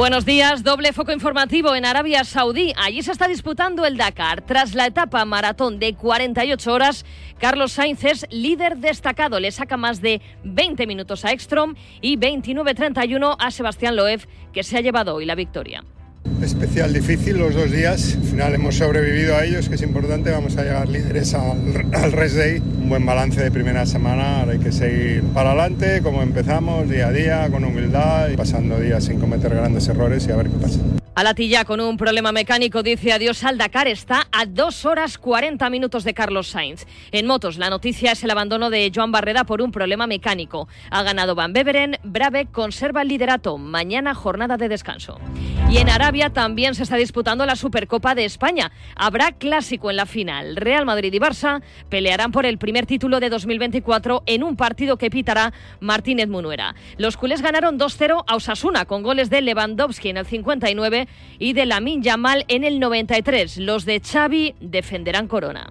Buenos 0.00 0.24
días, 0.24 0.64
doble 0.64 0.94
foco 0.94 1.12
informativo 1.12 1.74
en 1.74 1.84
Arabia 1.84 2.24
Saudí. 2.24 2.72
Allí 2.78 3.02
se 3.02 3.12
está 3.12 3.28
disputando 3.28 3.84
el 3.84 3.98
Dakar. 3.98 4.40
Tras 4.40 4.74
la 4.74 4.86
etapa 4.86 5.22
maratón 5.26 5.78
de 5.78 5.92
48 5.94 6.72
horas, 6.72 7.04
Carlos 7.38 7.72
Sainz 7.72 8.02
es 8.04 8.26
líder 8.30 8.78
destacado. 8.78 9.38
Le 9.38 9.52
saca 9.52 9.76
más 9.76 10.00
de 10.00 10.22
20 10.42 10.86
minutos 10.86 11.26
a 11.26 11.32
Ekstrom 11.32 11.74
y 12.00 12.16
29-31 12.16 13.36
a 13.38 13.50
Sebastián 13.50 13.94
Loeb, 13.94 14.26
que 14.54 14.62
se 14.62 14.78
ha 14.78 14.80
llevado 14.80 15.16
hoy 15.16 15.26
la 15.26 15.34
victoria. 15.34 15.84
Especial 16.42 16.92
difícil 16.92 17.38
los 17.38 17.54
dos 17.54 17.70
días. 17.70 18.16
Al 18.16 18.22
final 18.22 18.54
hemos 18.54 18.76
sobrevivido 18.76 19.36
a 19.36 19.44
ellos, 19.44 19.68
que 19.68 19.74
es 19.74 19.82
importante. 19.82 20.30
Vamos 20.30 20.56
a 20.56 20.62
llegar 20.62 20.88
líderes 20.88 21.34
al, 21.34 21.86
al 21.92 22.12
Rest 22.12 22.36
Day. 22.36 22.58
Un 22.58 22.88
buen 22.88 23.04
balance 23.04 23.42
de 23.42 23.50
primera 23.50 23.84
semana. 23.86 24.40
Ahora 24.40 24.52
hay 24.52 24.58
que 24.58 24.72
seguir 24.72 25.22
para 25.34 25.50
adelante, 25.50 26.00
como 26.02 26.22
empezamos, 26.22 26.88
día 26.88 27.08
a 27.08 27.12
día, 27.12 27.48
con 27.50 27.64
humildad 27.64 28.30
y 28.30 28.36
pasando 28.36 28.80
días 28.80 29.04
sin 29.04 29.20
cometer 29.20 29.54
grandes 29.54 29.86
errores 29.88 30.26
y 30.28 30.32
a 30.32 30.36
ver 30.36 30.48
qué 30.48 30.56
pasa. 30.56 30.80
Alatilla 31.16 31.64
con 31.64 31.80
un 31.80 31.96
problema 31.96 32.30
mecánico 32.30 32.84
dice 32.84 33.12
adiós 33.12 33.42
al 33.42 33.58
Dakar 33.58 33.88
está 33.88 34.28
a 34.30 34.46
2 34.46 34.86
horas 34.86 35.18
40 35.18 35.68
minutos 35.68 36.04
de 36.04 36.14
Carlos 36.14 36.48
Sainz. 36.48 36.86
En 37.10 37.26
motos 37.26 37.58
la 37.58 37.68
noticia 37.68 38.12
es 38.12 38.22
el 38.22 38.30
abandono 38.30 38.70
de 38.70 38.90
Joan 38.94 39.10
Barreda 39.10 39.42
por 39.44 39.60
un 39.60 39.72
problema 39.72 40.06
mecánico. 40.06 40.68
Ha 40.90 41.02
ganado 41.02 41.34
Van 41.34 41.52
Beveren, 41.52 41.98
Brave 42.04 42.46
conserva 42.46 43.02
el 43.02 43.08
liderato. 43.08 43.58
Mañana 43.58 44.14
jornada 44.14 44.56
de 44.56 44.68
descanso. 44.68 45.18
Y 45.68 45.78
en 45.78 45.88
Arabia 45.88 46.30
también 46.30 46.74
se 46.74 46.84
está 46.84 46.96
disputando 46.96 47.44
la 47.44 47.54
Supercopa 47.54 48.14
de 48.14 48.24
España. 48.24 48.72
Habrá 48.96 49.32
clásico 49.32 49.90
en 49.90 49.96
la 49.96 50.06
final. 50.06 50.56
Real 50.56 50.86
Madrid 50.86 51.12
y 51.12 51.18
Barça 51.18 51.62
pelearán 51.88 52.32
por 52.32 52.46
el 52.46 52.58
primer 52.58 52.86
título 52.86 53.20
de 53.20 53.30
2024 53.30 54.22
en 54.26 54.42
un 54.42 54.56
partido 54.56 54.96
que 54.96 55.10
pitará 55.10 55.52
Martínez 55.80 56.28
Munuera. 56.28 56.74
Los 56.98 57.16
culés 57.16 57.42
ganaron 57.42 57.78
2-0 57.78 58.24
a 58.26 58.36
Osasuna 58.36 58.84
con 58.84 59.02
goles 59.02 59.28
de 59.28 59.42
Lewandowski 59.42 60.08
en 60.08 60.16
el 60.16 60.26
59 60.26 60.99
y 61.38 61.52
de 61.52 61.66
Lamin 61.66 62.02
Yamal 62.02 62.44
en 62.48 62.64
el 62.64 62.80
93. 62.80 63.58
Los 63.58 63.84
de 63.84 64.00
Xavi 64.00 64.54
defenderán 64.60 65.28
Corona. 65.28 65.70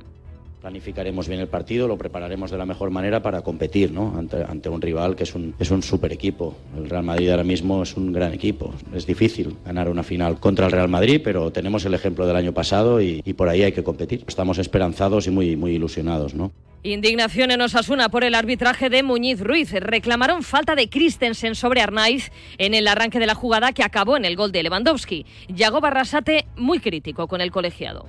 Planificaremos 0.62 1.30
bien 1.30 1.40
el 1.40 1.48
partido, 1.48 1.88
lo 1.88 1.98
prepararemos 1.98 2.52
de 2.52 2.58
la 2.58 2.66
mejor 2.66 2.92
manera 2.92 3.22
para 3.22 3.42
competir 3.42 3.94
¿no? 3.94 4.14
ante, 4.18 4.44
ante, 4.44 4.68
un 4.68 4.82
rival 4.82 5.16
que 5.16 5.24
es 5.24 5.34
un, 5.34 5.56
es 5.58 5.72
un 5.72 5.82
super 5.82 6.12
equipo. 6.12 6.54
El 6.76 6.90
Real 6.90 7.04
Madrid 7.04 7.30
ahora 7.30 7.46
mismo 7.46 7.82
es 7.82 7.96
un 7.96 8.12
gran 8.12 8.34
equipo. 8.34 8.74
Es 8.94 9.06
difícil 9.06 9.56
ganar 9.66 9.88
una 9.88 10.04
final 10.04 10.38
contra 10.42 10.66
el 10.66 10.74
Real 10.74 10.90
Madrid, 10.90 11.22
pero 11.24 11.52
tenemos 11.52 11.86
el 11.86 11.94
ejemplo 11.94 12.28
del 12.28 12.36
año 12.36 12.54
pasado 12.54 13.02
y, 13.02 13.22
y 13.24 13.34
por 13.34 13.48
ahí 13.48 13.64
hay 13.64 13.72
que 13.72 13.84
competir. 13.84 14.26
Estamos 14.28 14.58
esperanzados 14.58 15.28
y 15.28 15.32
muy, 15.32 15.56
muy 15.56 15.72
ilusionados. 15.72 16.34
¿no? 16.34 16.52
Indignación 16.84 17.52
en 17.52 17.60
Osasuna 17.60 18.08
por 18.08 18.24
el 18.24 18.34
arbitraje 18.34 18.90
de 18.90 19.04
Muñiz 19.04 19.42
Ruiz. 19.42 19.74
Reclamaron 19.74 20.44
falta 20.44 20.76
de 20.76 20.90
Christensen 20.90 21.54
sobre 21.56 21.82
Arnaiz 21.82 22.32
en 22.58 22.74
el 22.74 22.88
arranque 22.88 23.20
de 23.20 23.28
la 23.28 23.36
jugada 23.36 23.74
que 23.74 23.84
acabó 23.84 24.16
en 24.16 24.24
el 24.24 24.38
gol 24.38 24.54
de 24.54 24.64
Lewandowski. 24.64 25.26
Yago 25.50 25.82
Barrasate 25.82 26.46
muy 26.56 26.80
crítico 26.80 27.28
con 27.28 27.42
el 27.42 27.52
colegiado. 27.52 28.06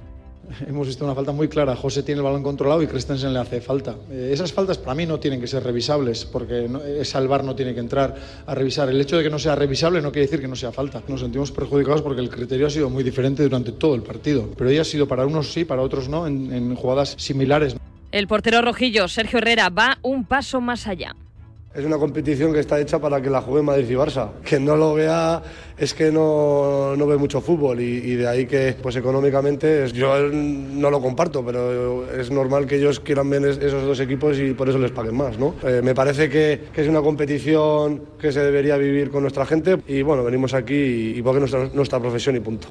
Hemos 0.68 0.86
visto 0.86 1.04
una 1.04 1.16
falta 1.16 1.32
muy 1.32 1.48
clara. 1.48 1.74
José 1.74 2.04
tiene 2.04 2.20
el 2.20 2.24
balón 2.24 2.44
controlado 2.44 2.80
y 2.80 2.86
Christensen 2.86 3.32
le 3.32 3.40
hace 3.40 3.60
falta. 3.60 3.96
Eh, 4.08 4.30
esas 4.32 4.52
faltas 4.52 4.78
para 4.78 4.94
mí 4.94 5.04
no 5.04 5.18
tienen 5.18 5.40
que 5.40 5.48
ser 5.48 5.64
revisables 5.64 6.24
porque 6.24 6.68
no, 6.68 6.80
bar 7.28 7.42
no 7.42 7.56
tiene 7.56 7.74
que 7.74 7.80
entrar 7.80 8.14
a 8.46 8.54
revisar. 8.54 8.88
El 8.88 9.00
hecho 9.00 9.16
de 9.16 9.24
que 9.24 9.30
no 9.30 9.40
sea 9.40 9.56
revisable 9.56 10.00
no 10.00 10.12
quiere 10.12 10.26
decir 10.26 10.40
que 10.40 10.48
no 10.48 10.54
sea 10.54 10.70
falta. 10.70 11.02
Nos 11.08 11.20
sentimos 11.20 11.50
perjudicados 11.50 12.02
porque 12.02 12.20
el 12.20 12.30
criterio 12.30 12.68
ha 12.68 12.70
sido 12.70 12.88
muy 12.88 13.02
diferente 13.02 13.42
durante 13.42 13.72
todo 13.72 13.96
el 13.96 14.02
partido. 14.02 14.48
Pero 14.56 14.70
ella 14.70 14.82
ha 14.82 14.84
sido 14.84 15.08
para 15.08 15.26
unos 15.26 15.52
sí, 15.52 15.64
para 15.64 15.82
otros 15.82 16.08
no, 16.08 16.28
en 16.28 16.74
jugadas 16.76 17.14
similares. 17.18 17.74
El 18.12 18.26
portero 18.26 18.60
rojillo, 18.60 19.06
Sergio 19.06 19.38
Herrera, 19.38 19.68
va 19.68 19.98
un 20.02 20.24
paso 20.24 20.60
más 20.60 20.88
allá. 20.88 21.14
Es 21.72 21.84
una 21.84 21.98
competición 21.98 22.52
que 22.52 22.58
está 22.58 22.80
hecha 22.80 22.98
para 22.98 23.22
que 23.22 23.30
la 23.30 23.40
juegue 23.40 23.62
Madrid 23.62 23.88
y 23.88 23.94
Barça. 23.94 24.30
Que 24.44 24.58
no 24.58 24.74
lo 24.74 24.94
vea 24.94 25.40
es 25.78 25.94
que 25.94 26.10
no, 26.10 26.96
no 26.96 27.06
ve 27.06 27.16
mucho 27.16 27.40
fútbol 27.40 27.80
y, 27.80 28.16
de 28.16 28.26
ahí 28.26 28.46
que 28.46 28.74
pues 28.82 28.96
económicamente 28.96 29.86
yo 29.92 30.18
no 30.28 30.90
lo 30.90 31.00
comparto, 31.00 31.46
pero 31.46 32.10
es 32.10 32.32
normal 32.32 32.66
que 32.66 32.74
ellos 32.74 32.98
quieran 32.98 33.30
ver 33.30 33.44
esos 33.44 33.84
dos 33.84 34.00
equipos 34.00 34.36
y 34.40 34.54
por 34.54 34.68
eso 34.68 34.78
les 34.78 34.90
paguen 34.90 35.16
más. 35.16 35.38
¿no? 35.38 35.54
Eh, 35.62 35.80
me 35.80 35.94
parece 35.94 36.28
que, 36.28 36.62
que, 36.74 36.82
es 36.82 36.88
una 36.88 37.02
competición 37.02 38.02
que 38.18 38.32
se 38.32 38.40
debería 38.40 38.76
vivir 38.76 39.12
con 39.12 39.22
nuestra 39.22 39.46
gente 39.46 39.76
y 39.86 40.02
bueno, 40.02 40.24
venimos 40.24 40.52
aquí 40.54 40.74
y, 40.74 41.18
y 41.18 41.22
porque 41.22 41.44
es 41.44 41.52
nuestra, 41.52 41.76
nuestra 41.76 42.00
profesión 42.00 42.34
y 42.34 42.40
punto. 42.40 42.66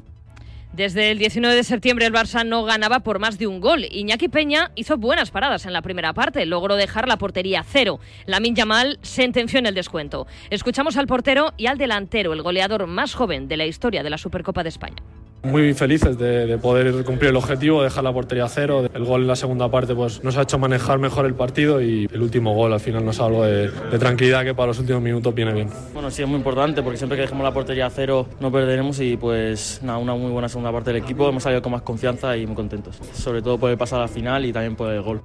Desde 0.72 1.10
el 1.10 1.18
19 1.18 1.56
de 1.56 1.64
septiembre 1.64 2.06
el 2.06 2.12
Barça 2.12 2.46
no 2.46 2.62
ganaba 2.62 3.00
por 3.00 3.18
más 3.18 3.38
de 3.38 3.48
un 3.48 3.60
gol. 3.60 3.84
Iñaki 3.90 4.28
Peña 4.28 4.70
hizo 4.76 4.96
buenas 4.96 5.32
paradas 5.32 5.66
en 5.66 5.72
la 5.72 5.82
primera 5.82 6.12
parte, 6.12 6.46
logró 6.46 6.76
dejar 6.76 7.08
la 7.08 7.16
portería 7.16 7.64
cero. 7.68 7.98
Lamin 8.26 8.54
Yamal 8.54 9.00
sentenció 9.02 9.58
en 9.58 9.66
el 9.66 9.74
descuento. 9.74 10.28
Escuchamos 10.48 10.96
al 10.96 11.08
portero 11.08 11.52
y 11.56 11.66
al 11.66 11.76
delantero, 11.76 12.32
el 12.32 12.42
goleador 12.42 12.86
más 12.86 13.14
joven 13.14 13.48
de 13.48 13.56
la 13.56 13.66
historia 13.66 14.04
de 14.04 14.10
la 14.10 14.18
Supercopa 14.18 14.62
de 14.62 14.68
España. 14.68 15.02
Muy 15.42 15.72
felices 15.72 16.18
de, 16.18 16.46
de, 16.46 16.58
poder 16.58 17.02
cumplir 17.04 17.30
el 17.30 17.36
objetivo, 17.36 17.82
dejar 17.82 18.04
la 18.04 18.12
portería 18.12 18.46
cero. 18.48 18.86
El 18.92 19.04
gol 19.04 19.22
en 19.22 19.28
la 19.28 19.36
segunda 19.36 19.70
parte 19.70 19.94
pues, 19.94 20.22
nos 20.22 20.36
ha 20.36 20.42
hecho 20.42 20.58
manejar 20.58 20.98
mejor 20.98 21.24
el 21.24 21.34
partido 21.34 21.80
y 21.80 22.06
el 22.12 22.22
último 22.22 22.54
gol 22.54 22.72
al 22.72 22.80
final 22.80 23.04
nos 23.04 23.20
ha 23.20 23.24
algo 23.24 23.44
de, 23.44 23.70
tranquilidad 23.98 24.44
que 24.44 24.54
para 24.54 24.68
los 24.68 24.78
últimos 24.78 25.02
minutos 25.02 25.34
viene 25.34 25.52
bien. 25.52 25.68
Bueno, 25.94 26.10
sí, 26.10 26.22
es 26.22 26.28
muy 26.28 26.36
importante 26.36 26.82
porque 26.82 26.98
siempre 26.98 27.16
que 27.16 27.22
dejemos 27.22 27.44
la 27.44 27.52
portería 27.52 27.88
cero 27.90 28.26
no 28.40 28.52
perderemos 28.52 29.00
y 29.00 29.16
pues 29.16 29.80
nada, 29.82 29.98
una 29.98 30.14
muy 30.14 30.30
buena 30.30 30.48
segunda 30.48 30.72
parte 30.72 30.92
del 30.92 31.02
equipo. 31.02 31.28
Hemos 31.28 31.42
salido 31.42 31.62
con 31.62 31.72
más 31.72 31.82
confianza 31.82 32.36
y 32.36 32.46
muy 32.46 32.56
contentos. 32.56 32.98
Sobre 33.14 33.40
todo 33.40 33.58
por 33.58 33.70
el 33.70 33.78
pasar 33.78 34.00
a 34.00 34.02
la 34.02 34.08
final 34.08 34.44
y 34.44 34.52
también 34.52 34.76
por 34.76 34.92
el 34.92 35.00
gol. 35.02 35.22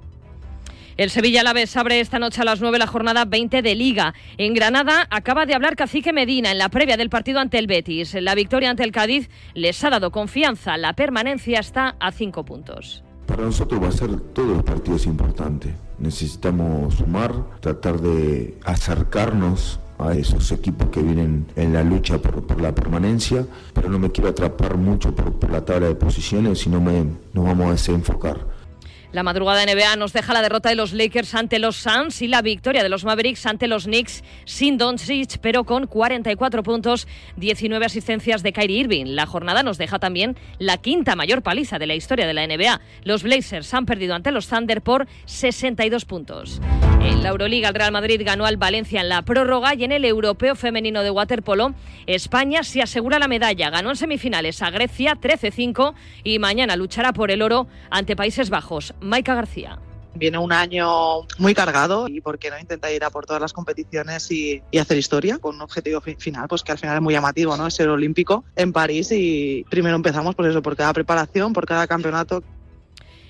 El 0.96 1.10
Sevilla 1.10 1.42
Alavés 1.42 1.76
abre 1.76 2.00
esta 2.00 2.18
noche 2.18 2.40
a 2.40 2.44
las 2.46 2.62
9 2.62 2.78
la 2.78 2.86
jornada 2.86 3.26
20 3.26 3.60
de 3.60 3.74
Liga. 3.74 4.14
En 4.38 4.54
Granada 4.54 5.06
acaba 5.10 5.44
de 5.44 5.54
hablar 5.54 5.76
Cacique 5.76 6.10
Medina 6.14 6.50
en 6.50 6.56
la 6.56 6.70
previa 6.70 6.96
del 6.96 7.10
partido 7.10 7.38
ante 7.38 7.58
el 7.58 7.66
Betis. 7.66 8.14
La 8.14 8.34
victoria 8.34 8.70
ante 8.70 8.82
el 8.82 8.92
Cádiz 8.92 9.28
les 9.52 9.84
ha 9.84 9.90
dado 9.90 10.10
confianza. 10.10 10.78
La 10.78 10.94
permanencia 10.94 11.60
está 11.60 11.96
a 12.00 12.12
5 12.12 12.46
puntos. 12.46 13.04
Para 13.26 13.42
nosotros 13.42 13.82
va 13.82 13.88
a 13.88 13.92
ser 13.92 14.18
todos 14.32 14.56
los 14.56 14.64
partidos 14.64 15.04
importantes. 15.04 15.74
Necesitamos 15.98 16.94
sumar, 16.94 17.34
tratar 17.60 18.00
de 18.00 18.56
acercarnos 18.64 19.80
a 19.98 20.14
esos 20.14 20.50
equipos 20.50 20.88
que 20.88 21.02
vienen 21.02 21.46
en 21.56 21.74
la 21.74 21.84
lucha 21.84 22.16
por, 22.16 22.46
por 22.46 22.58
la 22.58 22.74
permanencia, 22.74 23.46
pero 23.74 23.90
no 23.90 23.98
me 23.98 24.12
quiero 24.12 24.30
atrapar 24.30 24.78
mucho 24.78 25.14
por, 25.14 25.30
por 25.38 25.50
la 25.50 25.62
tabla 25.62 25.88
de 25.88 25.94
posiciones, 25.94 26.58
sino 26.58 26.80
me, 26.80 27.04
nos 27.34 27.44
vamos 27.44 27.66
a 27.66 27.72
desenfocar. 27.72 28.55
La 29.16 29.22
madrugada 29.22 29.64
NBA 29.64 29.96
nos 29.96 30.12
deja 30.12 30.34
la 30.34 30.42
derrota 30.42 30.68
de 30.68 30.74
los 30.74 30.92
Lakers 30.92 31.34
ante 31.34 31.58
los 31.58 31.76
Suns 31.76 32.20
y 32.20 32.28
la 32.28 32.42
victoria 32.42 32.82
de 32.82 32.90
los 32.90 33.06
Mavericks 33.06 33.46
ante 33.46 33.66
los 33.66 33.84
Knicks 33.84 34.22
sin 34.44 34.76
Doncic, 34.76 35.38
pero 35.38 35.64
con 35.64 35.86
44 35.86 36.62
puntos, 36.62 37.08
19 37.38 37.86
asistencias 37.86 38.42
de 38.42 38.52
Kyrie 38.52 38.80
Irving. 38.80 39.06
La 39.14 39.24
jornada 39.24 39.62
nos 39.62 39.78
deja 39.78 39.98
también 39.98 40.36
la 40.58 40.76
quinta 40.76 41.16
mayor 41.16 41.40
paliza 41.40 41.78
de 41.78 41.86
la 41.86 41.94
historia 41.94 42.26
de 42.26 42.34
la 42.34 42.46
NBA. 42.46 42.78
Los 43.04 43.22
Blazers 43.22 43.72
han 43.72 43.86
perdido 43.86 44.14
ante 44.14 44.32
los 44.32 44.48
Thunder 44.48 44.82
por 44.82 45.06
62 45.24 46.04
puntos. 46.04 46.60
En 47.00 47.22
la 47.22 47.28
Euroliga, 47.28 47.68
el 47.68 47.74
Real 47.74 47.92
Madrid 47.92 48.20
ganó 48.24 48.46
al 48.46 48.56
Valencia 48.56 49.00
en 49.00 49.08
la 49.08 49.22
prórroga 49.22 49.74
y 49.74 49.84
en 49.84 49.92
el 49.92 50.04
Europeo 50.04 50.54
Femenino 50.54 51.02
de 51.02 51.10
Waterpolo, 51.10 51.74
España 52.06 52.62
se 52.62 52.82
asegura 52.82 53.18
la 53.18 53.28
medalla. 53.28 53.70
Ganó 53.70 53.90
en 53.90 53.96
semifinales 53.96 54.62
a 54.62 54.70
Grecia 54.70 55.18
13-5 55.20 55.94
y 56.24 56.38
mañana 56.38 56.76
luchará 56.76 57.12
por 57.12 57.30
el 57.30 57.42
oro 57.42 57.66
ante 57.90 58.16
Países 58.16 58.50
Bajos. 58.50 58.94
Maika 59.00 59.34
García. 59.34 59.78
Viene 60.14 60.38
un 60.38 60.52
año 60.52 61.26
muy 61.38 61.54
cargado 61.54 62.08
y 62.08 62.22
por 62.22 62.38
qué 62.38 62.50
no 62.50 62.58
intenta 62.58 62.90
ir 62.90 63.04
a 63.04 63.10
por 63.10 63.26
todas 63.26 63.42
las 63.42 63.52
competiciones 63.52 64.30
y, 64.30 64.62
hacer 64.80 64.96
historia 64.96 65.38
con 65.38 65.56
un 65.56 65.62
objetivo 65.62 66.00
final, 66.00 66.48
pues 66.48 66.62
que 66.62 66.72
al 66.72 66.78
final 66.78 66.96
es 66.96 67.02
muy 67.02 67.12
llamativo, 67.12 67.56
¿no? 67.56 67.66
Es 67.66 67.74
ser 67.74 67.88
olímpico 67.88 68.44
en 68.56 68.72
París 68.72 69.12
y 69.12 69.64
primero 69.68 69.94
empezamos 69.94 70.34
por 70.34 70.46
eso, 70.46 70.62
por 70.62 70.76
cada 70.76 70.92
preparación, 70.92 71.52
por 71.52 71.66
cada 71.66 71.86
campeonato. 71.86 72.42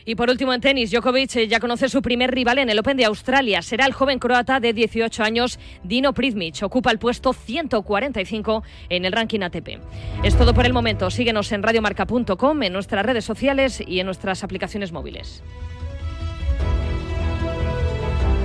Y 0.08 0.14
por 0.14 0.30
último 0.30 0.54
en 0.54 0.60
tenis, 0.60 0.92
Djokovic 0.92 1.48
ya 1.48 1.58
conoce 1.58 1.88
su 1.88 2.00
primer 2.00 2.30
rival 2.30 2.58
en 2.58 2.70
el 2.70 2.78
Open 2.78 2.96
de 2.96 3.04
Australia. 3.04 3.60
Será 3.60 3.86
el 3.86 3.92
joven 3.92 4.20
croata 4.20 4.60
de 4.60 4.72
18 4.72 5.24
años, 5.24 5.58
Dino 5.82 6.14
Prizmic. 6.14 6.62
Ocupa 6.62 6.92
el 6.92 7.00
puesto 7.00 7.32
145 7.32 8.62
en 8.88 9.04
el 9.04 9.10
ranking 9.10 9.40
ATP. 9.40 9.80
Es 10.22 10.38
todo 10.38 10.54
por 10.54 10.64
el 10.64 10.72
momento. 10.72 11.10
Síguenos 11.10 11.50
en 11.50 11.64
radiomarca.com, 11.64 12.62
en 12.62 12.72
nuestras 12.72 13.04
redes 13.04 13.24
sociales 13.24 13.82
y 13.84 13.98
en 13.98 14.06
nuestras 14.06 14.44
aplicaciones 14.44 14.92
móviles. 14.92 15.42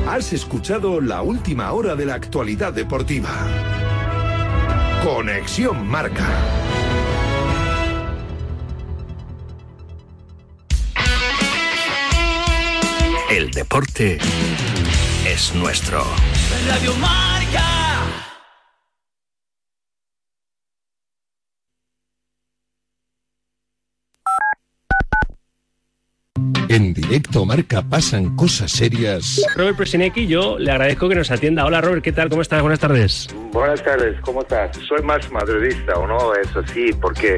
Has 0.08 0.34
escuchado 0.34 1.00
la 1.00 1.22
última 1.22 1.72
hora 1.74 1.96
de 1.96 2.08
la 2.08 2.16
actualidad 2.16 2.74
deportiva. 2.74 3.30
Conexión 5.04 5.88
Marca. 5.88 6.28
El 13.32 13.50
deporte 13.50 14.18
es 15.26 15.56
nuestro. 15.56 16.04
Radio 16.68 16.94
Marca. 16.96 17.64
En 26.68 26.94
directo 26.94 27.46
marca 27.46 27.82
pasan 27.82 28.36
cosas 28.36 28.70
serias. 28.70 29.42
Robert 29.56 29.78
Presinecki, 29.78 30.28
yo 30.28 30.60
le 30.60 30.70
agradezco 30.70 31.08
que 31.08 31.16
nos 31.16 31.32
atienda. 31.32 31.66
Hola 31.66 31.80
Robert, 31.80 32.04
¿qué 32.04 32.12
tal? 32.12 32.28
¿Cómo 32.28 32.42
estás? 32.42 32.62
Buenas 32.62 32.82
tardes. 32.82 33.30
Buenas 33.54 33.82
tardes, 33.82 34.20
¿cómo 34.20 34.42
estás? 34.42 34.76
Soy 34.90 35.02
más 35.04 35.32
madridista, 35.32 35.94
¿o 35.94 36.06
no? 36.06 36.36
Eso 36.36 36.62
sí, 36.68 36.92
porque... 37.00 37.38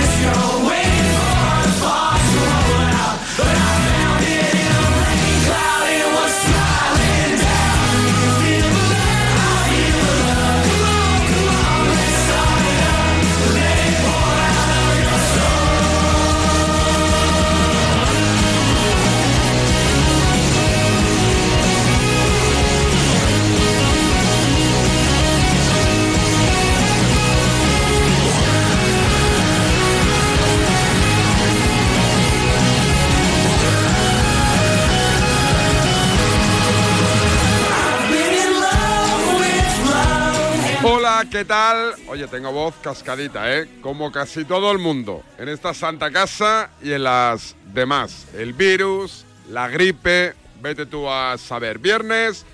¿Qué 41.31 41.45
tal? 41.45 41.95
Oye, 42.07 42.27
tengo 42.27 42.51
voz 42.51 42.75
cascadita, 42.81 43.55
¿eh? 43.55 43.79
Como 43.81 44.11
casi 44.11 44.43
todo 44.43 44.69
el 44.69 44.79
mundo. 44.79 45.23
En 45.37 45.47
esta 45.47 45.73
santa 45.73 46.11
casa 46.11 46.69
y 46.83 46.91
en 46.91 47.05
las 47.05 47.55
demás. 47.73 48.27
El 48.35 48.51
virus, 48.51 49.23
la 49.49 49.69
gripe, 49.69 50.33
vete 50.61 50.85
tú 50.85 51.09
a 51.09 51.37
saber. 51.37 51.79
Viernes 51.79 52.45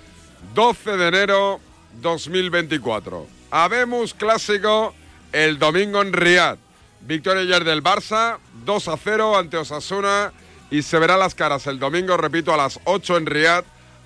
12 0.54 0.96
de 0.96 1.08
enero 1.08 1.60
2024. 2.00 3.26
Habemos 3.50 4.14
clásico 4.14 4.94
el 5.32 5.58
domingo 5.58 6.00
en 6.00 6.12
Riyadh. 6.12 6.58
Victoria 7.00 7.42
ayer 7.42 7.64
del 7.64 7.82
Barça, 7.82 8.38
2 8.64 8.88
a 8.88 8.96
0 8.96 9.38
ante 9.38 9.56
Osasuna 9.56 10.32
y 10.70 10.82
se 10.82 10.98
verá 11.00 11.16
las 11.16 11.34
caras 11.34 11.66
el 11.66 11.80
domingo, 11.80 12.16
repito, 12.16 12.54
a 12.54 12.56
las 12.56 12.78
8 12.84 13.16
en 13.16 13.26
Riyadh 13.26 13.64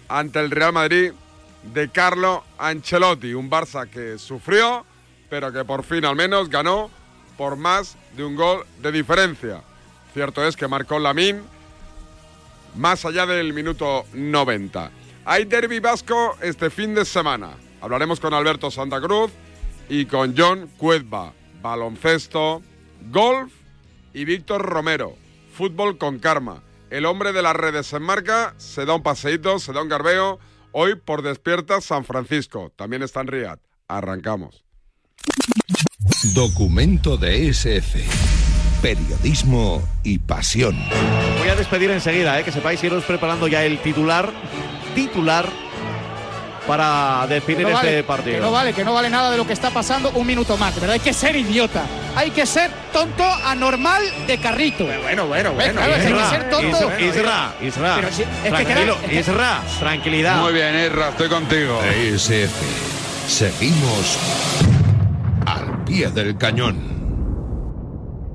ante 0.09 0.41
el 0.41 0.51
Real 0.51 0.73
Madrid 0.73 1.13
de 1.63 1.89
Carlo 1.91 2.45
Ancelotti, 2.59 3.35
un 3.35 3.51
Barça 3.51 3.89
que 3.89 4.19
sufrió, 4.19 4.85
pero 5.31 5.53
que 5.53 5.65
por 5.65 5.85
fin 5.85 6.05
al 6.05 6.17
menos 6.17 6.49
ganó 6.49 6.91
por 7.37 7.57
más 7.57 7.97
de 8.17 8.25
un 8.25 8.37
gol 8.37 8.67
de 8.81 8.93
diferencia. 8.93 9.63
Cierto 10.13 10.47
es 10.47 10.57
que 10.57 10.69
marcó 10.69 10.99
Lamin 10.99 11.43
más 12.75 13.05
allá 13.05 13.27
del 13.27 13.53
minuto 13.53 14.05
90. 14.13 14.91
Hay 15.25 15.45
derby 15.45 15.81
vasco 15.81 16.37
este 16.41 16.71
fin 16.71 16.95
de 16.95 17.05
semana. 17.05 17.51
Hablaremos 17.81 18.21
con 18.21 18.35
Alberto 18.35 18.71
Santa 18.71 19.01
Cruz 19.01 19.31
y 19.89 20.07
con 20.07 20.35
John 20.37 20.71
Cuezba. 20.77 21.33
Baloncesto, 21.63 22.63
golf 23.11 23.53
y 24.13 24.25
Víctor 24.25 24.63
Romero. 24.63 25.17
Fútbol 25.55 25.99
con 25.99 26.19
karma. 26.19 26.63
El 26.91 27.07
hombre 27.07 27.33
de 27.33 27.43
las 27.43 27.57
redes 27.57 27.93
en 27.93 28.03
marca 28.03 28.55
se 28.59 28.85
da 28.85 28.95
un 28.95 29.03
paseíto, 29.03 29.59
se 29.59 29.73
da 29.73 29.83
un 29.83 29.89
garbeo 29.89 30.39
Hoy 30.73 30.95
por 30.97 31.23
Despierta 31.23 31.81
San 31.81 32.05
Francisco. 32.05 32.73
También 32.77 33.03
está 33.03 33.21
en 33.21 33.27
Riyadh. 33.27 33.59
Arrancamos. 33.89 34.65
Documento 36.35 37.19
de 37.19 37.49
SF. 37.49 37.99
Periodismo 38.81 39.87
y 40.03 40.19
pasión. 40.19 40.77
Voy 41.39 41.49
a 41.49 41.55
despedir 41.55 41.91
enseguida, 41.91 42.41
¿eh? 42.41 42.45
que 42.45 42.53
sepáis 42.53 42.83
iros 42.83 43.05
preparando 43.05 43.47
ya 43.49 43.65
el 43.65 43.79
titular, 43.83 44.33
titular 44.95 45.47
para 46.67 47.27
definir 47.29 47.67
no 47.67 47.73
vale, 47.73 47.89
este 47.91 48.03
partido. 48.05 48.37
Que 48.37 48.41
no 48.41 48.51
vale, 48.53 48.73
que 48.73 48.85
no 48.85 48.95
vale 48.95 49.11
nada 49.11 49.31
de 49.31 49.37
lo 49.37 49.47
que 49.47 49.53
está 49.53 49.71
pasando 49.71 50.11
un 50.11 50.27
minuto 50.27 50.57
más. 50.57 50.75
Verdad, 50.75 50.91
hay 50.93 51.01
que 51.01 51.13
ser 51.13 51.35
idiota. 51.37 51.83
Hay 52.15 52.31
que 52.31 52.45
ser 52.47 52.71
tonto 52.93 53.25
anormal 53.25 54.03
de 54.27 54.39
carrito. 54.39 54.85
Bueno, 54.85 55.27
bueno, 55.27 55.53
bueno. 55.53 55.73
Claro, 55.75 55.95
hay 55.95 56.01
que 56.13 56.29
ser 56.31 56.51
tonto. 56.51 56.93
Isra, 57.01 57.55
Isra, 57.61 57.95
Pero 57.97 58.13
si- 58.13 58.23
es 58.23 58.29
que 58.43 58.49
tranquilo, 58.51 58.97
queda- 59.01 59.05
es 59.07 59.11
que- 59.11 59.21
Isra, 59.33 59.63
tranquilidad. 59.81 60.37
Muy 60.43 60.53
bien, 60.53 60.75
Irra, 60.79 61.09
estoy 61.09 61.29
contigo. 61.29 61.81
SF. 61.83 62.53
Seguimos 63.29 64.19
al 65.47 65.85
pie 65.85 66.09
del 66.11 66.37
cañón. 66.37 66.93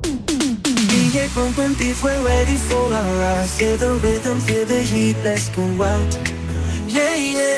DJ 0.03 1.27
from 1.29 1.53
24 1.53 2.23
ready 2.23 2.57
for 2.57 2.91
our 2.91 3.03
rise. 3.19 3.49
Feel 3.57 3.77
the 3.77 3.89
rhythm, 4.01 4.39
feel 4.41 4.65
the 4.65 4.83
heat, 4.83 5.15
let's 5.23 5.49
go 5.55 5.61
out. 5.83 6.13
Yeah, 6.87 7.15
yeah. 7.15 7.57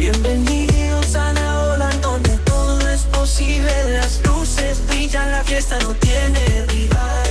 Bienvenidos 0.00 1.14
a 1.14 1.30
la 1.34 1.74
ola 1.74 1.90
donde 2.00 2.30
todo 2.38 2.88
es 2.88 3.02
posible. 3.02 3.70
Las 3.92 4.26
luces 4.26 4.80
brillan, 4.86 5.30
la 5.30 5.44
fiesta 5.44 5.78
no 5.80 5.92
tiene 5.92 6.64
rival. 6.68 7.28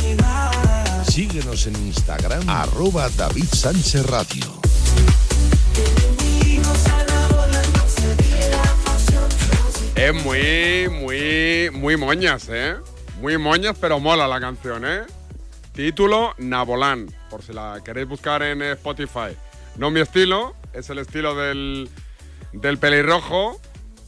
Rival. 0.00 1.04
Síguenos 1.06 1.66
en 1.66 1.74
Instagram, 1.88 2.48
arroba 2.48 3.08
David 3.16 3.46
Sánchez 3.52 4.06
Radio. 4.06 4.44
Es 9.96 10.14
muy, 10.22 10.88
muy, 10.88 11.70
muy 11.72 11.96
moñas, 11.96 12.46
¿eh? 12.48 12.76
Muy 13.20 13.38
moñas, 13.38 13.74
pero 13.80 13.98
mola 13.98 14.28
la 14.28 14.38
canción, 14.38 14.84
¿eh? 14.86 15.00
Título 15.72 16.32
Nabolán, 16.38 17.12
por 17.28 17.42
si 17.42 17.52
la 17.52 17.80
queréis 17.84 18.06
buscar 18.06 18.40
en 18.44 18.62
Spotify. 18.62 19.34
No 19.80 19.90
mi 19.90 20.00
estilo, 20.00 20.54
es 20.74 20.90
el 20.90 20.98
estilo 20.98 21.34
del, 21.34 21.88
del 22.52 22.76
pelirrojo. 22.76 23.58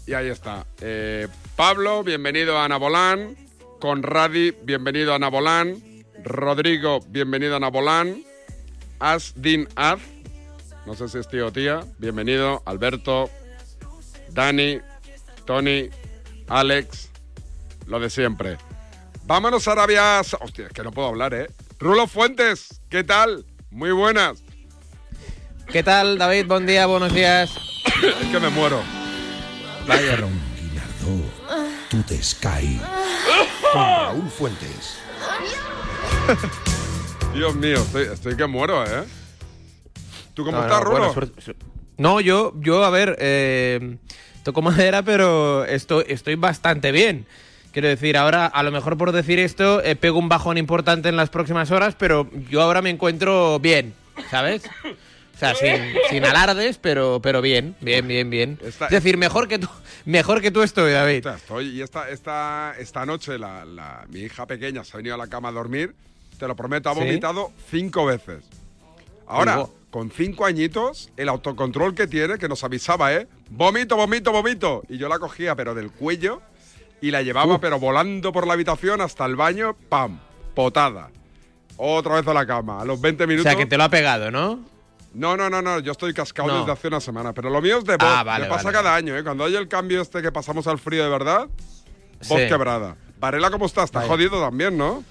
Y 0.06 0.12
ahí 0.12 0.28
está. 0.28 0.66
Eh, 0.82 1.28
Pablo, 1.56 2.04
bienvenido 2.04 2.60
a 2.60 2.68
Nabolán. 2.68 3.34
Conradi, 3.80 4.50
bienvenido 4.50 5.14
a 5.14 5.18
Nabolán. 5.18 5.82
Rodrigo, 6.22 7.00
bienvenido 7.08 7.56
a 7.56 7.60
Nabolán. 7.60 8.22
Asdin 8.98 9.66
Az, 9.74 10.02
no 10.84 10.94
sé 10.94 11.08
si 11.08 11.16
es 11.16 11.28
tío 11.28 11.46
o 11.46 11.52
tía, 11.52 11.80
bienvenido. 11.96 12.62
Alberto, 12.66 13.30
Dani, 14.28 14.78
Tony, 15.46 15.88
Alex, 16.48 17.10
lo 17.86 17.98
de 17.98 18.10
siempre. 18.10 18.58
Vámonos 19.24 19.66
a 19.68 19.72
Arabia. 19.72 20.20
Hostia, 20.20 20.66
es 20.66 20.72
que 20.74 20.82
no 20.82 20.92
puedo 20.92 21.08
hablar, 21.08 21.32
¿eh? 21.32 21.48
Rulo 21.78 22.06
Fuentes, 22.08 22.82
¿qué 22.90 23.04
tal? 23.04 23.46
Muy 23.70 23.92
buenas. 23.92 24.41
¿Qué 25.72 25.82
tal, 25.82 26.18
David? 26.18 26.44
Buen 26.46 26.66
día, 26.66 26.84
buenos 26.84 27.14
días. 27.14 27.50
es 28.02 28.28
que 28.30 28.38
me 28.38 28.50
muero. 28.50 28.82
Vaya 29.88 30.16
Guinardo, 30.16 31.30
tú 31.88 32.02
te 32.02 32.22
Sky. 32.22 32.78
Con 33.72 33.82
Raúl 33.82 34.28
Fuentes. 34.28 34.98
Dios 37.34 37.54
mío, 37.54 37.76
estoy, 37.78 38.04
estoy 38.12 38.36
que 38.36 38.46
muero, 38.46 38.84
¿eh? 38.84 39.04
¿Tú 40.34 40.44
cómo 40.44 40.58
No, 40.58 40.64
estás, 40.64 40.80
no, 40.80 40.84
Rulo? 40.84 41.14
No, 41.96 42.20
yo, 42.20 42.52
yo, 42.60 42.84
a 42.84 42.90
ver, 42.90 43.16
eh, 43.18 43.96
toco 44.42 44.60
madera, 44.60 45.02
pero 45.02 45.64
estoy, 45.64 46.04
estoy 46.08 46.34
bastante 46.34 46.92
bien. 46.92 47.24
Quiero 47.72 47.88
decir, 47.88 48.18
ahora, 48.18 48.44
a 48.44 48.62
lo 48.62 48.72
mejor 48.72 48.98
por 48.98 49.12
decir 49.12 49.38
esto, 49.38 49.82
eh, 49.82 49.96
pego 49.96 50.18
un 50.18 50.28
bajón 50.28 50.58
importante 50.58 51.08
en 51.08 51.16
las 51.16 51.30
próximas 51.30 51.70
horas, 51.70 51.96
pero 51.98 52.28
yo 52.50 52.60
ahora 52.60 52.82
me 52.82 52.90
encuentro 52.90 53.58
bien, 53.58 53.94
¿sabes? 54.30 54.64
O 55.42 55.54
sea, 55.54 55.54
sin, 55.56 55.92
sin 56.10 56.24
alardes, 56.24 56.78
pero, 56.78 57.20
pero 57.20 57.42
bien, 57.42 57.74
bien, 57.80 58.06
bien, 58.06 58.30
bien. 58.30 58.58
es 58.62 58.78
decir, 58.90 59.16
mejor 59.16 59.48
que 59.48 59.58
tú, 59.58 59.68
mejor 60.04 60.40
que 60.40 60.50
tú 60.50 60.62
estoy, 60.62 60.92
David. 60.92 61.26
Estoy, 61.26 61.66
y 61.70 61.82
esta, 61.82 62.08
esta, 62.10 62.74
esta 62.78 63.04
noche 63.06 63.38
la, 63.38 63.64
la- 63.64 64.04
mi 64.08 64.20
hija 64.20 64.46
pequeña 64.46 64.84
se 64.84 64.92
ha 64.94 64.98
venido 64.98 65.14
a 65.14 65.18
la 65.18 65.26
cama 65.26 65.48
a 65.48 65.52
dormir, 65.52 65.94
te 66.38 66.46
lo 66.46 66.54
prometo, 66.56 66.90
ha 66.90 66.94
¿Sí? 66.94 67.00
vomitado 67.00 67.52
cinco 67.70 68.06
veces. 68.06 68.44
Ahora, 69.26 69.66
con 69.90 70.10
cinco 70.10 70.44
añitos, 70.46 71.10
el 71.16 71.28
autocontrol 71.28 71.94
que 71.94 72.06
tiene, 72.06 72.38
que 72.38 72.48
nos 72.48 72.62
avisaba, 72.64 73.12
¿eh? 73.14 73.26
Vomito, 73.50 73.96
vomito, 73.96 74.32
vomito. 74.32 74.82
Y 74.88 74.98
yo 74.98 75.08
la 75.08 75.18
cogía, 75.18 75.54
pero 75.54 75.74
del 75.74 75.90
cuello, 75.90 76.40
y 77.00 77.10
la 77.10 77.22
llevaba, 77.22 77.60
pero 77.60 77.78
volando 77.78 78.32
por 78.32 78.46
la 78.46 78.52
habitación 78.54 79.00
hasta 79.00 79.26
el 79.26 79.36
baño, 79.36 79.76
¡pam! 79.88 80.20
potada. 80.54 81.10
Otra 81.76 82.16
vez 82.16 82.26
a 82.28 82.34
la 82.34 82.46
cama, 82.46 82.80
a 82.80 82.84
los 82.84 83.00
20 83.00 83.24
O 83.24 83.26
minutos. 83.26 83.50
sea, 83.50 83.58
que 83.58 83.66
te 83.66 83.76
lo 83.76 83.84
ha 83.84 83.88
pegado, 83.88 84.30
¿no? 84.30 84.60
No, 85.14 85.36
no, 85.36 85.50
no, 85.50 85.60
no, 85.60 85.78
yo 85.80 85.92
estoy 85.92 86.14
cascado 86.14 86.48
No. 86.48 86.58
desde 86.60 86.72
hace 86.72 86.88
una 86.88 87.00
semana, 87.00 87.32
pero 87.34 87.50
lo 87.50 87.60
mío 87.60 87.78
es 87.78 87.84
de 87.84 87.96
voz. 87.96 88.08
Ah, 88.10 88.22
vale, 88.22 88.44
Me 88.44 88.50
pasa 88.50 88.64
vale, 88.64 88.76
cada 88.76 88.94
año, 88.94 89.16
¿eh? 89.16 89.22
Cuando 89.22 89.44
hay 89.44 89.54
el 89.56 89.68
cambio 89.68 90.00
este 90.00 90.22
que 90.22 90.32
pasamos 90.32 90.66
al 90.66 90.78
frío 90.78 91.02
de 91.04 91.10
verdad, 91.10 91.48
voz 92.28 92.40
Sí. 92.40 92.48
quebrada. 92.48 92.96
Varela, 93.18 93.50
¿cómo 93.50 93.66
está? 93.66 93.82
Está 93.84 94.02
jodido 94.02 94.40
también, 94.42 94.76
¿no? 94.78 95.04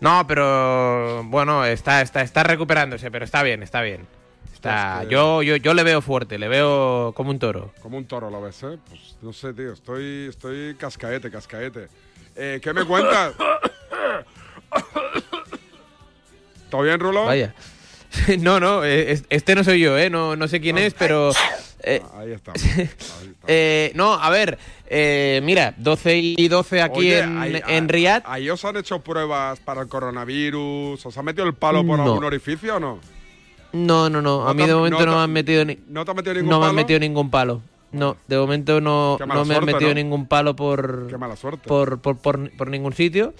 No, 0.00 0.26
pero 0.26 1.22
bueno, 1.24 1.64
está, 1.64 2.02
está, 2.02 2.22
está 2.22 2.42
recuperándose, 2.42 3.10
pero 3.12 3.24
está 3.24 3.42
bien, 3.44 3.62
está 3.62 3.80
bien. 3.82 4.06
Está, 4.52 5.04
yo, 5.04 5.42
yo, 5.42 5.56
yo 5.56 5.74
le 5.74 5.82
veo 5.84 6.00
fuerte, 6.02 6.38
le 6.38 6.48
veo 6.48 7.12
como 7.16 7.30
un 7.30 7.38
toro. 7.38 7.72
Como 7.80 7.96
un 7.98 8.04
toro 8.06 8.28
lo 8.30 8.40
ves, 8.42 8.62
¿eh? 8.64 8.78
Pues 8.88 9.16
no 9.22 9.32
sé, 9.32 9.52
tío, 9.54 9.72
estoy, 9.72 10.26
estoy 10.28 10.74
cascaete, 10.76 11.30
cascaete. 11.30 11.88
Eh, 12.36 12.60
¿Qué 12.62 12.72
me 12.72 12.84
cuentas? 12.84 13.34
¿Todo 16.70 16.82
bien, 16.82 16.98
Rulo? 17.00 17.24
Vaya. 17.26 17.54
No, 18.40 18.60
no, 18.60 18.84
eh, 18.84 19.12
es- 19.12 19.24
este 19.30 19.54
no 19.54 19.64
soy 19.64 19.80
yo, 19.80 19.98
¿eh? 19.98 20.10
No, 20.10 20.36
no 20.36 20.48
sé 20.48 20.60
quién 20.60 20.78
es, 20.78 20.94
pero... 20.94 21.30
eh, 21.82 22.00
Ahí 22.14 22.32
está. 22.32 22.52
eh, 23.46 23.92
no, 23.94 24.14
a 24.14 24.30
ver, 24.30 24.58
eh, 24.86 25.40
mira, 25.42 25.74
12 25.78 26.16
y 26.18 26.48
12 26.48 26.82
aquí 26.82 26.98
Oye, 27.00 27.18
en, 27.20 27.38
ahí- 27.38 27.62
en 27.68 27.88
Riyadh. 27.88 28.22
¿Ahí 28.26 28.48
os 28.50 28.64
han 28.64 28.76
hecho 28.76 29.00
pruebas 29.00 29.60
para 29.60 29.82
el 29.82 29.88
coronavirus? 29.88 31.04
¿Os 31.04 31.18
han 31.18 31.24
metido 31.24 31.46
el 31.46 31.54
palo 31.54 31.84
por 31.86 31.98
No. 31.98 32.04
algún 32.04 32.24
orificio 32.24 32.76
o 32.76 32.80
no? 32.80 33.00
No, 33.72 34.10
no, 34.10 34.20
no, 34.20 34.42
a 34.46 34.48
¿No 34.48 34.54
mí 34.54 34.66
de 34.66 34.74
momento 34.74 34.98
no 35.06 35.12
no, 35.12 35.16
me 35.18 35.22
han 35.24 35.32
metido 35.32 35.64
ni... 35.64 35.78
¿No 35.88 36.04
te 36.04 36.10
han 36.10 36.16
metido 36.16 36.34
ningún 36.34 36.50
no 36.50 36.58
me 36.60 36.64
han 36.66 36.70
palo? 36.70 36.76
metido 36.82 37.00
ningún 37.00 37.30
palo. 37.30 37.62
No, 37.92 38.16
de 38.26 38.36
momento 38.38 38.80
no, 38.80 39.18
no 39.18 39.44
me 39.44 39.54
han 39.54 39.64
metido 39.66 39.88
¿no? 39.90 39.94
ningún 39.94 40.26
palo 40.26 40.56
por, 40.56 41.08
Qué 41.08 41.18
mala 41.18 41.36
suerte. 41.36 41.68
por, 41.68 42.00
por, 42.00 42.18
por- 42.18 42.50
por 42.56 42.68
ningún 42.70 42.92
sitio. 42.94 43.34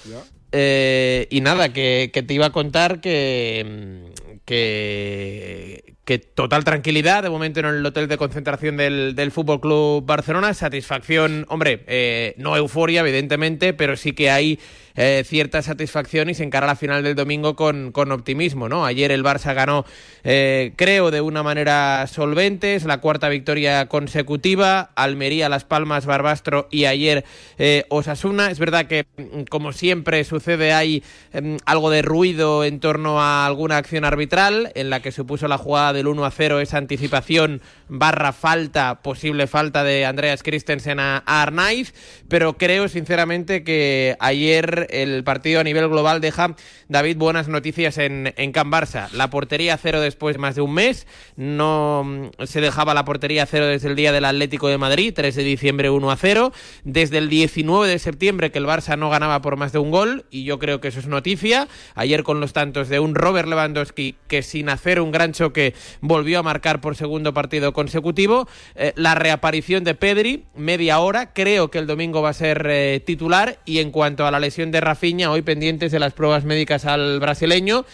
Eh, 0.53 1.27
y 1.31 1.41
nada, 1.41 1.73
que, 1.73 2.11
que 2.13 2.23
te 2.23 2.35
iba 2.35 2.47
a 2.47 2.51
contar 2.51 3.01
que, 3.01 4.05
mm, 4.27 4.32
que, 4.45 5.95
que 6.05 6.19
total 6.19 6.65
tranquilidad 6.65 7.23
de 7.23 7.31
momento 7.31 7.61
en 7.61 7.67
el 7.67 7.87
hotel 7.87 8.09
de 8.09 8.19
concentración 8.19 8.77
del, 8.77 9.15
del 9.15 9.31
Fútbol 9.31 9.61
Club 9.61 10.05
Barcelona. 10.05 10.55
Satisfacción, 10.55 11.47
hombre, 11.49 11.85
eh, 11.87 12.35
no 12.39 12.57
euforia, 12.57 13.01
evidentemente, 13.01 13.73
pero 13.73 13.97
sí 13.97 14.13
que 14.13 14.31
hay 14.31 14.59
eh, 14.95 15.23
cierta 15.27 15.63
satisfacción 15.63 16.29
y 16.29 16.35
se 16.35 16.45
encara 16.45 16.67
la 16.67 16.77
final 16.77 17.03
del 17.03 17.15
domingo 17.15 17.57
con, 17.57 17.93
con 17.93 18.13
optimismo. 18.13 18.69
¿no? 18.69 18.85
Ayer 18.85 19.11
el 19.11 19.25
Barça 19.25 19.55
ganó, 19.55 19.85
eh, 20.25 20.73
creo, 20.77 21.11
de 21.11 21.21
una 21.21 21.43
manera 21.43 22.07
solvente, 22.07 22.75
es 22.75 22.85
la 22.85 23.01
cuarta 23.01 23.29
victoria 23.29 23.89
consecutiva. 23.89 24.91
Almería, 24.95 25.49
Las 25.49 25.65
Palmas, 25.65 26.07
Barbastro 26.07 26.69
y 26.71 26.85
ayer 26.85 27.25
eh, 27.59 27.85
Osasuna. 27.89 28.51
Es 28.51 28.59
verdad 28.59 28.87
que, 28.87 29.07
mm, 29.17 29.43
como 29.49 29.73
siempre 29.73 30.25
sucede, 30.25 30.73
hay 30.73 31.03
em, 31.33 31.59
algo 31.65 31.91
de 31.91 32.03
ruido 32.03 32.65
en 32.65 32.81
torno 32.81 33.21
a 33.21 33.47
alguna 33.47 33.77
acción 33.77 34.05
arbitral 34.05 34.73
en 34.75 34.91
la 34.91 35.01
que 35.01 35.13
supuso 35.13 35.49
la 35.49 35.59
jugada 35.59 35.93
del 35.93 36.07
1 36.07 36.25
a 36.25 36.31
0, 36.31 36.61
esa 36.61 36.79
anticipación 36.79 37.63
barra 37.89 38.33
falta, 38.33 39.03
posible 39.03 39.47
falta 39.47 39.85
de 39.85 40.07
Andreas 40.07 40.43
Christensen 40.43 41.01
a, 41.01 41.23
a 41.27 41.43
Arnaiz, 41.43 41.95
pero 42.29 42.57
creo 42.57 42.89
sinceramente 42.89 43.65
que 43.65 44.17
ayer 44.19 44.82
el 44.91 45.25
partido 45.25 45.61
a 45.61 45.65
nivel 45.65 45.89
global 45.89 46.21
deja, 46.21 46.55
David, 46.89 47.17
buenas 47.17 47.49
noticias 47.49 47.99
en, 47.99 48.33
en 48.37 48.53
Can 48.53 48.71
Barça. 48.71 49.11
La 49.13 49.31
portería 49.31 49.77
cero 49.77 50.01
después 50.01 50.37
de 50.37 50.39
más 50.39 50.55
de 50.55 50.63
un 50.63 50.75
mes, 50.75 51.07
no 51.37 52.03
mm, 52.05 52.45
se 52.45 52.61
dejaba 52.61 52.95
la 52.95 53.05
portería 53.05 53.47
cero 53.47 53.67
desde 53.67 53.89
el 53.89 53.97
día 53.97 54.13
del 54.13 54.25
Atlético 54.25 54.69
de 54.69 54.79
Madrid, 54.79 55.13
3 55.15 55.35
de 55.35 55.43
diciembre 55.45 55.91
1 55.91 56.11
a 56.11 56.17
0, 56.17 56.53
desde 56.85 57.19
el 57.19 57.29
19 57.29 57.89
de 57.89 57.99
septiembre 57.99 58.51
que 58.51 58.59
el 58.59 58.67
Barça 58.67 58.99
no 58.99 59.11
ganaba 59.11 59.43
por 59.43 59.57
más 59.57 59.73
de 59.73 59.79
un 59.79 59.91
gol, 59.91 60.27
y 60.31 60.45
yo 60.45 60.59
creo 60.59 60.81
que 60.81 60.89
eso 60.89 61.01
es 61.01 61.07
noticia. 61.07 61.69
Ayer 61.95 62.23
con 62.23 62.41
los 62.41 62.53
tantos 62.53 62.89
de 62.89 62.99
un 62.99 63.15
Robert 63.15 63.49
Lewandowski 63.49 64.17
que 64.29 64.43
sin 64.43 64.69
hacer 64.69 65.01
un 65.01 65.13
gran 65.13 65.33
choque 65.33 65.75
volvió 66.01 66.41
a 66.41 66.43
marcar 66.43 66.81
por 66.81 66.97
segundo 66.97 67.33
partido 67.33 67.73
consecutivo. 67.73 68.49
Eh, 68.75 68.93
la 68.97 69.15
reaparición 69.15 69.85
de 69.85 69.95
Pedri, 69.95 70.45
media 70.57 70.99
hora, 70.99 71.33
creo 71.33 71.71
que 71.71 71.79
el 71.79 71.87
domingo 71.87 72.23
va 72.23 72.31
a 72.31 72.35
ser 72.35 72.67
eh, 72.69 73.01
titular. 73.05 73.59
Y 73.65 73.79
en 73.79 73.91
cuanto 73.91 74.27
a 74.27 74.31
la 74.31 74.41
lesión 74.41 74.71
de 74.73 74.81
Rafinha, 74.81 75.31
hoy 75.31 75.43
pendientes 75.43 75.93
de 75.93 76.01
las 76.01 76.13
pruebas 76.13 76.45
médicas 76.45 76.85
al 76.85 77.21
brasileño. 77.21 77.85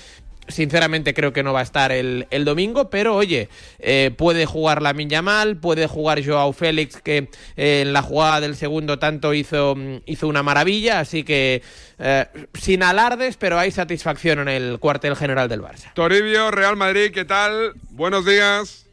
Sinceramente 0.48 1.12
creo 1.12 1.34
que 1.34 1.42
no 1.42 1.52
va 1.52 1.60
a 1.60 1.62
estar 1.62 1.92
el, 1.92 2.26
el 2.30 2.46
domingo, 2.46 2.88
pero 2.88 3.14
oye, 3.14 3.50
eh, 3.80 4.10
puede 4.16 4.46
jugar 4.46 4.80
la 4.80 4.94
Yamal, 4.94 5.58
puede 5.58 5.86
jugar 5.86 6.24
Joao 6.24 6.54
Félix, 6.54 7.02
que 7.02 7.28
eh, 7.58 7.82
en 7.82 7.92
la 7.92 8.00
jugada 8.00 8.40
del 8.40 8.56
segundo 8.56 8.98
tanto 8.98 9.34
hizo, 9.34 9.74
mm, 9.76 9.96
hizo 10.06 10.26
una 10.26 10.42
maravilla, 10.42 11.00
así 11.00 11.22
que 11.22 11.60
eh, 11.98 12.24
sin 12.54 12.82
alardes, 12.82 13.36
pero 13.36 13.58
hay 13.58 13.70
satisfacción 13.70 14.38
en 14.38 14.48
el 14.48 14.78
cuartel 14.78 15.16
general 15.16 15.50
del 15.50 15.60
Barça. 15.60 15.92
Toribio, 15.92 16.50
Real 16.50 16.76
Madrid, 16.76 17.10
¿qué 17.12 17.26
tal? 17.26 17.74
Buenos 17.90 18.24
días. 18.24 18.86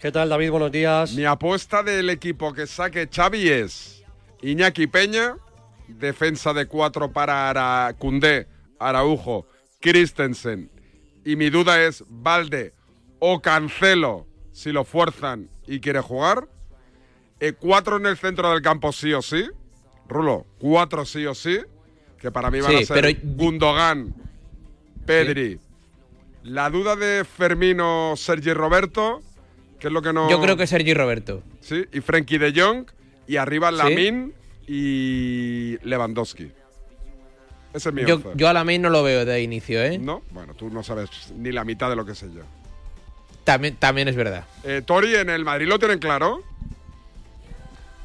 ¿Qué 0.00 0.12
tal, 0.12 0.28
David? 0.28 0.50
Buenos 0.52 0.70
días. 0.70 1.12
Mi 1.14 1.24
apuesta 1.24 1.82
del 1.82 2.08
equipo 2.08 2.52
que 2.52 2.68
saque 2.68 3.08
Xavi 3.12 3.48
es 3.48 4.04
Iñaki 4.42 4.86
Peña, 4.86 5.34
defensa 5.88 6.52
de 6.52 6.66
cuatro 6.66 7.12
para 7.12 7.50
Ara 7.50 7.94
Araujo, 8.78 9.46
Christensen. 9.80 10.70
Y 11.24 11.36
mi 11.36 11.50
duda 11.50 11.82
es 11.82 12.04
Valde 12.08 12.72
o 13.18 13.40
Cancelo, 13.40 14.26
si 14.52 14.72
lo 14.72 14.84
fuerzan 14.84 15.48
y 15.66 15.80
quiere 15.80 16.00
jugar. 16.00 16.48
Eh, 17.40 17.52
cuatro 17.52 17.96
en 17.96 18.06
el 18.06 18.16
centro 18.16 18.50
del 18.50 18.62
campo 18.62 18.92
sí 18.92 19.12
o 19.12 19.22
sí. 19.22 19.44
Rulo, 20.08 20.46
cuatro 20.58 21.04
sí 21.04 21.26
o 21.26 21.34
sí. 21.34 21.58
Que 22.20 22.30
para 22.30 22.50
mí 22.50 22.60
van 22.60 22.70
Sí, 22.72 22.82
a 22.82 22.86
ser 22.86 23.00
pero- 23.02 23.18
Gundogan, 23.36 24.14
Pedri. 25.06 25.58
La 26.42 26.70
duda 26.70 26.96
de 26.96 27.24
Fermino, 27.24 28.14
Sergi 28.16 28.52
Roberto, 28.52 29.22
que 29.78 29.88
es 29.88 29.92
lo 29.92 30.02
que 30.02 30.12
no... 30.12 30.30
Yo 30.30 30.40
creo 30.40 30.56
que 30.56 30.66
Sergi 30.66 30.94
Roberto. 30.94 31.42
Sí, 31.60 31.84
y 31.92 32.00
Frenkie 32.00 32.38
de 32.38 32.58
Jong. 32.60 32.86
Y 33.26 33.36
arriba 33.36 33.70
Sí. 33.70 33.76
Y 34.68 35.78
Lewandowski. 35.82 36.52
Ese 37.72 37.88
es 37.88 37.94
mi 37.94 38.04
Yo, 38.04 38.34
yo 38.34 38.48
a 38.48 38.52
la 38.52 38.64
main 38.64 38.82
no 38.82 38.90
lo 38.90 39.02
veo 39.02 39.24
de 39.24 39.42
inicio, 39.42 39.82
¿eh? 39.82 39.98
No, 39.98 40.22
bueno, 40.30 40.54
tú 40.54 40.70
no 40.70 40.82
sabes 40.82 41.32
ni 41.34 41.52
la 41.52 41.64
mitad 41.64 41.88
de 41.90 41.96
lo 41.96 42.04
que 42.04 42.14
sé 42.14 42.26
yo. 42.32 42.42
También, 43.44 43.76
también 43.76 44.08
es 44.08 44.16
verdad. 44.16 44.44
Eh, 44.64 44.82
Tori, 44.84 45.14
¿en 45.14 45.30
el 45.30 45.44
Madrid 45.44 45.66
lo 45.66 45.78
tienen 45.78 45.98
claro? 45.98 46.42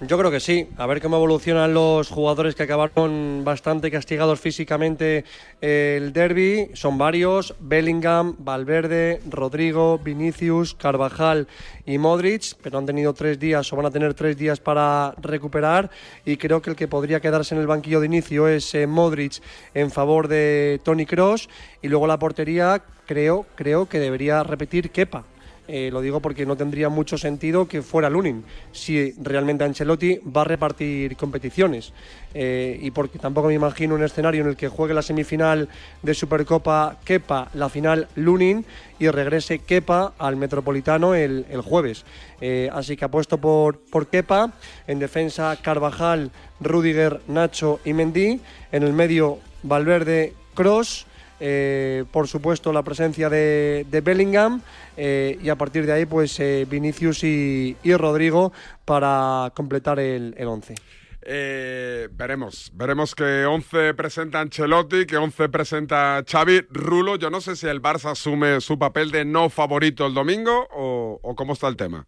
Yo 0.06 0.18
creo 0.18 0.32
que 0.32 0.40
sí. 0.40 0.68
A 0.78 0.86
ver 0.86 1.02
cómo 1.02 1.16
evolucionan 1.16 1.74
los 1.74 2.10
jugadores 2.10 2.56
que 2.56 2.64
acabaron 2.64 3.44
bastante 3.46 3.90
castigados 3.90 4.40
físicamente 4.40 5.24
eh, 5.62 5.98
el 5.98 6.12
derby. 6.12 6.72
Son 6.74 6.98
varios: 6.98 7.56
Bellingham, 7.60 8.36
Valverde, 8.40 9.22
Rodrigo, 9.30 10.00
Vinicius, 10.00 10.74
Carvajal 10.74 11.48
y 11.86 11.98
Modric. 11.98 12.56
Pero 12.62 12.80
han 12.80 12.86
tenido 12.86 13.14
tres 13.14 13.40
días 13.40 13.72
o 13.72 13.76
van 13.78 13.86
a 13.86 13.92
tener 13.92 14.14
tres 14.14 14.36
días 14.36 14.60
para 14.60 15.14
recuperar. 15.22 15.90
Y 16.26 16.38
creo 16.38 16.62
que 16.62 16.72
el 16.72 16.76
que 16.76 16.88
podría 16.88 17.22
quedarse 17.22 17.56
en 17.56 17.62
el 17.62 17.68
banquillo 17.68 18.00
de 18.02 18.08
inicio 18.08 18.48
es 18.48 18.76
eh, 18.76 18.88
Modric 18.88 19.42
en 19.74 19.90
favor 19.90 20.28
de 20.28 20.82
Tony 20.84 21.06
Cross. 21.06 21.48
Y 21.82 21.88
luego 21.88 22.08
la 22.08 22.20
portería, 22.20 22.84
creo, 23.06 23.46
creo 23.56 23.88
que 23.88 24.00
debería 24.00 24.44
repetir 24.44 24.90
Kepa. 24.90 25.24
Eh, 25.68 25.90
lo 25.94 26.02
digo 26.02 26.20
porque 26.20 26.46
no 26.46 26.58
tendría 26.58 26.90
mucho 26.90 27.18
sentido 27.18 27.70
que 27.70 27.82
fuera 27.82 28.10
Lunin 28.10 28.44
si 28.74 29.14
realmente 29.14 29.64
Ancelotti 29.64 30.18
va 30.18 30.42
a 30.42 30.46
repartir 30.46 31.16
competiciones. 31.16 31.94
Eh, 32.34 32.80
y 32.82 32.92
porque 32.92 33.18
tampoco 33.18 33.48
me 33.48 33.54
imagino 33.54 33.96
un 33.96 34.04
escenario 34.04 34.42
en 34.42 34.50
el 34.50 34.58
que 34.58 34.68
juegue 34.68 34.94
la 34.94 35.02
semifinal 35.02 35.70
de 36.02 36.14
Supercopa 36.14 36.98
Kepa, 37.06 37.50
la 37.54 37.70
final 37.70 38.08
Lunin 38.16 38.66
y 39.00 39.08
regrese 39.10 39.60
Kepa 39.60 40.14
al 40.18 40.36
Metropolitano 40.36 41.16
el, 41.16 41.46
jueves. 41.64 42.04
Eh, 42.42 42.70
así 42.74 42.98
que 42.98 43.06
apuesto 43.06 43.38
por, 43.38 43.80
por 43.80 44.08
Kepa. 44.08 44.52
En 44.88 45.00
defensa 45.00 45.58
Carvajal, 45.62 46.32
Rudiger, 46.60 47.22
Nacho 47.28 47.80
y 47.86 47.94
Mendy. 47.94 48.42
En 48.72 48.84
el 48.84 48.92
medio 48.92 49.40
Valverde, 49.64 50.34
Cross. 50.56 51.06
Eh, 51.46 52.06
por 52.10 52.30
supuesto 52.30 52.72
la 52.72 52.84
presencia 52.84 53.30
de, 53.30 53.86
de 53.92 54.00
Bellingham 54.00 54.62
eh, 54.96 55.38
y 55.44 55.50
a 55.50 55.58
partir 55.58 55.86
de 55.86 55.92
ahí 55.92 56.06
pues 56.06 56.40
eh, 56.40 56.66
Vinicius 56.70 57.26
y, 57.26 57.76
y 57.84 57.94
Rodrigo 57.96 58.54
para 58.86 59.52
completar 59.54 60.00
el, 60.00 60.34
el 60.38 60.48
once. 60.48 60.76
Eh, 61.22 62.08
veremos, 62.14 62.72
veremos 62.74 63.14
que 63.14 63.44
11 63.44 63.94
presenta 63.94 64.40
Ancelotti, 64.40 65.06
que 65.06 65.18
11 65.18 65.50
presenta 65.50 66.24
Xavi. 66.26 66.62
Rulo, 66.70 67.18
yo 67.18 67.30
no 67.30 67.42
sé 67.42 67.58
si 67.58 67.68
el 67.68 67.82
Barça 67.82 68.12
asume 68.12 68.62
su 68.62 68.80
papel 68.80 69.12
de 69.12 69.26
no 69.26 69.50
favorito 69.50 70.06
el 70.06 70.14
domingo 70.14 70.70
o, 70.72 71.20
o 71.22 71.36
cómo 71.36 71.52
está 71.52 71.68
el 71.68 71.76
tema. 71.76 72.08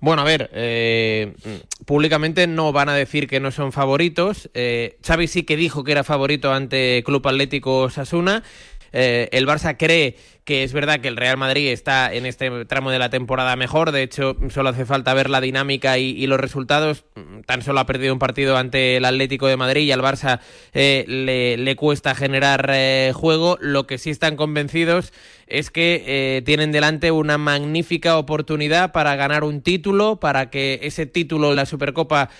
Bueno, 0.00 0.22
a 0.22 0.24
ver, 0.24 0.50
eh, 0.54 1.34
públicamente 1.84 2.46
no 2.46 2.72
van 2.72 2.88
a 2.88 2.94
decir 2.94 3.28
que 3.28 3.38
no 3.38 3.50
son 3.50 3.70
favoritos. 3.70 4.50
Eh, 4.54 4.96
Xavi 5.06 5.26
sí 5.26 5.42
que 5.42 5.56
dijo 5.56 5.84
que 5.84 5.92
era 5.92 6.04
favorito 6.04 6.52
ante 6.52 7.02
Club 7.04 7.26
Atlético 7.28 7.90
Sasuna. 7.90 8.42
Eh, 8.92 9.28
el 9.32 9.46
Barça 9.46 9.76
cree 9.78 10.16
que 10.44 10.64
es 10.64 10.72
verdad 10.72 11.00
que 11.00 11.08
el 11.08 11.16
Real 11.16 11.36
Madrid 11.36 11.68
está 11.68 12.12
en 12.12 12.26
este 12.26 12.64
tramo 12.64 12.90
de 12.90 12.98
la 12.98 13.10
temporada 13.10 13.56
mejor, 13.56 13.92
de 13.92 14.02
hecho 14.02 14.36
solo 14.50 14.70
hace 14.70 14.86
falta 14.86 15.14
ver 15.14 15.28
la 15.28 15.40
dinámica 15.40 15.98
y, 15.98 16.26
los 16.26 16.40
resultados, 16.40 17.04
tan 17.46 17.62
solo 17.62 17.80
ha 17.80 17.86
perdido 17.86 18.12
un 18.12 18.18
partido 18.18 18.56
ante 18.56 18.96
el 18.96 19.04
Atlético 19.04 19.48
de 19.48 19.56
Madrid 19.56 19.82
y 19.82 19.92
al 19.92 20.00
Barça 20.00 20.40
eh, 20.72 21.04
le, 21.06 21.76
cuesta 21.76 22.14
generar 22.14 22.70
eh, 22.72 23.12
juego, 23.14 23.58
lo 23.60 23.86
que 23.86 23.98
sí 23.98 24.10
están 24.10 24.36
convencidos 24.36 25.12
es 25.46 25.70
que 25.70 26.04
eh, 26.06 26.42
tienen 26.42 26.70
delante 26.70 27.10
una 27.10 27.36
magnífica 27.36 28.16
oportunidad 28.16 28.92
para 28.92 29.16
ganar 29.16 29.42
un 29.42 29.62
título, 29.62 30.20
para 30.20 30.48
que 30.48 30.78
ese 30.82 31.06
título, 31.06 31.54
la 31.54 31.66
Supercopa, 31.66 32.30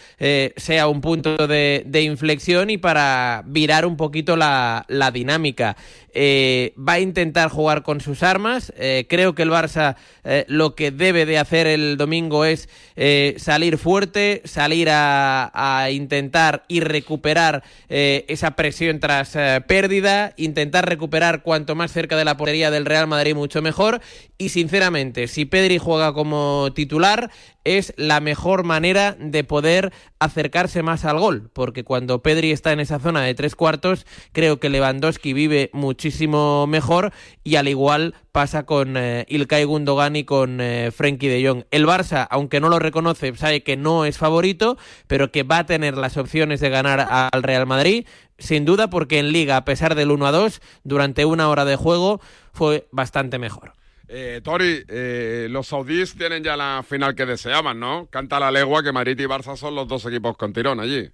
sea 0.57 0.87
un 0.87 1.00
punto 1.00 1.49
de, 1.49 2.02
inflexión 2.04 2.71
y 2.71 2.78
para 2.78 3.42
virar 3.47 3.85
un 3.85 3.97
poquito 3.97 4.37
la, 4.37 4.85
la 4.87 5.11
dinámica. 5.11 5.76
Va 6.14 6.92
a 6.92 7.00
intentar 7.00 7.50
jugar 7.50 7.83
con 7.83 7.89
sus 7.99 8.23
armas. 8.23 8.73
Eh, 8.76 9.06
creo 9.09 9.35
que 9.35 9.42
el 9.42 9.50
Barça 9.50 9.97
eh, 10.23 10.44
lo 10.47 10.76
que 10.76 10.92
debe 10.92 11.26
de 11.26 11.38
hacer 11.38 11.66
el 11.66 11.97
domingo 11.97 12.44
es 12.44 12.68
eh, 12.94 13.35
salir 13.38 13.78
fuerte, 13.78 14.42
salir 14.44 14.90
a, 14.90 15.50
a 15.52 15.90
intentar 15.90 16.62
y 16.68 16.78
recuperar 16.78 17.64
esa 17.88 18.52
presión 18.52 19.00
tras 19.00 19.37
pérdida, 19.66 20.32
intentar 20.37 20.88
recuperar 20.88 21.42
cuanto 21.42 21.75
más 21.75 21.90
cerca 21.90 22.16
de 22.16 22.25
la 22.25 22.37
portería 22.37 22.70
del 22.70 22.87
Real 22.87 23.09
Madrid 23.09 23.35
mucho 23.35 23.62
mejor. 23.62 24.00
Y 24.38 24.50
sinceramente, 24.50 25.26
si 25.26 25.44
Pedri 25.44 25.78
juega 25.78 26.12
como 26.12 26.73
titular, 26.75 27.30
es 27.64 27.93
la 27.97 28.21
mejor 28.21 28.64
manera 28.64 29.17
de 29.19 29.45
poder 29.45 29.93
acercarse 30.19 30.83
más 30.83 31.05
al 31.05 31.19
gol, 31.19 31.50
porque 31.52 31.85
cuando 31.85 32.23
Pedri 32.23 32.52
está 32.52 32.73
en 32.73 32.81
esa 32.81 32.99
zona 32.99 33.23
de 33.23 33.35
tres 33.35 33.55
cuartos, 33.55 34.07
creo 34.33 34.61
que 34.61 34.69
Lewandowski 34.69 35.33
vive 35.33 35.71
muchísimo 35.73 36.67
mejor 36.67 37.12
y 37.45 37.57
al 37.57 37.69
igual 37.69 38.14
pasa 38.33 38.64
con 38.64 38.97
eh, 38.97 39.26
Ilkay 39.29 39.64
Gundogan 39.64 40.17
y 40.17 40.25
con 40.25 40.61
eh, 40.61 40.90
de 40.90 41.47
Jong. 41.47 41.64
El 41.71 41.87
Barça, 41.87 42.26
aunque 42.31 42.61
no 42.61 42.69
lo 42.69 42.79
reconoce, 42.79 43.35
sabe 43.37 43.62
que 43.62 43.76
no 43.76 44.05
es 44.05 44.19
favorito, 44.19 44.79
pero 45.07 45.31
que 45.31 45.43
va 45.43 45.59
a 45.59 45.67
tener 45.67 45.97
las 45.97 46.17
opciones 46.17 46.61
de 46.61 46.71
ganar 46.71 47.07
al 47.11 47.43
Real 47.43 47.67
Madrid, 47.67 48.07
sin 48.38 48.64
duda 48.64 48.90
porque 48.90 49.19
en 49.19 49.33
liga, 49.33 49.57
a 49.57 49.64
pesar 49.64 49.95
del 49.95 50.11
1 50.11 50.26
a 50.26 50.33
2, 50.33 50.61
durante 50.85 51.25
una 51.25 51.49
hora 51.49 51.64
de 51.64 51.76
juego 51.76 52.21
fue 52.52 52.88
bastante 52.90 53.38
mejor. 53.38 53.80
Eh, 54.12 54.40
Tori, 54.43 54.83
eh, 54.88 55.47
los 55.49 55.69
saudíes 55.69 56.17
tienen 56.17 56.43
ya 56.43 56.57
la 56.57 56.85
final 56.87 57.14
que 57.14 57.26
deseaban, 57.26 57.79
¿no? 57.79 58.09
Canta 58.11 58.40
la 58.40 58.50
legua 58.50 58.83
que 58.83 58.90
Madrid 58.90 59.17
y 59.21 59.25
Barça 59.25 59.57
son 59.57 59.76
los 59.76 59.87
dos 59.87 60.05
equipos 60.05 60.37
con 60.37 60.52
tirón 60.52 60.81
allí. 60.81 61.09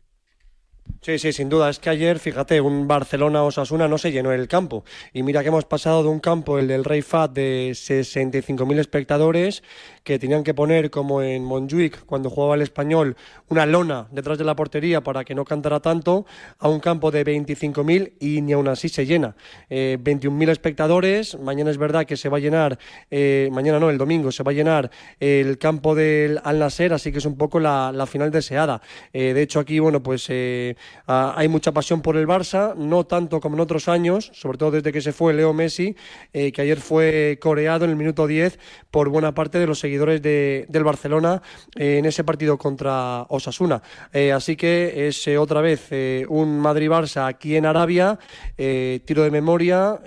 Sí, 1.03 1.19
sí, 1.19 1.33
sin 1.35 1.51
duda. 1.51 1.69
Es 1.69 1.79
que 1.79 1.91
ayer, 1.91 2.19
fíjate, 2.19 2.61
un 2.61 2.89
Barcelona-Osasuna 2.89 3.87
no 3.87 3.99
se 3.99 4.13
llenó 4.13 4.33
el 4.33 4.49
campo. 4.49 4.85
Y 5.13 5.23
mira 5.23 5.43
que 5.43 5.49
hemos 5.49 5.67
pasado 5.67 6.03
de 6.03 6.09
un 6.09 6.21
campo, 6.21 6.59
el 6.59 6.69
del 6.69 6.85
Rey 6.85 7.03
Fat, 7.03 7.33
de 7.33 7.73
65.000 7.73 8.79
espectadores, 8.79 9.63
que 10.07 10.21
tenían 10.21 10.45
que 10.45 10.55
poner, 10.55 10.89
como 10.89 11.21
en 11.21 11.45
Montjuic, 11.45 12.07
cuando 12.07 12.31
jugaba 12.31 12.55
el 12.55 12.63
español, 12.63 13.17
una 13.49 13.67
lona 13.67 14.07
detrás 14.13 14.39
de 14.39 14.45
la 14.45 14.55
portería 14.55 15.01
para 15.03 15.25
que 15.25 15.35
no 15.35 15.45
cantara 15.45 15.81
tanto, 15.81 16.27
a 16.61 16.69
un 16.69 16.79
campo 16.79 17.11
de 17.11 17.25
25.000 17.25 18.13
y 18.21 18.41
ni 18.41 18.53
aún 18.53 18.69
así 18.69 18.89
se 18.89 19.05
llena. 19.05 19.35
Eh, 19.69 19.99
21.000 20.01 20.51
espectadores. 20.51 21.37
Mañana 21.41 21.73
es 21.73 21.77
verdad 21.77 22.07
que 22.07 22.17
se 22.17 22.29
va 22.29 22.37
a 22.37 22.41
llenar, 22.41 22.79
eh, 23.11 23.49
mañana 23.51 23.81
no, 23.81 23.91
el 23.91 23.99
domingo, 23.99 24.31
se 24.31 24.45
va 24.45 24.53
a 24.53 24.55
llenar 24.55 24.93
el 25.19 25.59
campo 25.59 25.97
del 25.97 26.41
Al 26.45 26.61
Nasser, 26.61 26.93
así 26.93 27.11
que 27.11 27.19
es 27.19 27.27
un 27.27 27.37
poco 27.37 27.59
la, 27.59 28.07
final 28.07 28.31
deseada. 28.31 28.83
Eh, 29.13 29.35
de 29.35 29.43
hecho, 29.43 29.59
aquí, 29.59 29.81
bueno, 29.81 30.05
pues 30.05 30.27
eh, 30.29 30.77
hay 31.09 31.49
mucha 31.49 31.73
pasión 31.73 32.01
por 32.01 32.17
el 32.17 32.29
Barça, 32.29 32.77
no 32.77 33.07
tanto 33.07 33.41
como 33.41 33.57
en 33.57 33.61
otros 33.61 33.89
años, 33.89 34.31
sobre 34.35 34.57
todo 34.57 34.71
desde 34.71 34.93
que 34.93 35.01
se 35.01 35.13
fue 35.13 35.35
Leo 35.35 35.53
Messi, 35.53 35.97
que 36.33 36.63
ayer 36.63 36.79
fue 36.79 37.41
coreado 37.41 37.85
en 37.87 37.91
el 37.91 37.97
minuto 37.97 38.29
10 38.29 38.61
por 38.93 39.09
buena 39.09 39.35
parte 39.35 39.59
de 39.59 39.67
los 39.67 39.81
seguidores 39.81 39.96
de, 39.99 40.67
del 40.69 40.85
Barcelona 40.85 41.43
eh, 41.75 41.99
en 41.99 42.05
ese 42.05 42.25
partido 42.25 42.59
contra 42.59 43.23
Osasuna. 43.29 43.83
Eh, 44.13 44.33
así 44.33 44.57
que 44.57 45.09
es 45.09 45.27
eh, 45.27 45.39
otra 45.39 45.61
vez 45.61 45.89
un 46.29 46.61
Madrid-Barça 46.61 47.27
aquí 47.27 47.57
en 47.57 47.67
Arabia, 47.67 48.19
tiro 48.57 49.23
de 49.23 49.31
memoria, 49.31 50.01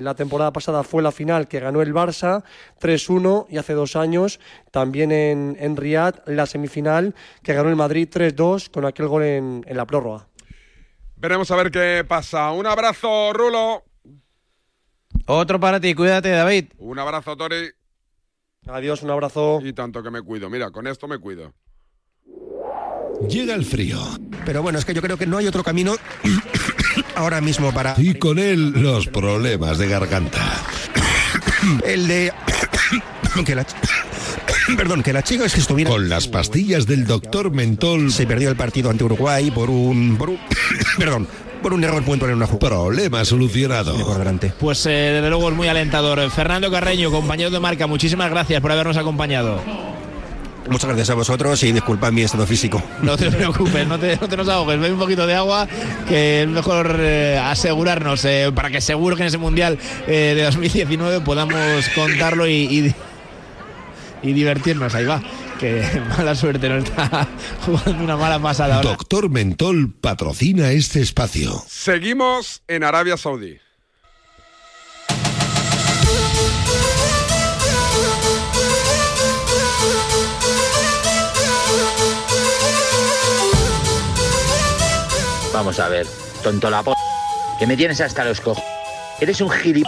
la 0.00 0.14
temporada 0.14 0.52
pasada 0.52 0.82
fue 0.82 1.02
la 1.02 1.12
final 1.12 1.48
que 1.48 1.60
ganó 1.60 1.82
el 1.82 1.94
Barça 1.94 2.42
3-1 2.80 3.46
y 3.50 3.58
hace 3.58 3.74
dos 3.74 3.96
años 3.96 4.40
también 4.70 5.12
en, 5.12 5.56
en 5.60 5.76
Riyadh 5.76 6.22
la 6.26 6.46
semifinal 6.46 7.14
que 7.42 7.54
ganó 7.54 7.68
el 7.68 7.76
Madrid 7.76 8.08
3-2 8.10 8.70
con 8.70 8.84
aquel 8.84 9.08
gol 9.08 9.22
en, 9.22 9.64
en 9.66 9.76
la 9.76 9.86
prórroga. 9.86 10.26
Veremos 11.16 11.50
a 11.50 11.56
ver 11.56 11.70
qué 11.70 12.04
pasa. 12.06 12.52
Un 12.52 12.66
abrazo, 12.66 13.32
Rulo. 13.32 13.84
Otro 15.26 15.60
para 15.60 15.80
ti, 15.80 15.94
cuídate, 15.94 16.30
David. 16.30 16.66
Un 16.78 16.98
abrazo, 16.98 17.36
Tori. 17.36 17.70
Adiós, 18.68 19.02
un 19.02 19.10
abrazo. 19.10 19.60
Y 19.64 19.72
tanto 19.72 20.02
que 20.02 20.10
me 20.10 20.22
cuido. 20.22 20.50
Mira, 20.50 20.70
con 20.70 20.86
esto 20.86 21.08
me 21.08 21.18
cuido. 21.18 21.54
Llega 23.28 23.54
el 23.54 23.64
frío. 23.64 23.98
Pero 24.44 24.62
bueno, 24.62 24.78
es 24.78 24.84
que 24.84 24.94
yo 24.94 25.02
creo 25.02 25.16
que 25.16 25.26
no 25.26 25.38
hay 25.38 25.46
otro 25.46 25.64
camino 25.64 25.96
ahora 27.16 27.40
mismo 27.40 27.72
para... 27.72 27.94
Y 27.98 28.14
con 28.14 28.38
él 28.38 28.70
los 28.82 29.06
problemas 29.08 29.78
de 29.78 29.88
garganta. 29.88 30.44
el 31.84 32.06
de... 32.06 32.32
que 33.44 33.54
la... 33.54 33.66
Perdón, 34.76 35.02
que 35.02 35.12
la 35.12 35.22
chica 35.22 35.46
es 35.46 35.54
que 35.54 35.60
estuviera... 35.60 35.90
Con 35.90 36.08
las 36.08 36.28
pastillas 36.28 36.86
del 36.86 37.06
doctor 37.06 37.50
Mentol... 37.50 38.12
Se 38.12 38.26
perdió 38.26 38.50
el 38.50 38.56
partido 38.56 38.90
ante 38.90 39.04
Uruguay 39.04 39.50
por 39.50 39.70
un... 39.70 40.16
Por 40.16 40.30
un... 40.30 40.38
Perdón, 40.98 41.26
por 41.62 41.72
un 41.74 41.84
error 41.84 42.02
puntual 42.02 42.30
en 42.30 42.36
una 42.36 42.46
jugada. 42.46 42.76
Problema 42.76 43.24
solucionado. 43.24 43.96
Pues 44.58 44.84
eh, 44.86 44.90
desde 44.90 45.28
luego 45.28 45.48
es 45.50 45.56
muy 45.56 45.68
alentador. 45.68 46.30
Fernando 46.30 46.70
Carreño, 46.70 47.10
compañero 47.10 47.50
de 47.50 47.60
marca, 47.60 47.86
muchísimas 47.86 48.30
gracias 48.30 48.60
por 48.60 48.72
habernos 48.72 48.96
acompañado. 48.96 49.60
Muchas 50.70 50.88
gracias 50.88 51.10
a 51.10 51.14
vosotros 51.14 51.62
y 51.62 51.72
disculpad 51.72 52.12
mi 52.12 52.22
estado 52.22 52.46
físico. 52.46 52.82
No 53.02 53.16
te 53.16 53.30
preocupes, 53.30 53.86
no 53.86 53.98
te, 53.98 54.16
no 54.20 54.28
te 54.28 54.36
nos 54.36 54.48
ahogues. 54.48 54.78
Ve 54.78 54.92
un 54.92 54.98
poquito 54.98 55.26
de 55.26 55.34
agua, 55.34 55.66
que 56.06 56.42
es 56.42 56.48
mejor 56.48 56.96
eh, 57.00 57.40
asegurarnos 57.42 58.24
eh, 58.26 58.52
para 58.54 58.68
que 58.70 58.80
seguro 58.82 59.16
que 59.16 59.22
en 59.22 59.28
ese 59.28 59.38
Mundial 59.38 59.78
eh, 60.06 60.34
de 60.36 60.42
2019 60.42 61.20
podamos 61.22 61.88
contarlo 61.94 62.46
y, 62.46 62.52
y, 62.52 62.94
y 64.22 64.32
divertirnos. 64.34 64.94
Ahí 64.94 65.06
va 65.06 65.22
que 65.58 65.84
mala 66.16 66.34
suerte, 66.34 66.68
no 66.68 66.78
está 66.78 67.28
jugando 67.66 68.04
una 68.04 68.16
mala 68.16 68.38
pasada. 68.38 68.76
Ahora. 68.76 68.90
Doctor 68.90 69.28
Mentol 69.28 69.92
patrocina 69.92 70.70
este 70.70 71.00
espacio. 71.00 71.62
Seguimos 71.68 72.62
en 72.68 72.84
Arabia 72.84 73.16
Saudí. 73.16 73.58
Vamos 85.52 85.80
a 85.80 85.88
ver, 85.88 86.06
tonto 86.44 86.70
la 86.70 86.84
p 86.84 86.92
que 87.58 87.66
me 87.66 87.76
tienes 87.76 88.00
hasta 88.00 88.24
los 88.24 88.40
cojos. 88.40 88.62
Eres 89.20 89.40
un 89.40 89.50
gilip. 89.50 89.86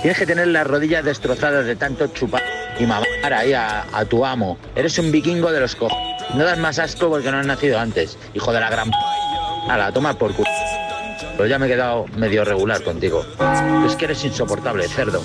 Tienes 0.00 0.18
que 0.18 0.24
tener 0.24 0.48
las 0.48 0.66
rodillas 0.66 1.04
destrozadas 1.04 1.66
de 1.66 1.76
tanto 1.76 2.06
chupar 2.06 2.61
y 2.78 2.86
mamar 2.86 3.32
ahí 3.32 3.52
a, 3.52 3.84
a, 3.92 4.04
tu 4.04 4.24
amo. 4.24 4.58
Eres 4.74 4.98
un 4.98 5.12
vikingo 5.12 5.50
de 5.52 5.60
los 5.60 5.76
cojos. 5.76 5.98
No 6.34 6.44
das 6.44 6.58
más 6.58 6.78
asco 6.78 7.10
porque 7.10 7.30
no 7.30 7.38
has 7.38 7.46
nacido 7.46 7.78
antes, 7.78 8.18
hijo 8.34 8.52
de 8.52 8.60
la 8.60 8.70
gran 8.70 8.90
p. 8.90 8.96
Toma 9.94 10.14
por 10.18 10.34
culo. 10.34 10.48
Pero 11.36 11.46
ya 11.46 11.58
me 11.58 11.66
he 11.66 11.68
quedado 11.68 12.06
medio 12.16 12.44
regular 12.44 12.82
contigo. 12.82 13.24
Es 13.86 13.96
que 13.96 14.06
eres 14.06 14.24
insoportable, 14.24 14.86
cerdo. 14.88 15.22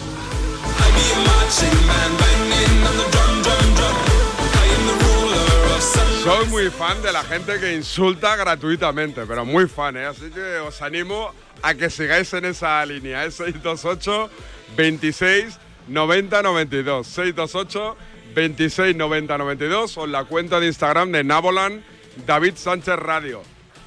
Soy 6.24 6.46
muy 6.48 6.70
fan 6.70 7.02
de 7.02 7.14
la 7.14 7.24
gente 7.24 7.60
que 7.60 7.74
insulta 7.74 8.36
gratuitamente, 8.36 9.26
pero 9.26 9.46
muy 9.46 9.68
fan, 9.68 9.96
¿eh? 9.96 10.06
Así 10.06 10.30
que 10.30 10.58
os 10.58 10.82
animo 10.82 11.32
a 11.62 11.74
que 11.74 11.90
sigáis 11.90 12.34
en 12.34 12.46
esa 12.46 12.86
línea. 12.86 13.24
Es 13.26 13.36
628 13.36 14.30
26 14.76 15.58
90 15.88 16.42
92. 16.42 17.08
628 17.08 17.98
26 18.36 18.96
90 18.96 19.38
92 19.38 19.98
o 19.98 20.06
en 20.06 20.12
la 20.12 20.26
cuenta 20.26 20.60
de 20.60 20.68
Instagram 20.68 21.12
de 21.12 21.24
Nabolan 21.24 21.84
David 22.26 22.56
Sánchez 22.56 22.96
Radio. 22.98 23.42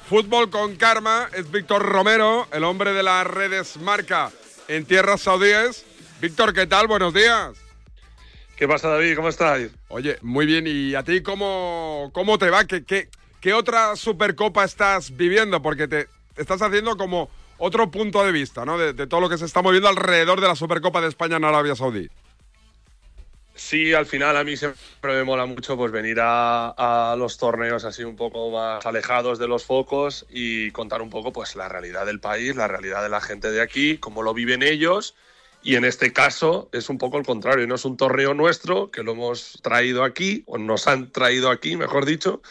Fútbol 0.09 0.49
con 0.49 0.75
karma 0.75 1.29
es 1.33 1.49
Víctor 1.51 1.83
Romero, 1.83 2.47
el 2.51 2.63
hombre 2.65 2.91
de 2.91 3.03
las 3.03 3.25
redes 3.25 3.77
marca 3.77 4.31
en 4.67 4.85
tierras 4.85 5.21
saudíes. 5.21 5.85
Víctor, 6.21 6.53
¿qué 6.53 6.67
tal? 6.67 6.87
Buenos 6.87 7.13
días. 7.13 7.57
¿Qué 8.57 8.67
pasa, 8.67 8.89
David? 8.89 9.15
¿Cómo 9.15 9.29
estás? 9.29 9.59
Oye, 9.87 10.17
muy 10.21 10.45
bien. 10.45 10.65
¿Y 10.67 10.95
a 10.95 11.03
ti 11.03 11.21
cómo, 11.21 12.11
cómo 12.13 12.37
te 12.37 12.49
va? 12.49 12.65
¿Qué, 12.65 12.83
qué, 12.83 13.09
qué 13.39 13.53
otra 13.53 13.95
Supercopa 13.95 14.63
estás 14.63 15.15
viviendo? 15.15 15.61
Porque 15.61 15.87
te 15.87 16.07
estás 16.35 16.61
haciendo 16.61 16.95
como 16.97 17.29
otro 17.61 17.91
punto 17.91 18.25
de 18.25 18.31
vista, 18.31 18.65
¿no? 18.65 18.77
De, 18.77 18.93
todo 19.05 19.21
lo 19.21 19.29
que 19.29 19.37
se 19.37 19.45
está 19.45 19.61
moviendo 19.61 19.87
alrededor 19.87 20.41
de 20.41 20.47
la 20.47 20.55
Supercopa 20.55 20.99
de 20.99 21.07
España 21.07 21.37
en 21.37 21.45
Arabia 21.45 21.75
Saudí. 21.75 22.09
Sí, 23.53 23.93
al 23.93 24.07
final 24.07 24.35
a 24.35 24.43
mí 24.43 24.57
siempre 24.57 24.79
me 25.03 25.23
mola 25.23 25.45
mucho 25.45 25.77
pues 25.77 25.91
venir 25.91 26.19
a, 26.21 27.11
a, 27.11 27.15
los 27.15 27.37
torneos 27.37 27.85
así 27.85 28.03
un 28.03 28.15
poco 28.15 28.49
más 28.49 28.83
alejados 28.85 29.37
de 29.37 29.47
los 29.47 29.63
focos 29.63 30.25
y 30.29 30.71
contar 30.71 31.03
un 31.03 31.11
poco 31.11 31.31
pues 31.31 31.55
la 31.55 31.69
realidad 31.69 32.07
del 32.07 32.19
país, 32.19 32.55
la 32.55 32.67
realidad 32.67 33.03
de 33.03 33.09
la 33.09 33.21
gente 33.21 33.51
de 33.51 33.61
aquí, 33.61 33.99
cómo 33.99 34.23
lo 34.23 34.33
viven 34.33 34.63
ellos 34.63 35.13
Y 35.61 35.75
en 35.75 35.85
este 35.85 36.11
caso 36.11 36.67
es 36.71 36.89
un 36.89 36.97
poco 36.97 37.19
el 37.19 37.25
contrario, 37.25 37.67
no 37.67 37.75
es 37.75 37.85
un 37.85 37.95
torneo 37.97 38.33
nuestro 38.33 38.89
que 38.89 39.03
lo 39.03 39.11
hemos 39.11 39.59
traído 39.61 40.03
aquí, 40.03 40.41
o 40.47 40.57
nos 40.57 40.87
han 40.87 41.11
traído 41.11 41.51
aquí, 41.51 41.75
mejor 41.75 42.05
dicho, 42.05 42.41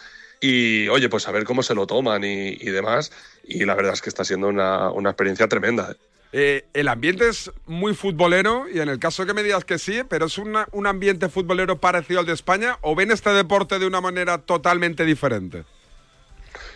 y 0.40 0.88
oye, 0.88 1.08
pues 1.08 1.28
a 1.28 1.32
ver 1.32 1.44
cómo 1.44 1.62
se 1.62 1.74
lo 1.74 1.86
toman 1.86 2.24
y, 2.24 2.48
y 2.52 2.70
demás. 2.70 3.12
Y 3.44 3.64
la 3.64 3.74
verdad 3.74 3.92
es 3.94 4.00
que 4.02 4.08
está 4.08 4.24
siendo 4.24 4.48
una, 4.48 4.90
una 4.90 5.10
experiencia 5.10 5.48
tremenda. 5.48 5.94
Eh, 6.32 6.64
el 6.74 6.86
ambiente 6.88 7.28
es 7.28 7.50
muy 7.66 7.92
futbolero 7.92 8.66
y 8.72 8.78
en 8.78 8.88
el 8.88 9.00
caso 9.00 9.26
que 9.26 9.34
me 9.34 9.42
digas 9.42 9.64
que 9.64 9.78
sí, 9.78 10.02
pero 10.08 10.26
es 10.26 10.38
una- 10.38 10.68
un 10.70 10.86
ambiente 10.86 11.28
futbolero 11.28 11.78
parecido 11.78 12.20
al 12.20 12.26
de 12.26 12.32
España 12.34 12.78
o 12.82 12.94
ven 12.94 13.10
este 13.10 13.30
deporte 13.30 13.78
de 13.80 13.86
una 13.86 14.00
manera 14.00 14.38
totalmente 14.38 15.04
diferente. 15.04 15.64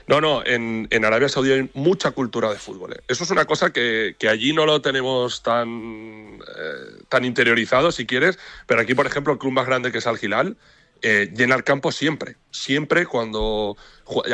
No, 0.07 0.21
no, 0.21 0.45
en, 0.45 0.87
en 0.91 1.05
Arabia 1.05 1.29
Saudí 1.31 1.53
hay 1.53 1.71
mucha 1.73 2.11
cultura 2.11 2.51
de 2.51 2.57
fútbol. 2.59 2.93
¿eh? 2.93 3.01
Eso 3.09 3.25
es 3.25 3.31
una 3.31 3.47
cosa 3.47 3.73
que, 3.73 4.17
que 4.19 4.29
allí 4.29 4.53
no 4.53 4.67
lo 4.67 4.83
tenemos 4.83 5.43
tan, 5.43 6.39
eh, 6.41 7.03
tan 7.09 7.25
interiorizado, 7.25 7.91
si 7.91 8.05
quieres, 8.07 8.39
pero 8.67 8.83
aquí, 8.83 8.95
por 8.95 9.07
ejemplo, 9.07 9.33
el 9.33 9.39
club 9.39 9.53
más 9.53 9.67
grande 9.67 9.93
que 9.93 9.99
es 9.99 10.07
Al 10.07 10.19
Hilal, 10.21 10.57
eh, 11.05 11.31
el 11.37 11.65
campo 11.65 11.93
siempre. 11.93 12.37
Siempre 12.51 13.05
cuando 13.05 13.77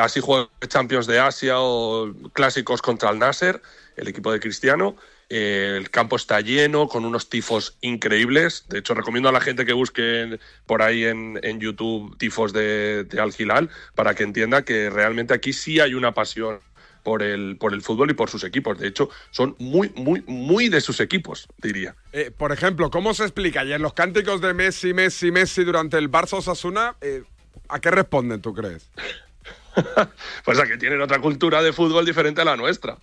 así 0.00 0.20
juega 0.20 0.48
Champions 0.68 1.09
de 1.09 1.18
Asia 1.18 1.54
o 1.59 2.14
clásicos 2.33 2.80
contra 2.80 3.11
el 3.11 3.18
Nasser, 3.18 3.61
el 3.96 4.06
equipo 4.06 4.30
de 4.30 4.38
Cristiano, 4.38 4.94
eh, 5.28 5.74
el 5.76 5.90
campo 5.90 6.14
está 6.14 6.40
lleno 6.40 6.87
con 6.87 7.04
unos 7.04 7.28
tifos 7.28 7.76
increíbles. 7.80 8.66
De 8.68 8.78
hecho, 8.78 8.94
recomiendo 8.94 9.28
a 9.28 9.33
la 9.33 9.40
gente 9.40 9.66
que 9.66 9.72
busque 9.72 10.38
por 10.66 10.83
ahí 10.83 11.04
en, 11.04 11.40
en 11.42 11.59
YouTube 11.59 12.16
tifos 12.18 12.52
de, 12.52 13.02
de 13.02 13.20
Al 13.20 13.35
Hilal 13.37 13.68
para 13.96 14.14
que 14.14 14.22
entienda 14.22 14.62
que 14.62 14.90
realmente 14.90 15.35
aquí 15.35 15.52
sí 15.52 15.80
hay 15.80 15.94
una 15.94 16.14
pasión 16.14 16.61
por 17.02 17.22
el, 17.22 17.56
por 17.56 17.72
el 17.72 17.82
fútbol 17.82 18.10
y 18.10 18.14
por 18.14 18.30
sus 18.30 18.44
equipos. 18.44 18.78
De 18.78 18.88
hecho, 18.88 19.10
son 19.30 19.56
muy, 19.58 19.90
muy, 19.94 20.22
muy 20.26 20.68
de 20.68 20.80
sus 20.80 21.00
equipos, 21.00 21.48
diría. 21.58 21.94
Eh, 22.12 22.30
por 22.36 22.52
ejemplo, 22.52 22.90
¿cómo 22.90 23.14
se 23.14 23.24
explica? 23.24 23.64
Y 23.64 23.72
en 23.72 23.82
los 23.82 23.92
cánticos 23.92 24.40
de 24.40 24.54
Messi, 24.54 24.94
Messi, 24.94 25.30
Messi 25.30 25.64
durante 25.64 25.98
el 25.98 26.10
Barça 26.10 26.38
Osasuna, 26.38 26.96
eh, 27.00 27.22
¿a 27.68 27.80
qué 27.80 27.90
responden, 27.90 28.40
tú 28.40 28.54
crees? 28.54 28.90
Pues 30.44 30.58
a 30.58 30.66
que 30.66 30.76
tienen 30.76 31.00
otra 31.00 31.20
cultura 31.20 31.62
de 31.62 31.72
fútbol 31.72 32.04
diferente 32.04 32.40
a 32.40 32.44
la 32.44 32.56
nuestra. 32.56 32.98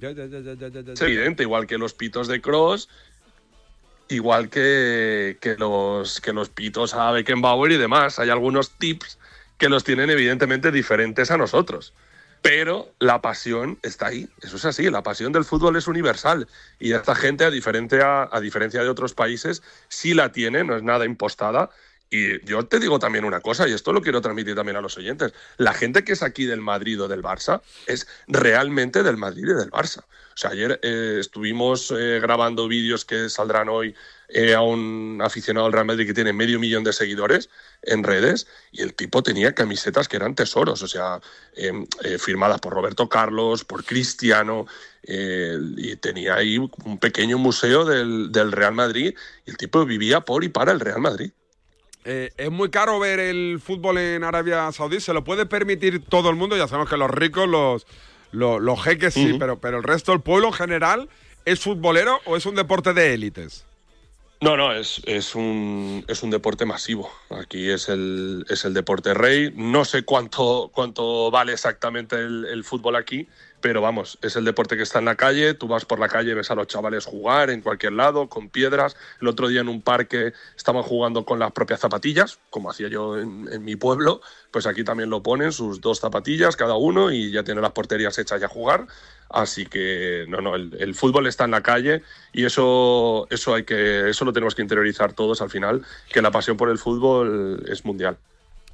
Es 0.00 1.00
evidente, 1.00 1.44
igual 1.44 1.66
que 1.66 1.78
los 1.78 1.94
pitos 1.94 2.28
de 2.28 2.40
Cross, 2.40 2.88
igual 4.08 4.50
que, 4.50 5.38
que 5.40 5.56
los, 5.56 6.20
que 6.20 6.32
los 6.32 6.48
pitos 6.48 6.94
a 6.94 7.10
Beckenbauer 7.12 7.72
y 7.72 7.76
demás. 7.76 8.18
Hay 8.18 8.30
algunos 8.30 8.72
tips 8.72 9.18
que 9.58 9.68
los 9.68 9.84
tienen 9.84 10.10
evidentemente 10.10 10.70
diferentes 10.70 11.30
a 11.30 11.36
nosotros. 11.36 11.94
Pero 12.42 12.92
la 13.00 13.20
pasión 13.20 13.78
está 13.82 14.06
ahí, 14.06 14.28
eso 14.42 14.56
es 14.56 14.64
así, 14.64 14.88
la 14.90 15.02
pasión 15.02 15.32
del 15.32 15.44
fútbol 15.44 15.76
es 15.76 15.88
universal 15.88 16.46
y 16.78 16.92
esta 16.92 17.14
gente, 17.14 17.44
a 17.44 17.50
diferencia, 17.50 18.28
de 18.30 18.88
otros 18.88 19.14
países, 19.14 19.62
sí 19.88 20.14
la 20.14 20.32
tiene, 20.32 20.62
no 20.62 20.76
es 20.76 20.82
nada 20.82 21.04
impostada. 21.04 21.70
Y 22.08 22.44
yo 22.46 22.64
te 22.66 22.78
digo 22.78 23.00
también 23.00 23.24
una 23.24 23.40
cosa, 23.40 23.66
y 23.66 23.72
esto 23.72 23.92
lo 23.92 24.00
quiero 24.00 24.20
transmitir 24.20 24.54
también 24.54 24.76
a 24.76 24.80
los 24.80 24.96
oyentes, 24.96 25.34
la 25.56 25.74
gente 25.74 26.04
que 26.04 26.12
es 26.12 26.22
aquí 26.22 26.44
del 26.44 26.60
Madrid 26.60 27.02
o 27.02 27.08
del 27.08 27.20
Barça 27.20 27.62
es 27.86 28.06
realmente 28.28 29.02
del 29.02 29.16
Madrid 29.16 29.42
y 29.42 29.54
del 29.54 29.72
Barça. 29.72 30.04
O 30.36 30.36
sea, 30.36 30.50
ayer 30.50 30.78
eh, 30.82 31.16
estuvimos 31.18 31.90
eh, 31.90 32.20
grabando 32.20 32.68
vídeos 32.68 33.04
que 33.04 33.28
saldrán 33.28 33.68
hoy 33.68 33.96
eh, 34.28 34.54
a 34.54 34.60
un 34.60 35.20
aficionado 35.22 35.66
al 35.66 35.72
Real 35.72 35.86
Madrid 35.86 36.06
que 36.06 36.14
tiene 36.14 36.32
medio 36.32 36.58
millón 36.58 36.84
de 36.84 36.92
seguidores 36.92 37.48
en 37.82 38.02
redes 38.02 38.46
y 38.72 38.82
el 38.82 38.94
tipo 38.94 39.22
tenía 39.22 39.54
camisetas 39.54 40.08
que 40.08 40.16
eran 40.16 40.34
tesoros, 40.34 40.82
o 40.82 40.88
sea, 40.88 41.20
em, 41.54 41.86
eh, 42.02 42.18
firmadas 42.18 42.60
por 42.60 42.72
Roberto 42.72 43.08
Carlos, 43.08 43.64
por 43.64 43.84
Cristiano, 43.84 44.66
eh, 45.02 45.58
y 45.76 45.96
tenía 45.96 46.34
ahí 46.34 46.58
un 46.58 46.98
pequeño 46.98 47.38
museo 47.38 47.84
del, 47.84 48.32
del 48.32 48.52
Real 48.52 48.74
Madrid 48.74 49.14
y 49.46 49.50
el 49.50 49.56
tipo 49.56 49.84
vivía 49.84 50.20
por 50.20 50.42
y 50.42 50.48
para 50.48 50.72
el 50.72 50.80
Real 50.80 51.00
Madrid. 51.00 51.30
Eh, 52.08 52.30
es 52.36 52.50
muy 52.52 52.70
caro 52.70 53.00
ver 53.00 53.18
el 53.18 53.60
fútbol 53.60 53.98
en 53.98 54.22
Arabia 54.22 54.70
Saudí, 54.70 55.00
se 55.00 55.12
lo 55.12 55.24
puede 55.24 55.44
permitir 55.44 56.04
todo 56.04 56.30
el 56.30 56.36
mundo, 56.36 56.56
ya 56.56 56.68
sabemos 56.68 56.88
que 56.88 56.96
los 56.96 57.10
ricos, 57.10 57.48
los, 57.48 57.84
los, 58.30 58.62
los 58.62 58.80
jeques 58.80 59.12
sí, 59.12 59.34
pero, 59.40 59.58
pero 59.58 59.78
el 59.78 59.82
resto, 59.82 60.12
el 60.12 60.20
pueblo 60.20 60.46
en 60.46 60.52
general, 60.52 61.08
¿es 61.44 61.58
futbolero 61.58 62.20
o 62.24 62.36
es 62.36 62.46
un 62.46 62.54
deporte 62.54 62.94
de 62.94 63.12
élites? 63.12 63.65
No, 64.40 64.56
no, 64.56 64.72
es, 64.72 65.00
es, 65.06 65.34
un, 65.34 66.04
es 66.08 66.22
un 66.22 66.30
deporte 66.30 66.66
masivo. 66.66 67.10
Aquí 67.30 67.70
es 67.70 67.88
el, 67.88 68.44
es 68.50 68.66
el 68.66 68.74
deporte 68.74 69.14
rey. 69.14 69.50
No 69.56 69.84
sé 69.86 70.04
cuánto, 70.04 70.70
cuánto 70.74 71.30
vale 71.30 71.52
exactamente 71.52 72.16
el, 72.16 72.44
el 72.44 72.62
fútbol 72.62 72.96
aquí, 72.96 73.28
pero 73.66 73.80
vamos, 73.80 74.16
es 74.22 74.36
el 74.36 74.44
deporte 74.44 74.76
que 74.76 74.84
está 74.84 75.00
en 75.00 75.06
la 75.06 75.16
calle. 75.16 75.52
Tú 75.52 75.66
vas 75.66 75.84
por 75.84 75.98
la 75.98 76.08
calle, 76.08 76.34
ves 76.34 76.52
a 76.52 76.54
los 76.54 76.68
chavales 76.68 77.04
jugar 77.04 77.50
en 77.50 77.62
cualquier 77.62 77.94
lado, 77.94 78.28
con 78.28 78.48
piedras. 78.48 78.96
El 79.20 79.26
otro 79.26 79.48
día 79.48 79.60
en 79.60 79.68
un 79.68 79.82
parque 79.82 80.34
estaban 80.56 80.84
jugando 80.84 81.24
con 81.24 81.40
las 81.40 81.50
propias 81.50 81.80
zapatillas, 81.80 82.38
como 82.48 82.70
hacía 82.70 82.86
yo 82.86 83.18
en, 83.18 83.64
mi 83.64 83.74
pueblo. 83.74 84.20
Pues 84.52 84.68
aquí 84.68 84.84
también 84.84 85.10
lo 85.10 85.20
ponen, 85.20 85.50
sus 85.50 85.80
dos 85.80 85.98
zapatillas 85.98 86.54
cada 86.54 86.76
uno, 86.76 87.10
y 87.10 87.32
ya 87.32 87.42
tienen 87.42 87.60
las 87.60 87.72
porterías 87.72 88.16
hechas 88.20 88.40
ya 88.40 88.46
a 88.46 88.48
jugar. 88.48 88.86
Así 89.30 89.66
que 89.66 90.26
no, 90.28 90.40
no, 90.40 90.54
el, 90.54 90.76
el 90.78 90.94
fútbol 90.94 91.26
está 91.26 91.46
en 91.46 91.50
la 91.50 91.64
calle 91.64 92.04
y 92.32 92.44
eso, 92.44 93.26
eso 93.30 93.52
hay 93.52 93.64
que, 93.64 94.08
eso 94.08 94.24
lo 94.24 94.32
tenemos 94.32 94.54
que 94.54 94.62
interiorizar 94.62 95.12
todos 95.12 95.42
al 95.42 95.50
final, 95.50 95.84
que 96.08 96.22
la 96.22 96.30
pasión 96.30 96.56
por 96.56 96.70
el 96.70 96.78
fútbol 96.78 97.64
es 97.68 97.84
mundial. 97.84 98.16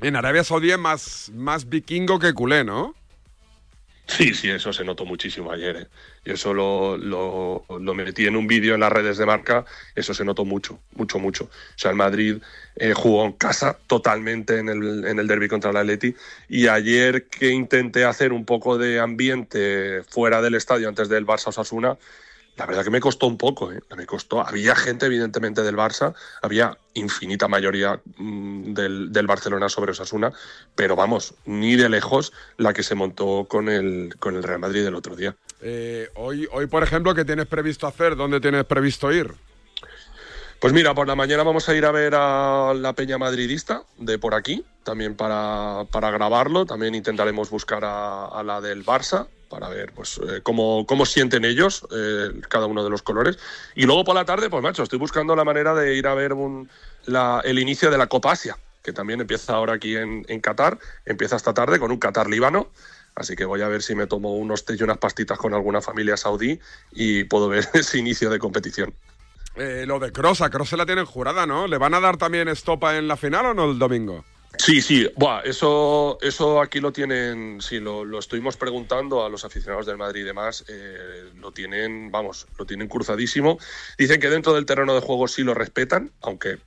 En 0.03 0.17
Arabia 0.17 0.45
Saudí 0.45 0.71
es 0.71 0.79
más, 0.79 1.31
más 1.35 1.71
vikingo 1.71 2.19
que 2.19 2.35
culé, 2.35 2.63
¿no? 2.63 2.95
Sí, 4.07 4.35
sí, 4.35 4.51
eso 4.51 4.73
se 4.73 4.85
notó 4.85 5.05
muchísimo 5.05 5.53
ayer. 5.53 5.77
¿eh? 5.77 5.87
Y 6.25 6.33
eso 6.33 6.53
lo, 6.53 7.65
metí 7.95 8.27
en 8.27 8.37
un 8.37 8.47
vídeo 8.47 8.75
en 8.75 8.81
las 8.81 8.93
redes 8.93 9.17
de 9.17 9.27
marca, 9.27 9.65
eso 9.95 10.13
se 10.13 10.25
notó 10.25 10.45
mucho, 10.45 10.81
mucho, 10.95 11.19
mucho. 11.19 11.45
O 11.45 11.79
sea, 11.79 11.93
el 11.93 11.97
Madrid 11.97 12.39
eh, 12.77 12.93
jugó 12.95 13.25
en 13.25 13.33
casa 13.33 13.79
totalmente 13.87 14.59
en 14.59 14.69
el, 14.69 15.07
en 15.07 15.19
el 15.19 15.27
derby 15.27 15.49
contra 15.49 15.71
el 15.71 15.77
Atleti 15.77 16.15
y 16.49 16.67
ayer 16.67 17.27
que 17.29 17.51
intenté 17.51 18.05
hacer 18.05 18.33
un 18.33 18.45
poco 18.45 18.77
de 18.77 19.01
ambiente 19.01 20.03
fuera 20.09 20.43
del 20.43 20.57
estadio 20.57 20.89
antes 20.89 21.09
del 21.09 21.27
Barça 21.27 21.49
Osasuna, 21.49 21.97
la 22.57 22.67
verdad 22.67 22.85
que 22.85 22.91
me 22.91 23.01
costó 23.01 23.27
un 23.27 23.39
poco, 23.39 23.73
¿eh? 23.73 23.81
me 23.97 24.07
costó. 24.07 24.47
Había 24.47 24.77
gente, 24.77 25.07
evidentemente, 25.07 25.63
del 25.63 25.77
Barça, 25.77 26.15
había 26.43 26.77
infinita 26.95 27.49
mayoría 27.49 28.01
mm, 28.17 28.75
del, 28.75 29.13
del 29.13 29.27
Barcelona 29.27 29.69
sobre 29.69 29.93
Osasuna, 29.93 30.33
pero 30.75 30.95
vamos, 30.95 31.35
ni 31.47 31.77
de 31.77 31.89
lejos 31.89 32.33
la 32.59 32.75
que 32.75 32.83
se 32.83 32.95
montó 32.95 33.47
con 33.49 33.69
el, 33.69 34.15
con 34.19 34.37
el 34.37 34.43
Real 34.43 34.59
Madrid 34.59 34.85
el 34.85 34.95
otro 34.95 35.17
día. 35.17 35.35
Eh, 35.63 36.11
hoy, 36.15 36.47
hoy, 36.53 36.67
por 36.67 36.83
ejemplo, 36.83 37.15
¿qué 37.15 37.25
tienes 37.25 37.47
previsto 37.47 37.87
hacer? 37.87 38.17
¿Dónde 38.17 38.41
tienes 38.41 38.65
previsto 38.65 39.11
ir? 39.11 39.33
Pues 40.61 40.73
mira, 40.73 40.95
por 40.95 41.09
la 41.09 41.17
mañana 41.17 41.43
vamos 41.43 41.69
a 41.69 41.75
ir 41.75 41.85
a 41.85 41.91
ver 41.91 42.15
a 42.15 42.73
la 42.75 42.93
Peña 42.93 43.19
Madridista 43.19 43.83
de 43.99 44.19
por 44.19 44.35
aquí, 44.35 44.65
también 44.85 45.17
para, 45.17 45.85
para 45.91 46.11
grabarlo. 46.11 46.67
También 46.67 46.95
intentaremos 46.95 47.51
buscar 47.51 47.85
a, 47.85 48.27
a 48.27 48.43
la 48.45 48.61
del 48.61 48.85
Barça 48.85 49.27
para 49.53 49.69
ver 49.69 49.93
pues 49.93 50.19
eh, 50.19 50.41
cómo, 50.43 50.87
cómo 50.87 51.05
sienten 51.05 51.45
ellos 51.45 51.87
eh, 51.95 52.41
cada 52.49 52.65
uno 52.65 52.83
de 52.83 52.89
los 52.89 53.03
colores. 53.03 53.39
Y 53.75 53.85
luego 53.85 54.03
por 54.03 54.15
la 54.15 54.25
tarde, 54.25 54.49
pues 54.49 54.63
macho, 54.63 54.83
estoy 54.83 54.99
buscando 54.99 55.37
la 55.37 55.45
manera 55.45 55.75
de 55.75 55.95
ir 55.95 56.07
a 56.07 56.15
ver 56.15 56.33
un- 56.33 56.71
el 57.45 57.59
inicio 57.59 57.91
de 57.91 57.99
la 57.99 58.07
Copa 58.07 58.33
Asia, 58.33 58.57
que 58.83 58.95
también 58.95 59.21
empieza 59.21 59.53
ahora 59.53 59.75
aquí 59.75 59.95
en, 59.95 60.25
Qatar. 60.41 60.79
Empieza 61.05 61.37
esta 61.37 61.53
tarde 61.53 61.79
con 61.79 61.91
un 61.91 61.99
Qatar 61.99 62.31
Líbano. 62.31 62.69
Así 63.15 63.37
que 63.37 63.45
voy 63.45 63.61
a 63.61 63.69
ver 63.69 63.83
si 63.83 63.95
me 63.95 64.07
tomo 64.07 64.35
unos 64.37 64.65
té 64.65 64.75
y 64.75 64.83
unas 64.83 64.97
pastitas 64.97 65.37
con 65.37 65.53
alguna 65.53 65.83
familia 65.83 66.17
saudí 66.17 66.59
y 66.91 67.25
puedo 67.25 67.49
ver 67.51 67.69
ese 67.75 67.99
inicio 67.99 68.31
de 68.31 68.39
competición. 68.39 68.95
Eh, 69.57 69.85
lo 69.87 69.99
de 69.99 70.13
Cross, 70.13 70.41
a 70.41 70.49
Cross 70.49 70.71
se 70.71 70.77
la 70.79 70.87
tienen 70.87 71.05
jurada, 71.05 71.47
¿no? 71.47 71.67
¿Le 71.67 71.77
van 71.77 71.93
a 71.93 72.01
dar 72.01 72.17
también 72.17 72.49
estopa 72.49 72.97
en 72.97 73.07
la 73.07 73.19
final 73.19 73.45
o 73.45 73.55
no 73.55 73.71
el 73.71 73.79
domingo? 73.79 74.25
Sí, 74.59 74.83
sí, 74.83 75.09
Buah, 75.17 75.41
eso, 75.45 76.19
eso 76.21 76.61
aquí 76.61 76.79
lo 76.81 76.93
tienen, 76.93 77.61
sí, 77.61 77.81
lo, 77.81 78.05
lo 78.05 78.19
estuvimos 78.19 78.57
preguntando 78.57 79.25
a 79.25 79.29
los 79.29 79.45
aficionados 79.45 79.87
del 79.87 79.97
Madrid 79.97 80.21
y 80.21 80.25
demás, 80.25 80.65
eh, 80.69 81.31
lo 81.41 81.53
tienen, 81.53 82.11
vamos, 82.11 82.47
lo 82.59 82.67
tienen 82.67 82.87
cruzadísimo. 82.87 83.59
Dicen 83.97 84.21
que 84.21 84.29
dentro 84.29 84.53
del 84.53 84.67
terreno 84.67 84.95
de 84.95 85.01
juego 85.01 85.27
sí 85.27 85.43
lo 85.43 85.55
respetan, 85.55 86.13
aunque 86.21 86.59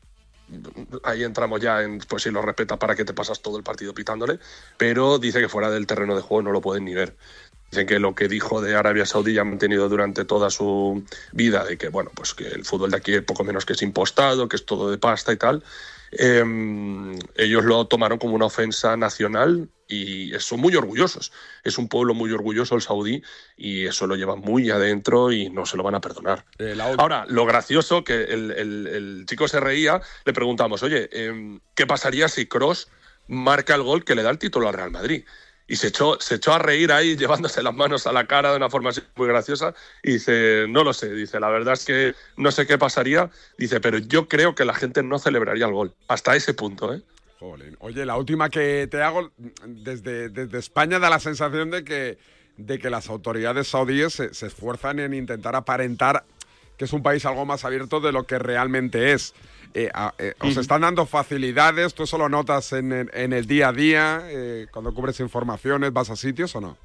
ahí 1.04 1.24
entramos 1.24 1.62
ya 1.62 1.82
en, 1.82 2.00
pues 2.00 2.24
si 2.24 2.32
lo 2.32 2.41
respetas 2.41 2.78
para 2.78 2.95
que 2.95 3.06
te 3.06 3.13
pasas 3.13 3.41
todo 3.41 3.58
el 3.58 3.63
partido 3.63 3.93
pitándole, 3.93 4.39
pero 4.78 5.17
dice 5.17 5.39
que 5.39 5.50
fuera 5.50 5.69
del 5.69 5.88
terreno 5.88 6.15
de 6.15 6.21
juego 6.21 6.43
no 6.43 6.52
lo 6.52 6.62
pueden 6.62 6.86
ni 6.86 6.93
ver. 6.93 7.15
Dicen 7.71 7.88
que 7.88 8.00
lo 8.00 8.13
que 8.13 8.28
dijo 8.28 8.62
de 8.62 8.76
Arabia 8.76 9.06
Saudí 9.06 9.34
ya 9.34 9.41
ha 9.41 9.45
mantenido 9.45 9.89
durante 9.89 10.24
toda 10.24 10.50
su 10.50 11.04
vida, 11.32 11.63
de 11.65 11.78
que 11.78 11.89
bueno, 11.89 12.12
pues 12.13 12.34
que 12.34 12.48
el 12.48 12.63
fútbol 12.63 12.91
de 12.91 12.98
aquí 12.98 13.13
es 13.13 13.24
poco 13.24 13.43
menos 13.43 13.65
que 13.65 13.74
es 13.74 13.82
impostado, 13.82 14.48
que 14.48 14.56
es 14.56 14.65
todo 14.65 14.91
de 14.91 14.98
pasta 14.98 15.34
y 15.34 15.38
tal. 15.38 15.63
Eh, 16.17 17.15
ellos 17.36 17.63
lo 17.65 17.88
tomaron 17.88 18.17
como 18.17 18.36
una 18.36 18.45
ofensa 18.45 18.95
nacional 18.97 19.69
y 19.88 20.32
son 20.39 20.60
muy 20.60 20.75
orgullosos. 20.75 21.32
Es 21.63 21.78
un 21.78 21.88
pueblo 21.88 22.13
muy 22.13 22.32
orgulloso 22.32 22.75
el 22.75 22.82
saudí 22.82 23.21
y 23.56 23.86
eso 23.86 24.08
lo 24.08 24.15
llevan 24.15 24.39
muy 24.39 24.69
adentro 24.71 25.32
y 25.32 25.49
no 25.49 25.65
se 25.65 25.78
lo 25.78 25.84
van 25.84 25.95
a 25.95 26.01
perdonar. 26.01 26.45
Eh, 26.58 26.75
Ahora, 26.97 27.25
lo 27.28 27.45
gracioso 27.45 28.04
que 28.04 28.23
el, 28.23 28.51
el- 28.51 28.88
el 28.88 29.25
chico 29.28 29.47
se 29.47 29.60
reía, 29.60 30.01
le 30.25 30.34
preguntamos, 30.34 30.82
oye, 30.84 31.10
em, 31.12 31.60
¿qué 31.75 31.86
pasaría 31.86 32.28
si 32.30 32.47
Cross 32.47 32.88
marca 33.28 33.75
el 33.75 33.84
gol 33.84 34.04
que 34.04 34.15
le 34.15 34.23
da 34.23 34.30
el 34.32 34.39
título 34.39 34.67
al 34.67 34.73
Real 34.73 34.91
Madrid? 34.91 35.23
Y 35.67 35.75
se 35.78 35.88
echó, 35.88 36.19
se 36.19 36.36
echó 36.36 36.54
a 36.54 36.60
reír 36.60 36.91
ahí, 36.91 37.15
llevándose 37.17 37.63
las 37.63 37.73
manos 37.73 38.08
a 38.08 38.12
la 38.12 38.25
cara 38.25 38.51
de 38.51 38.58
una 38.58 38.69
forma 38.69 38.91
muy 39.15 39.28
graciosa. 39.28 39.73
Y 40.04 40.13
dice, 40.13 40.65
no 40.69 40.84
lo 40.84 40.93
sé, 40.93 41.13
dice, 41.13 41.39
la 41.39 41.49
verdad 41.49 41.73
es 41.73 41.86
que 41.86 42.15
no 42.38 42.51
sé 42.51 42.67
qué 42.67 42.78
pasaría. 42.78 43.30
Dice, 43.58 43.80
pero 43.80 43.97
yo 43.97 44.28
creo 44.28 44.56
que 44.56 44.65
la 44.65 44.73
gente 44.73 45.04
no 45.04 45.19
celebraría 45.19 45.65
el 45.65 45.73
gol. 45.73 45.93
Hasta 46.08 46.36
ese 46.36 46.54
punto, 46.54 46.93
¿eh? 46.93 47.01
Jolín. 47.39 47.75
Oye, 47.80 48.06
la 48.06 48.15
última 48.15 48.49
que 48.49 48.88
te 48.89 49.01
hago, 49.01 49.32
desde, 49.65 50.30
desde 50.30 50.58
España 50.58 50.99
da 50.99 51.10
la 51.10 51.19
sensación 51.19 51.69
de 51.69 51.84
que, 51.84 52.17
de 52.58 52.80
que 52.80 52.89
las 52.89 53.10
autoridades 53.10 53.67
saudíes 53.67 54.13
se, 54.13 54.34
se 54.34 54.47
esfuerzan 54.47 54.99
en 54.99 55.13
intentar 55.13 55.56
aparentar 55.56 56.23
que 56.78 56.86
es 56.86 56.93
un 56.93 57.04
país 57.04 57.25
algo 57.25 57.45
más 57.45 57.65
abierto 57.65 57.99
de 57.99 58.12
lo 58.12 58.25
que 58.25 58.39
realmente 58.39 59.13
es. 59.13 59.34
Eh, 59.77 59.89
a- 59.93 60.13
eh, 60.17 60.33
¿Os 60.39 60.55
están 60.55 60.81
dando 60.81 61.05
facilidades? 61.05 61.93
¿Tú 61.93 62.03
eso 62.03 62.17
lo 62.17 62.29
notas 62.29 62.71
en, 62.71 62.93
el- 62.93 63.11
en 63.13 63.33
el 63.33 63.45
día 63.45 63.67
a 63.67 63.73
día? 63.73 64.21
eh, 64.23 64.67
cuando 64.71 64.93
cubres 64.93 65.19
informaciones, 65.19 65.91
vas 65.91 66.09
a 66.09 66.15
sitios 66.15 66.55
o 66.55 66.61
no? 66.61 66.77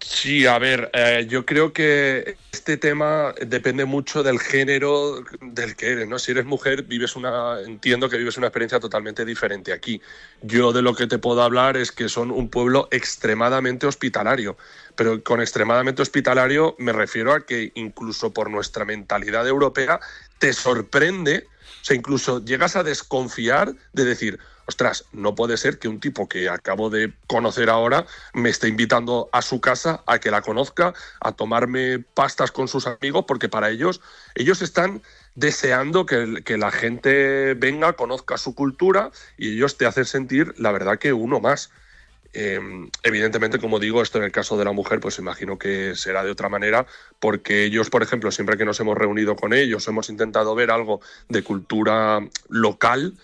Sí, 0.00 0.46
a 0.46 0.58
ver, 0.58 0.90
eh, 0.94 1.26
yo 1.28 1.44
creo 1.46 1.72
que 1.72 2.36
este 2.50 2.76
tema 2.76 3.34
depende 3.46 3.84
mucho 3.84 4.22
del 4.22 4.40
género 4.40 5.22
del 5.40 5.76
que 5.76 5.90
eres, 5.92 6.08
¿no? 6.08 6.18
Si 6.18 6.32
eres 6.32 6.44
mujer, 6.44 6.82
vives 6.84 7.14
una, 7.14 7.60
entiendo 7.60 8.08
que 8.08 8.16
vives 8.16 8.36
una 8.36 8.48
experiencia 8.48 8.80
totalmente 8.80 9.24
diferente 9.24 9.72
aquí. 9.72 10.00
Yo 10.40 10.72
de 10.72 10.82
lo 10.82 10.94
que 10.94 11.06
te 11.06 11.18
puedo 11.18 11.42
hablar 11.42 11.76
es 11.76 11.92
que 11.92 12.08
son 12.08 12.30
un 12.32 12.48
pueblo 12.48 12.88
extremadamente 12.90 13.86
hospitalario, 13.86 14.56
pero 14.96 15.22
con 15.22 15.40
extremadamente 15.40 16.02
hospitalario 16.02 16.74
me 16.78 16.92
refiero 16.92 17.32
a 17.32 17.44
que 17.46 17.70
incluso 17.76 18.32
por 18.32 18.50
nuestra 18.50 18.84
mentalidad 18.84 19.46
europea 19.46 20.00
te 20.38 20.52
sorprende, 20.52 21.46
o 21.82 21.84
sea, 21.84 21.96
incluso 21.96 22.44
llegas 22.44 22.76
a 22.76 22.84
desconfiar 22.84 23.74
de 23.92 24.04
decir, 24.04 24.38
ostras, 24.66 25.04
no 25.12 25.34
puede 25.34 25.56
ser 25.56 25.80
que 25.80 25.88
un 25.88 25.98
tipo 25.98 26.28
que 26.28 26.48
acabo 26.48 26.90
de 26.90 27.12
conocer 27.26 27.68
ahora 27.68 28.06
me 28.34 28.50
esté 28.50 28.68
invitando 28.68 29.28
a 29.32 29.42
su 29.42 29.60
casa 29.60 30.04
a 30.06 30.20
que 30.20 30.30
la 30.30 30.42
conozca, 30.42 30.94
a 31.20 31.32
tomarme 31.32 31.98
pastas 31.98 32.52
con 32.52 32.68
sus 32.68 32.86
amigos, 32.86 33.24
porque 33.26 33.48
para 33.48 33.70
ellos, 33.70 34.00
ellos 34.36 34.62
están 34.62 35.02
deseando 35.34 36.06
que, 36.06 36.42
que 36.44 36.56
la 36.56 36.70
gente 36.70 37.54
venga, 37.54 37.94
conozca 37.94 38.38
su 38.38 38.54
cultura 38.54 39.10
y 39.36 39.56
ellos 39.56 39.76
te 39.76 39.86
hacen 39.86 40.04
sentir, 40.04 40.54
la 40.58 40.70
verdad, 40.70 41.00
que 41.00 41.12
uno 41.12 41.40
más. 41.40 41.70
Eh, 42.34 42.58
evidentemente, 43.02 43.58
como 43.58 43.78
digo, 43.78 44.02
esto 44.02 44.18
en 44.18 44.24
el 44.24 44.32
caso 44.32 44.56
de 44.56 44.64
la 44.64 44.72
mujer, 44.72 45.00
pues 45.00 45.18
imagino 45.18 45.58
que 45.58 45.94
será 45.94 46.24
de 46.24 46.30
otra 46.30 46.48
manera, 46.48 46.86
porque 47.20 47.64
ellos, 47.64 47.90
por 47.90 48.02
ejemplo, 48.02 48.30
siempre 48.30 48.56
que 48.56 48.64
nos 48.64 48.80
hemos 48.80 48.96
reunido 48.96 49.36
con 49.36 49.52
ellos, 49.52 49.86
hemos 49.88 50.08
intentado 50.08 50.54
ver 50.54 50.70
algo 50.70 51.00
de 51.28 51.42
cultura 51.42 52.20
local, 52.48 53.14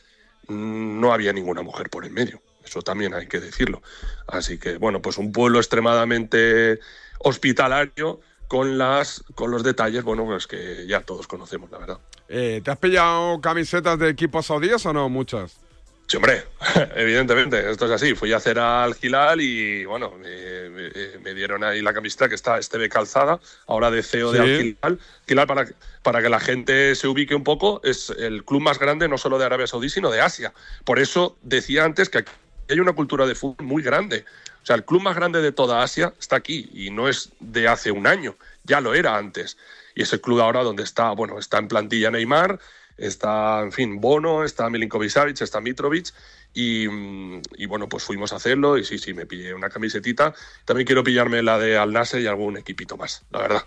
mm, 0.48 1.00
no 1.00 1.12
había 1.12 1.32
ninguna 1.32 1.62
mujer 1.62 1.88
por 1.88 2.04
en 2.04 2.12
medio. 2.12 2.42
Eso 2.64 2.82
también 2.82 3.14
hay 3.14 3.26
que 3.28 3.40
decirlo. 3.40 3.82
Así 4.26 4.58
que, 4.58 4.76
bueno, 4.76 5.00
pues 5.00 5.16
un 5.16 5.32
pueblo 5.32 5.58
extremadamente 5.58 6.78
hospitalario 7.20 8.20
con, 8.46 8.76
las, 8.76 9.24
con 9.34 9.50
los 9.50 9.62
detalles, 9.62 10.04
bueno, 10.04 10.26
pues 10.26 10.46
que 10.46 10.86
ya 10.86 11.00
todos 11.00 11.26
conocemos, 11.26 11.70
la 11.70 11.78
verdad. 11.78 11.98
Eh, 12.28 12.60
¿Te 12.62 12.70
has 12.70 12.78
pillado 12.78 13.40
camisetas 13.40 13.98
de 13.98 14.10
equipos 14.10 14.46
saudíes 14.46 14.84
o 14.84 14.92
no? 14.92 15.08
Muchas. 15.08 15.67
Sí, 16.08 16.16
hombre, 16.16 16.42
evidentemente, 16.96 17.70
esto 17.70 17.84
es 17.84 17.90
así. 17.92 18.14
Fui 18.14 18.32
a 18.32 18.38
hacer 18.38 18.58
al 18.58 18.94
Gilal 18.94 19.42
y, 19.42 19.84
bueno, 19.84 20.12
me, 20.18 20.70
me- 20.70 21.18
me 21.22 21.34
dieron 21.34 21.62
ahí 21.62 21.82
la 21.82 21.92
camiseta 21.92 22.30
que 22.30 22.34
está 22.34 22.58
Esteve 22.58 22.88
Calzada, 22.88 23.38
ahora 23.66 23.90
de 23.90 24.02
CEO 24.02 24.32
de. 24.32 24.38
Al 24.40 24.46
Gilal. 24.48 24.98
Gilal, 25.28 25.46
para, 25.46 25.66
para 26.02 26.22
que 26.22 26.30
la 26.30 26.40
gente 26.40 26.94
se 26.94 27.08
ubique 27.08 27.34
un 27.34 27.44
poco, 27.44 27.82
es 27.84 28.08
el 28.08 28.42
club 28.44 28.62
más 28.62 28.78
grande 28.78 29.06
no 29.06 29.18
solo 29.18 29.38
de 29.38 29.44
Arabia 29.44 29.66
Saudí, 29.66 29.90
sino 29.90 30.10
de 30.10 30.22
Asia. 30.22 30.54
Por 30.84 30.98
eso 30.98 31.36
decía 31.42 31.84
antes 31.84 32.08
que 32.08 32.18
aquí 32.18 32.32
hay 32.70 32.80
una 32.80 32.94
cultura 32.94 33.26
de 33.26 33.34
fútbol 33.34 33.66
muy 33.66 33.82
grande. 33.82 34.24
O 34.62 34.66
sea, 34.68 34.76
el 34.76 34.84
club 34.84 35.02
más 35.02 35.14
grande 35.14 35.42
de 35.42 35.52
toda 35.52 35.82
Asia 35.82 36.14
está 36.18 36.36
aquí 36.36 36.70
y 36.72 36.90
no 36.90 37.08
es 37.08 37.30
de 37.40 37.68
hace 37.68 37.90
un 37.90 38.06
año, 38.06 38.34
ya 38.64 38.80
lo 38.80 38.94
era 38.94 39.16
antes. 39.18 39.58
Y 39.94 40.02
ese 40.02 40.20
club 40.22 40.40
ahora 40.40 40.62
donde 40.62 40.84
está, 40.84 41.10
bueno, 41.10 41.38
está 41.38 41.58
en 41.58 41.68
plantilla 41.68 42.10
Neymar, 42.10 42.58
está, 42.98 43.60
en 43.62 43.72
fin, 43.72 44.00
Bono, 44.00 44.44
está 44.44 44.68
Milinkovic 44.68 45.10
Savic, 45.10 45.40
está 45.40 45.60
Mitrovic 45.60 46.12
y, 46.52 46.88
mm, 46.88 47.42
y, 47.56 47.66
bueno, 47.66 47.88
pues 47.88 48.04
fuimos 48.04 48.32
a 48.32 48.36
hacerlo 48.36 48.76
y 48.76 48.84
sí, 48.84 48.98
sí, 48.98 49.14
me 49.14 49.26
pillé 49.26 49.54
una 49.54 49.70
camisetita. 49.70 50.34
También 50.64 50.86
quiero 50.86 51.04
pillarme 51.04 51.42
la 51.42 51.58
de 51.58 51.78
Al 51.78 51.92
Nassr 51.92 52.20
y 52.20 52.26
algún 52.26 52.56
equipito 52.56 52.96
más, 52.96 53.24
la 53.30 53.40
verdad. 53.40 53.64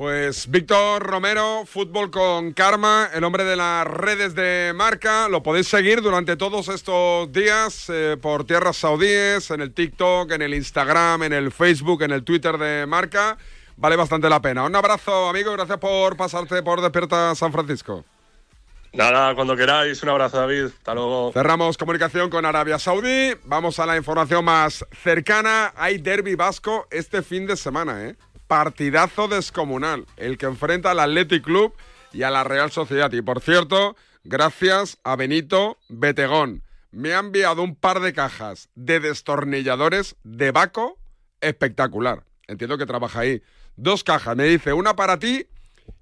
Pues 0.00 0.50
Víctor 0.50 1.02
Romero, 1.02 1.64
Fútbol 1.66 2.10
con 2.10 2.54
Karma, 2.54 3.10
el 3.12 3.22
hombre 3.22 3.44
de 3.44 3.54
las 3.54 3.86
redes 3.86 4.34
de 4.34 4.72
marca. 4.74 5.28
Lo 5.28 5.42
podéis 5.42 5.68
seguir 5.68 6.00
durante 6.00 6.36
todos 6.36 6.68
estos 6.68 7.30
días 7.32 7.84
eh, 7.90 8.16
por 8.18 8.46
tierras 8.46 8.78
saudíes, 8.78 9.50
en 9.50 9.60
el 9.60 9.74
TikTok, 9.74 10.30
en 10.32 10.40
el 10.40 10.54
Instagram, 10.54 11.24
en 11.24 11.34
el 11.34 11.52
Facebook, 11.52 12.02
en 12.02 12.12
el 12.12 12.24
Twitter 12.24 12.56
de 12.56 12.86
marca. 12.86 13.36
Vale 13.76 13.96
bastante 13.96 14.30
la 14.30 14.40
pena. 14.40 14.64
Un 14.64 14.74
abrazo, 14.74 15.28
amigo, 15.28 15.52
gracias 15.52 15.76
por 15.76 16.16
pasarte 16.16 16.62
por 16.62 16.80
Despierta 16.80 17.34
San 17.34 17.52
Francisco. 17.52 18.02
Nada, 18.92 19.36
cuando 19.36 19.56
queráis, 19.56 20.02
un 20.02 20.08
abrazo, 20.08 20.38
David. 20.38 20.66
Hasta 20.66 20.94
luego. 20.94 21.30
Cerramos 21.32 21.78
comunicación 21.78 22.28
con 22.28 22.44
Arabia 22.44 22.78
Saudí. 22.78 23.34
Vamos 23.44 23.78
a 23.78 23.86
la 23.86 23.96
información 23.96 24.44
más 24.44 24.84
cercana. 25.02 25.72
Hay 25.76 25.98
derby 25.98 26.34
vasco 26.34 26.88
este 26.90 27.22
fin 27.22 27.46
de 27.46 27.56
semana, 27.56 28.04
¿eh? 28.04 28.16
Partidazo 28.48 29.28
descomunal. 29.28 30.06
El 30.16 30.38
que 30.38 30.46
enfrenta 30.46 30.90
al 30.90 30.98
Athletic 30.98 31.44
Club 31.44 31.72
y 32.12 32.24
a 32.24 32.30
la 32.30 32.42
Real 32.42 32.72
Sociedad. 32.72 33.12
Y 33.12 33.22
por 33.22 33.40
cierto, 33.40 33.94
gracias 34.24 34.98
a 35.04 35.14
Benito 35.14 35.78
Betegón. 35.88 36.64
Me 36.90 37.14
ha 37.14 37.20
enviado 37.20 37.62
un 37.62 37.76
par 37.76 38.00
de 38.00 38.12
cajas 38.12 38.68
de 38.74 38.98
destornilladores 38.98 40.16
de 40.24 40.50
Baco 40.50 40.98
espectacular. 41.40 42.24
Entiendo 42.48 42.76
que 42.76 42.86
trabaja 42.86 43.20
ahí. 43.20 43.40
Dos 43.76 44.02
cajas. 44.02 44.34
Me 44.34 44.44
dice 44.44 44.72
una 44.72 44.96
para 44.96 45.20
ti 45.20 45.46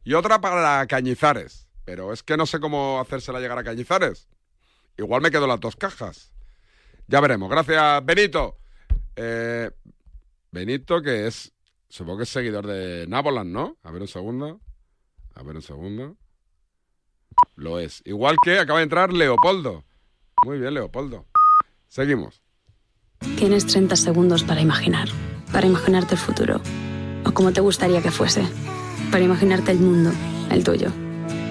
y 0.04 0.14
otra 0.14 0.40
para 0.40 0.86
Cañizares. 0.86 1.67
Pero 1.88 2.12
es 2.12 2.22
que 2.22 2.36
no 2.36 2.44
sé 2.44 2.60
cómo 2.60 3.00
hacérsela 3.00 3.40
llegar 3.40 3.56
a 3.56 3.64
Cañizares. 3.64 4.28
Igual 4.98 5.22
me 5.22 5.30
quedo 5.30 5.46
las 5.46 5.58
dos 5.58 5.74
cajas. 5.74 6.34
Ya 7.06 7.18
veremos. 7.18 7.48
Gracias, 7.48 8.04
Benito. 8.04 8.58
Eh, 9.16 9.70
Benito, 10.50 11.00
que 11.00 11.26
es, 11.26 11.50
supongo 11.88 12.18
que 12.18 12.24
es 12.24 12.28
seguidor 12.28 12.66
de 12.66 13.06
Nápoles, 13.08 13.46
¿no? 13.46 13.78
A 13.82 13.90
ver 13.90 14.02
un 14.02 14.08
segundo. 14.08 14.60
A 15.34 15.42
ver 15.42 15.56
un 15.56 15.62
segundo. 15.62 16.18
Lo 17.56 17.80
es. 17.80 18.02
Igual 18.04 18.36
que 18.44 18.58
acaba 18.58 18.80
de 18.80 18.82
entrar 18.82 19.10
Leopoldo. 19.10 19.86
Muy 20.44 20.58
bien, 20.58 20.74
Leopoldo. 20.74 21.24
Seguimos. 21.86 22.42
Tienes 23.38 23.66
30 23.66 23.96
segundos 23.96 24.44
para 24.44 24.60
imaginar, 24.60 25.08
para 25.54 25.66
imaginarte 25.66 26.16
el 26.16 26.20
futuro, 26.20 26.60
o 27.24 27.32
como 27.32 27.54
te 27.54 27.62
gustaría 27.62 28.02
que 28.02 28.10
fuese, 28.10 28.46
para 29.10 29.24
imaginarte 29.24 29.70
el 29.70 29.78
mundo, 29.78 30.12
el 30.50 30.62
tuyo, 30.62 30.92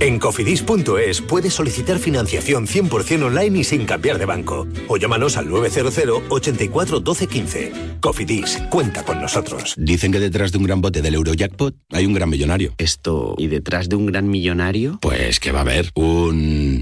En 0.00 0.20
cofidis.es 0.20 1.22
puedes 1.22 1.54
solicitar 1.54 1.98
financiación 1.98 2.66
100% 2.68 3.24
online 3.24 3.58
y 3.58 3.64
sin 3.64 3.84
cambiar 3.84 4.18
de 4.18 4.26
banco. 4.26 4.66
O 4.86 4.96
llámanos 4.96 5.36
al 5.36 5.48
900 5.48 6.22
84 6.28 7.00
12 7.00 7.26
15. 7.26 7.72
Cofidis, 8.00 8.58
cuenta 8.70 9.04
con 9.04 9.20
nosotros. 9.20 9.74
Dicen 9.76 10.12
que 10.12 10.20
detrás 10.20 10.52
de 10.52 10.58
un 10.58 10.64
gran 10.64 10.80
bote 10.80 11.02
del 11.02 11.14
Eurojackpot 11.14 11.74
hay 11.90 12.06
un 12.06 12.14
gran 12.14 12.30
millonario. 12.30 12.74
Esto, 12.78 13.34
¿y 13.38 13.48
detrás 13.48 13.88
de 13.88 13.96
un 13.96 14.06
gran 14.06 14.28
millonario? 14.28 14.98
Pues 15.00 15.40
que 15.40 15.50
va 15.50 15.60
a 15.60 15.62
haber 15.62 15.90
un... 15.94 16.80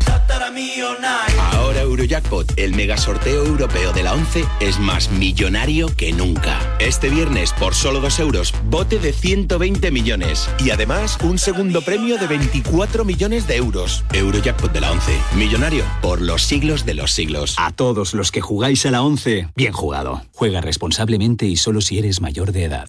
Ahora 1.52 1.81
Eurojackpot 1.83 2.52
el 2.59 2.74
mega 2.74 2.98
sorteo 2.98 3.46
europeo 3.46 3.92
de 3.92 4.02
la 4.02 4.12
11, 4.12 4.44
es 4.61 4.79
más 4.79 5.11
millonario 5.11 5.88
que 5.96 6.12
nunca. 6.12 6.59
Este 6.81 7.09
viernes, 7.09 7.52
por 7.55 7.74
solo 7.74 8.00
2 8.00 8.20
euros, 8.20 8.52
bote 8.68 8.98
de 8.98 9.12
120 9.12 9.90
millones. 9.90 10.50
Y 10.64 10.70
además, 10.70 11.18
un 11.22 11.38
segundo 11.38 11.81
premio 11.81 12.18
de 12.18 12.26
24 12.26 13.05
millones 13.06 13.46
de 13.46 13.56
euros. 13.56 14.04
Eurojackpot 14.12 14.72
de 14.72 14.80
la 14.80 14.92
11, 14.92 15.12
millonario 15.36 15.84
por 16.02 16.20
los 16.20 16.42
siglos 16.42 16.84
de 16.84 16.94
los 16.94 17.12
siglos. 17.12 17.54
A 17.58 17.72
todos 17.72 18.12
los 18.12 18.30
que 18.30 18.40
jugáis 18.40 18.84
a 18.84 18.90
la 18.90 19.02
11, 19.02 19.48
bien 19.56 19.72
jugado. 19.72 20.22
Juega 20.32 20.60
responsablemente 20.60 21.46
y 21.46 21.56
solo 21.56 21.80
si 21.80 21.98
eres 21.98 22.20
mayor 22.20 22.52
de 22.52 22.64
edad. 22.64 22.88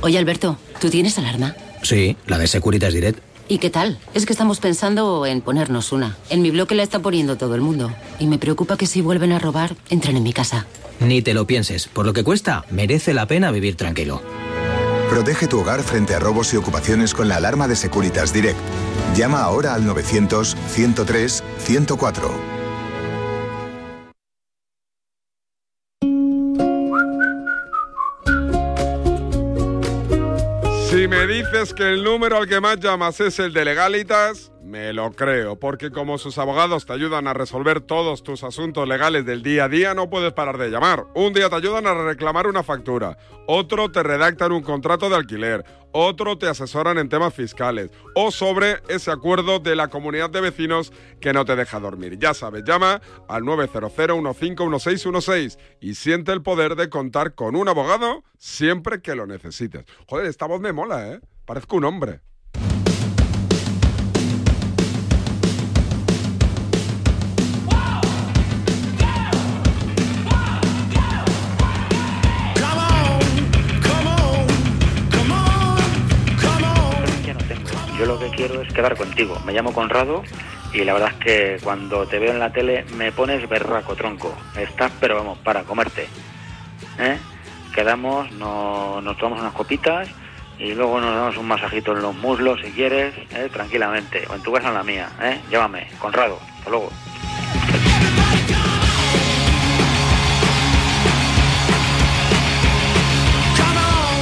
Oye, 0.00 0.18
Alberto, 0.18 0.56
¿tú 0.80 0.88
tienes 0.88 1.18
alarma? 1.18 1.56
Sí, 1.82 2.16
la 2.26 2.38
de 2.38 2.46
Securitas 2.46 2.94
Direct. 2.94 3.18
¿Y 3.46 3.58
qué 3.58 3.68
tal? 3.68 3.98
Es 4.14 4.24
que 4.24 4.32
estamos 4.32 4.58
pensando 4.58 5.26
en 5.26 5.42
ponernos 5.42 5.92
una. 5.92 6.16
En 6.30 6.40
mi 6.40 6.50
bloque 6.50 6.74
la 6.74 6.82
está 6.82 7.00
poniendo 7.00 7.36
todo 7.36 7.54
el 7.54 7.60
mundo. 7.60 7.92
Y 8.18 8.26
me 8.26 8.38
preocupa 8.38 8.78
que 8.78 8.86
si 8.86 9.02
vuelven 9.02 9.32
a 9.32 9.38
robar, 9.38 9.76
entren 9.90 10.16
en 10.16 10.22
mi 10.22 10.32
casa. 10.32 10.66
Ni 11.00 11.20
te 11.20 11.34
lo 11.34 11.46
pienses. 11.46 11.88
Por 11.88 12.06
lo 12.06 12.12
que 12.12 12.24
cuesta, 12.24 12.64
merece 12.70 13.12
la 13.12 13.26
pena 13.26 13.50
vivir 13.50 13.76
tranquilo. 13.76 14.22
Protege 15.14 15.46
tu 15.46 15.60
hogar 15.60 15.84
frente 15.84 16.16
a 16.16 16.18
robos 16.18 16.52
y 16.54 16.56
ocupaciones 16.56 17.14
con 17.14 17.28
la 17.28 17.36
alarma 17.36 17.68
de 17.68 17.76
Securitas 17.76 18.32
Direct. 18.32 18.58
Llama 19.14 19.42
ahora 19.42 19.74
al 19.74 19.84
900-103-104. 19.84 22.32
Si 30.90 31.06
me 31.06 31.28
dices 31.28 31.72
que 31.74 31.92
el 31.92 32.02
número 32.02 32.38
al 32.38 32.48
que 32.48 32.60
más 32.60 32.80
llamas 32.80 33.20
es 33.20 33.38
el 33.38 33.52
de 33.52 33.66
legalitas, 33.66 34.50
me 34.64 34.92
lo 34.92 35.12
creo, 35.12 35.58
porque 35.58 35.90
como 35.90 36.18
sus 36.18 36.38
abogados 36.38 36.86
te 36.86 36.94
ayudan 36.94 37.26
a 37.26 37.34
resolver 37.34 37.82
todos 37.82 38.22
tus 38.22 38.44
asuntos 38.44 38.86
legales 38.88 39.26
del 39.26 39.42
día 39.42 39.64
a 39.64 39.68
día, 39.68 39.92
no 39.94 40.08
puedes 40.08 40.32
parar 40.32 40.56
de 40.58 40.70
llamar. 40.70 41.06
Un 41.14 41.34
día 41.34 41.50
te 41.50 41.56
ayudan 41.56 41.86
a 41.86 41.92
reclamar 41.94 42.46
una 42.46 42.62
factura, 42.62 43.18
otro 43.46 43.92
te 43.92 44.02
redactan 44.02 44.52
un 44.52 44.62
contrato 44.62 45.10
de 45.10 45.16
alquiler, 45.16 45.66
otro 45.92 46.38
te 46.38 46.48
asesoran 46.48 46.96
en 46.98 47.10
temas 47.10 47.34
fiscales 47.34 47.90
o 48.14 48.30
sobre 48.30 48.80
ese 48.88 49.10
acuerdo 49.10 49.58
de 49.58 49.76
la 49.76 49.88
comunidad 49.88 50.30
de 50.30 50.40
vecinos 50.40 50.94
que 51.20 51.34
no 51.34 51.44
te 51.44 51.56
deja 51.56 51.78
dormir. 51.78 52.18
Ya 52.18 52.32
sabes, 52.32 52.64
llama 52.64 53.02
al 53.28 53.42
900-151616 53.42 55.58
y 55.80 55.94
siente 55.94 56.32
el 56.32 56.40
poder 56.42 56.74
de 56.74 56.88
contar 56.88 57.34
con 57.34 57.54
un 57.54 57.68
abogado 57.68 58.24
siempre 58.38 59.02
que 59.02 59.14
lo 59.14 59.26
necesites. 59.26 59.84
Joder, 60.08 60.24
esta 60.26 60.46
voz 60.46 60.60
me 60.60 60.72
mola, 60.72 61.12
¿eh? 61.12 61.20
Parezco 61.44 61.76
un 61.76 61.84
hombre. 61.84 62.22
Quiero 78.34 78.60
es 78.62 78.72
quedar 78.72 78.96
contigo. 78.96 79.38
Me 79.44 79.52
llamo 79.52 79.72
Conrado 79.72 80.22
y 80.72 80.84
la 80.84 80.92
verdad 80.94 81.10
es 81.12 81.18
que 81.24 81.58
cuando 81.62 82.06
te 82.06 82.18
veo 82.18 82.32
en 82.32 82.38
la 82.40 82.52
tele 82.52 82.84
me 82.96 83.12
pones 83.12 83.48
berraco, 83.48 83.94
tronco. 83.96 84.34
Estás, 84.56 84.92
pero 85.00 85.16
vamos, 85.16 85.38
para 85.38 85.62
comerte. 85.64 86.08
¿Eh? 86.98 87.18
Quedamos, 87.74 88.30
no- 88.32 89.00
nos 89.00 89.16
tomamos 89.18 89.40
unas 89.40 89.54
copitas 89.54 90.08
y 90.58 90.72
luego 90.74 91.00
nos 91.00 91.14
damos 91.14 91.36
un 91.36 91.46
masajito 91.46 91.92
en 91.92 92.02
los 92.02 92.14
muslos 92.14 92.60
si 92.60 92.70
quieres, 92.70 93.14
¿eh? 93.34 93.48
tranquilamente. 93.52 94.24
O 94.30 94.34
en 94.34 94.42
tu 94.42 94.52
casa 94.52 94.68
en 94.68 94.74
la 94.74 94.82
mía. 94.84 95.08
¿eh? 95.22 95.40
Llámame, 95.50 95.88
Conrado. 95.98 96.38
Hasta 96.58 96.70
luego. 96.70 96.90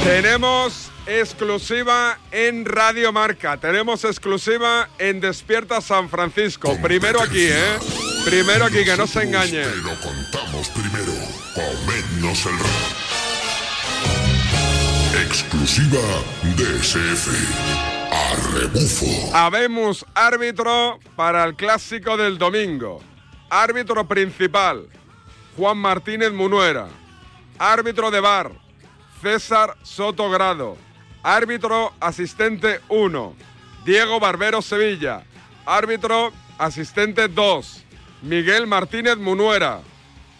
Tenemos 0.03 0.91
exclusiva 1.05 2.17
en 2.31 2.65
Radio 2.65 3.11
Marca, 3.11 3.57
tenemos 3.57 4.03
exclusiva 4.03 4.89
en 4.97 5.19
Despierta 5.19 5.81
San 5.81 6.09
Francisco. 6.09 6.77
Primero 6.81 7.21
aquí, 7.21 7.43
¿eh? 7.43 7.77
Primero 8.25 8.65
aquí, 8.65 8.85
que 8.85 8.95
no 8.95 9.05
se 9.05 9.23
engañe. 9.23 9.63
Te 9.63 9.75
lo 9.77 9.95
contamos 9.99 10.69
primero. 10.69 11.11
Comernos 11.53 12.45
el 12.45 12.57
rabo. 12.57 13.13
Exclusiva 15.25 15.99
DSF. 16.55 17.27
A 18.11 18.35
rebufo. 18.53 19.35
Habemos 19.35 20.05
árbitro 20.13 20.99
para 21.15 21.43
el 21.43 21.55
clásico 21.55 22.15
del 22.15 22.37
domingo. 22.37 23.01
Árbitro 23.49 24.07
principal, 24.07 24.87
Juan 25.57 25.77
Martínez 25.77 26.31
Munuera. 26.31 26.87
Árbitro 27.59 28.09
de 28.09 28.19
bar, 28.19 28.51
César 29.21 29.77
Sotogrado. 29.83 30.77
Árbitro 31.23 31.93
asistente 32.01 32.81
1, 32.89 33.33
Diego 33.85 34.19
Barbero 34.19 34.61
Sevilla. 34.61 35.23
Árbitro 35.65 36.33
asistente 36.57 37.29
2, 37.29 37.83
Miguel 38.23 38.67
Martínez 38.67 39.17
Munuera. 39.17 39.79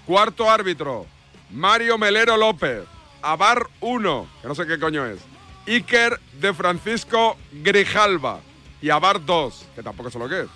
Cuarto 0.05 0.51
árbitro, 0.51 1.05
Mario 1.51 1.97
Melero 1.97 2.35
López. 2.35 2.83
Abar 3.21 3.69
1, 3.79 4.27
que 4.41 4.47
no 4.49 4.55
sé 4.55 4.67
qué 4.67 4.77
coño 4.77 5.05
es. 5.05 5.19
Iker 5.65 6.19
de 6.33 6.53
Francisco 6.53 7.37
Grijalva. 7.53 8.41
Y 8.81 8.89
Abar 8.89 9.25
2, 9.25 9.65
que 9.75 9.83
tampoco 9.83 10.11
sé 10.11 10.19
lo 10.19 10.27
que 10.27 10.41
es. 10.41 10.47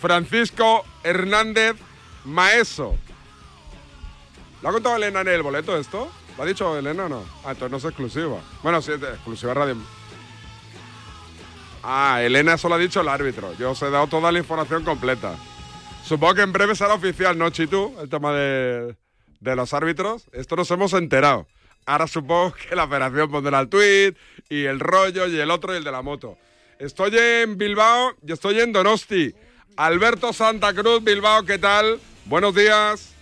Francisco 0.00 0.82
Hernández 1.02 1.76
Maeso. 2.24 2.96
¿Lo 4.62 4.70
ha 4.70 4.72
contado 4.72 4.96
Elena 4.96 5.20
en 5.20 5.28
el 5.28 5.42
boleto 5.42 5.76
esto? 5.76 6.10
¿Lo 6.36 6.42
ha 6.42 6.46
dicho 6.46 6.76
Elena 6.76 7.06
o 7.06 7.08
no? 7.08 7.24
Ah, 7.44 7.52
entonces 7.52 7.70
no 7.70 7.76
es 7.76 7.84
exclusiva. 7.84 8.40
Bueno, 8.62 8.82
sí, 8.82 8.92
es 8.92 9.02
exclusiva 9.02 9.54
radio. 9.54 9.76
Ah, 11.82 12.20
Elena 12.22 12.58
solo 12.58 12.74
ha 12.74 12.78
dicho 12.78 13.00
el 13.00 13.08
árbitro. 13.08 13.52
Yo 13.54 13.72
os 13.72 13.82
he 13.82 13.90
dado 13.90 14.06
toda 14.06 14.32
la 14.32 14.38
información 14.38 14.84
completa. 14.84 15.36
Supongo 16.04 16.34
que 16.34 16.42
en 16.42 16.52
breve 16.52 16.74
será 16.74 16.94
oficial, 16.94 17.36
¿no, 17.38 17.50
Chitu? 17.50 17.94
El 18.00 18.08
tema 18.08 18.32
de, 18.32 18.96
de 19.40 19.56
los 19.56 19.72
árbitros. 19.74 20.26
Esto 20.32 20.56
nos 20.56 20.70
hemos 20.70 20.92
enterado. 20.92 21.46
Ahora 21.86 22.06
supongo 22.06 22.54
que 22.54 22.74
la 22.74 22.84
operación 22.84 23.30
pondrá 23.30 23.60
el 23.60 23.68
tweet 23.68 24.14
y 24.48 24.64
el 24.64 24.80
rollo 24.80 25.26
y 25.26 25.38
el 25.38 25.50
otro 25.50 25.74
y 25.74 25.76
el 25.76 25.84
de 25.84 25.92
la 25.92 26.02
moto. 26.02 26.38
Estoy 26.78 27.16
en 27.16 27.56
Bilbao 27.58 28.14
y 28.26 28.32
estoy 28.32 28.60
en 28.60 28.72
Donosti. 28.72 29.34
Alberto 29.76 30.32
Santa 30.32 30.72
Cruz, 30.72 31.02
Bilbao, 31.04 31.44
¿qué 31.44 31.58
tal? 31.58 32.00
Buenos 32.24 32.54
días. 32.54 33.12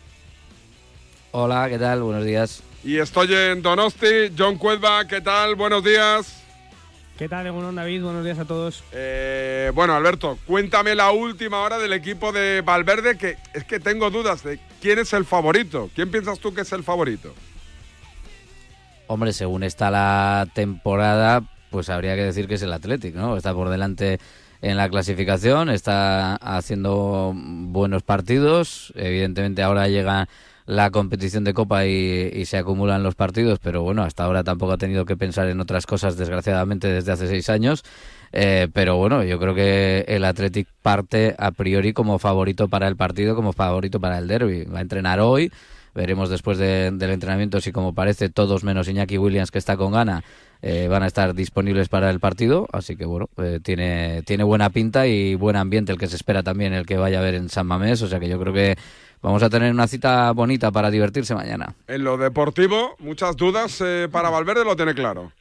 Hola, 1.32 1.68
¿qué 1.68 1.78
tal? 1.78 2.02
Buenos 2.02 2.24
días. 2.24 2.62
Y 2.84 2.98
estoy 2.98 3.32
en 3.32 3.62
Donosti. 3.62 4.32
John 4.36 4.58
Cuedva, 4.58 5.06
¿qué 5.06 5.20
tal? 5.20 5.54
Buenos 5.54 5.84
días. 5.84 6.42
¿Qué 7.16 7.28
tal, 7.28 7.46
Egunon 7.46 7.76
David? 7.76 8.02
Buenos 8.02 8.24
días 8.24 8.38
a 8.40 8.44
todos. 8.44 8.82
Eh, 8.92 9.70
bueno, 9.74 9.94
Alberto, 9.94 10.38
cuéntame 10.46 10.96
la 10.96 11.12
última 11.12 11.60
hora 11.60 11.78
del 11.78 11.92
equipo 11.92 12.32
de 12.32 12.60
Valverde, 12.62 13.16
que 13.16 13.36
es 13.54 13.64
que 13.64 13.78
tengo 13.78 14.10
dudas 14.10 14.42
de 14.42 14.58
quién 14.80 14.98
es 14.98 15.12
el 15.12 15.24
favorito. 15.24 15.90
¿Quién 15.94 16.10
piensas 16.10 16.40
tú 16.40 16.52
que 16.52 16.62
es 16.62 16.72
el 16.72 16.82
favorito? 16.82 17.32
Hombre, 19.06 19.32
según 19.32 19.62
está 19.62 19.90
la 19.90 20.48
temporada, 20.52 21.44
pues 21.70 21.88
habría 21.88 22.16
que 22.16 22.24
decir 22.24 22.48
que 22.48 22.54
es 22.54 22.62
el 22.62 22.72
Athletic, 22.72 23.14
¿no? 23.14 23.36
Está 23.36 23.54
por 23.54 23.68
delante 23.68 24.18
en 24.60 24.76
la 24.76 24.88
clasificación, 24.88 25.70
está 25.70 26.34
haciendo 26.36 27.32
buenos 27.36 28.02
partidos. 28.02 28.92
Evidentemente 28.96 29.62
ahora 29.62 29.86
llega 29.86 30.28
la 30.66 30.90
competición 30.90 31.44
de 31.44 31.54
Copa 31.54 31.86
y, 31.86 32.30
y 32.32 32.44
se 32.46 32.56
acumulan 32.56 33.02
los 33.02 33.14
partidos, 33.14 33.58
pero 33.58 33.82
bueno, 33.82 34.02
hasta 34.02 34.24
ahora 34.24 34.44
tampoco 34.44 34.72
ha 34.72 34.78
tenido 34.78 35.04
que 35.04 35.16
pensar 35.16 35.48
en 35.48 35.60
otras 35.60 35.86
cosas, 35.86 36.16
desgraciadamente, 36.16 36.88
desde 36.88 37.12
hace 37.12 37.26
seis 37.28 37.48
años. 37.50 37.82
Eh, 38.32 38.68
pero 38.72 38.96
bueno, 38.96 39.22
yo 39.24 39.38
creo 39.38 39.54
que 39.54 40.04
el 40.08 40.24
Athletic 40.24 40.66
parte 40.80 41.34
a 41.38 41.50
priori 41.50 41.92
como 41.92 42.18
favorito 42.18 42.68
para 42.68 42.88
el 42.88 42.96
partido, 42.96 43.34
como 43.34 43.52
favorito 43.52 44.00
para 44.00 44.18
el 44.18 44.28
derby. 44.28 44.64
Va 44.64 44.78
a 44.78 44.82
entrenar 44.82 45.20
hoy. 45.20 45.52
Veremos 45.94 46.30
después 46.30 46.56
de- 46.56 46.90
del 46.92 47.10
entrenamiento 47.10 47.60
si, 47.60 47.70
como 47.72 47.92
parece, 47.94 48.30
todos 48.30 48.64
menos 48.64 48.88
Iñaki 48.88 49.18
Williams, 49.18 49.50
que 49.50 49.58
está 49.58 49.76
con 49.76 49.92
gana, 49.92 50.24
eh, 50.62 50.88
van 50.88 51.02
a 51.02 51.06
estar 51.06 51.34
disponibles 51.34 51.90
para 51.90 52.08
el 52.08 52.18
partido. 52.18 52.66
Así 52.72 52.96
que, 52.96 53.04
bueno, 53.04 53.28
eh, 53.36 53.60
tiene, 53.62 54.22
tiene 54.24 54.44
buena 54.44 54.70
pinta 54.70 55.06
y 55.06 55.34
buen 55.34 55.56
ambiente 55.56 55.92
el 55.92 55.98
que 55.98 56.06
se 56.06 56.16
espera 56.16 56.42
también 56.42 56.72
el 56.72 56.86
que 56.86 56.96
vaya 56.96 57.18
a 57.18 57.22
ver 57.22 57.34
en 57.34 57.50
San 57.50 57.66
Mamés. 57.66 58.00
O 58.00 58.08
sea 58.08 58.18
que 58.20 58.28
yo 58.28 58.40
creo 58.40 58.54
que 58.54 58.76
vamos 59.22 59.42
a 59.42 59.48
tener 59.48 59.72
una 59.72 59.86
cita 59.86 60.30
bonita 60.32 60.70
para 60.70 60.90
divertirse 60.90 61.34
mañana. 61.34 61.74
En 61.86 62.04
lo 62.04 62.16
deportivo, 62.18 62.96
muchas 62.98 63.36
dudas 63.36 63.80
eh, 63.80 64.08
para 64.10 64.28
Valverde, 64.28 64.64
lo 64.64 64.76
tiene 64.76 64.94
claro. 64.94 65.32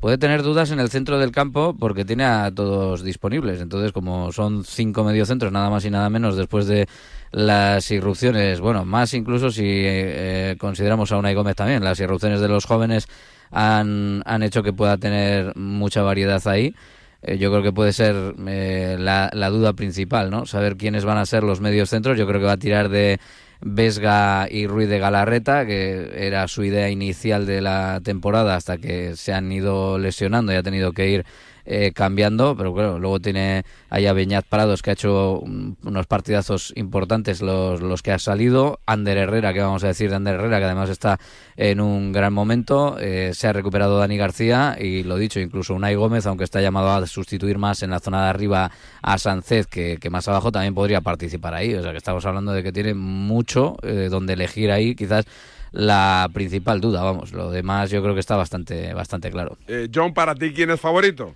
Puede 0.00 0.16
tener 0.16 0.44
dudas 0.44 0.70
en 0.70 0.78
el 0.78 0.90
centro 0.90 1.18
del 1.18 1.32
campo 1.32 1.74
porque 1.76 2.04
tiene 2.04 2.24
a 2.24 2.52
todos 2.54 3.02
disponibles. 3.02 3.60
Entonces, 3.60 3.90
como 3.90 4.30
son 4.30 4.64
cinco 4.64 5.02
mediocentros, 5.02 5.50
nada 5.50 5.70
más 5.70 5.84
y 5.84 5.90
nada 5.90 6.08
menos, 6.08 6.36
después 6.36 6.66
de 6.68 6.86
las 7.32 7.90
irrupciones, 7.90 8.60
bueno, 8.60 8.84
más 8.84 9.12
incluso 9.14 9.50
si 9.50 9.64
eh, 9.64 10.56
consideramos 10.58 11.10
a 11.10 11.18
Unai 11.18 11.34
Gómez 11.34 11.56
también, 11.56 11.82
las 11.82 11.98
irrupciones 11.98 12.40
de 12.40 12.46
los 12.46 12.64
jóvenes 12.64 13.08
han, 13.50 14.22
han 14.24 14.42
hecho 14.44 14.62
que 14.62 14.72
pueda 14.72 14.98
tener 14.98 15.56
mucha 15.56 16.02
variedad 16.02 16.46
ahí. 16.46 16.76
Eh, 17.22 17.38
yo 17.38 17.50
creo 17.50 17.62
que 17.62 17.72
puede 17.72 17.92
ser 17.92 18.34
eh, 18.46 18.96
la, 18.98 19.30
la 19.32 19.50
duda 19.50 19.72
principal, 19.72 20.30
¿no? 20.30 20.46
Saber 20.46 20.76
quiénes 20.76 21.04
van 21.04 21.18
a 21.18 21.26
ser 21.26 21.42
los 21.42 21.60
medios 21.60 21.90
centros. 21.90 22.16
Yo 22.16 22.26
creo 22.26 22.40
que 22.40 22.46
va 22.46 22.52
a 22.52 22.58
tirar 22.58 22.88
de 22.88 23.18
Vesga 23.60 24.46
y 24.50 24.66
Ruiz 24.66 24.88
de 24.88 24.98
Galarreta, 24.98 25.66
que 25.66 26.12
era 26.14 26.46
su 26.46 26.62
idea 26.62 26.90
inicial 26.90 27.46
de 27.46 27.60
la 27.60 28.00
temporada 28.02 28.54
hasta 28.54 28.78
que 28.78 29.16
se 29.16 29.32
han 29.32 29.50
ido 29.50 29.98
lesionando 29.98 30.52
y 30.52 30.56
ha 30.56 30.62
tenido 30.62 30.92
que 30.92 31.08
ir 31.08 31.26
eh, 31.70 31.92
cambiando, 31.94 32.56
pero 32.56 32.72
claro, 32.72 32.98
luego 32.98 33.20
tiene 33.20 33.62
ahí 33.90 34.06
a 34.06 34.14
Beñat 34.14 34.46
Prados 34.46 34.80
que 34.80 34.88
ha 34.88 34.92
hecho 34.94 35.38
un- 35.40 35.76
unos 35.84 36.06
partidazos 36.06 36.72
importantes 36.76 37.42
los, 37.42 37.82
los 37.82 38.00
que 38.02 38.10
ha 38.10 38.18
salido, 38.18 38.80
Ander 38.86 39.18
Herrera, 39.18 39.52
que 39.52 39.60
vamos 39.60 39.84
a 39.84 39.88
decir 39.88 40.08
de 40.08 40.16
Ander 40.16 40.36
Herrera, 40.36 40.60
que 40.60 40.64
además 40.64 40.88
está 40.88 41.20
en 41.58 41.80
un 41.82 42.12
gran 42.12 42.32
momento, 42.32 42.96
eh, 42.98 43.32
se 43.34 43.48
ha 43.48 43.52
recuperado 43.52 43.98
Dani 43.98 44.16
García 44.16 44.78
y 44.80 45.02
lo 45.02 45.16
dicho, 45.18 45.40
incluso 45.40 45.74
Unai 45.74 45.94
Gómez, 45.94 46.24
aunque 46.24 46.44
está 46.44 46.62
llamado 46.62 46.88
a 46.90 47.06
sustituir 47.06 47.58
más 47.58 47.82
en 47.82 47.90
la 47.90 48.00
zona 48.00 48.22
de 48.24 48.30
arriba 48.30 48.70
a 49.02 49.18
Sánchez 49.18 49.66
que, 49.66 49.98
que 50.00 50.08
más 50.08 50.26
abajo, 50.26 50.50
también 50.50 50.74
podría 50.74 51.02
participar 51.02 51.52
ahí, 51.52 51.74
o 51.74 51.82
sea 51.82 51.92
que 51.92 51.98
estamos 51.98 52.24
hablando 52.24 52.52
de 52.52 52.62
que 52.62 52.72
tiene 52.72 52.94
mucho 52.94 53.76
eh, 53.82 54.08
donde 54.10 54.32
elegir 54.32 54.70
ahí, 54.70 54.94
quizás 54.94 55.26
la 55.70 56.30
principal 56.32 56.80
duda, 56.80 57.02
vamos, 57.02 57.32
lo 57.32 57.50
demás 57.50 57.90
yo 57.90 58.02
creo 58.02 58.14
que 58.14 58.20
está 58.20 58.36
bastante, 58.36 58.94
bastante 58.94 59.30
claro. 59.30 59.58
Eh, 59.66 59.88
John, 59.94 60.14
para 60.14 60.34
ti, 60.34 60.52
¿quién 60.54 60.70
es 60.70 60.80
favorito? 60.80 61.34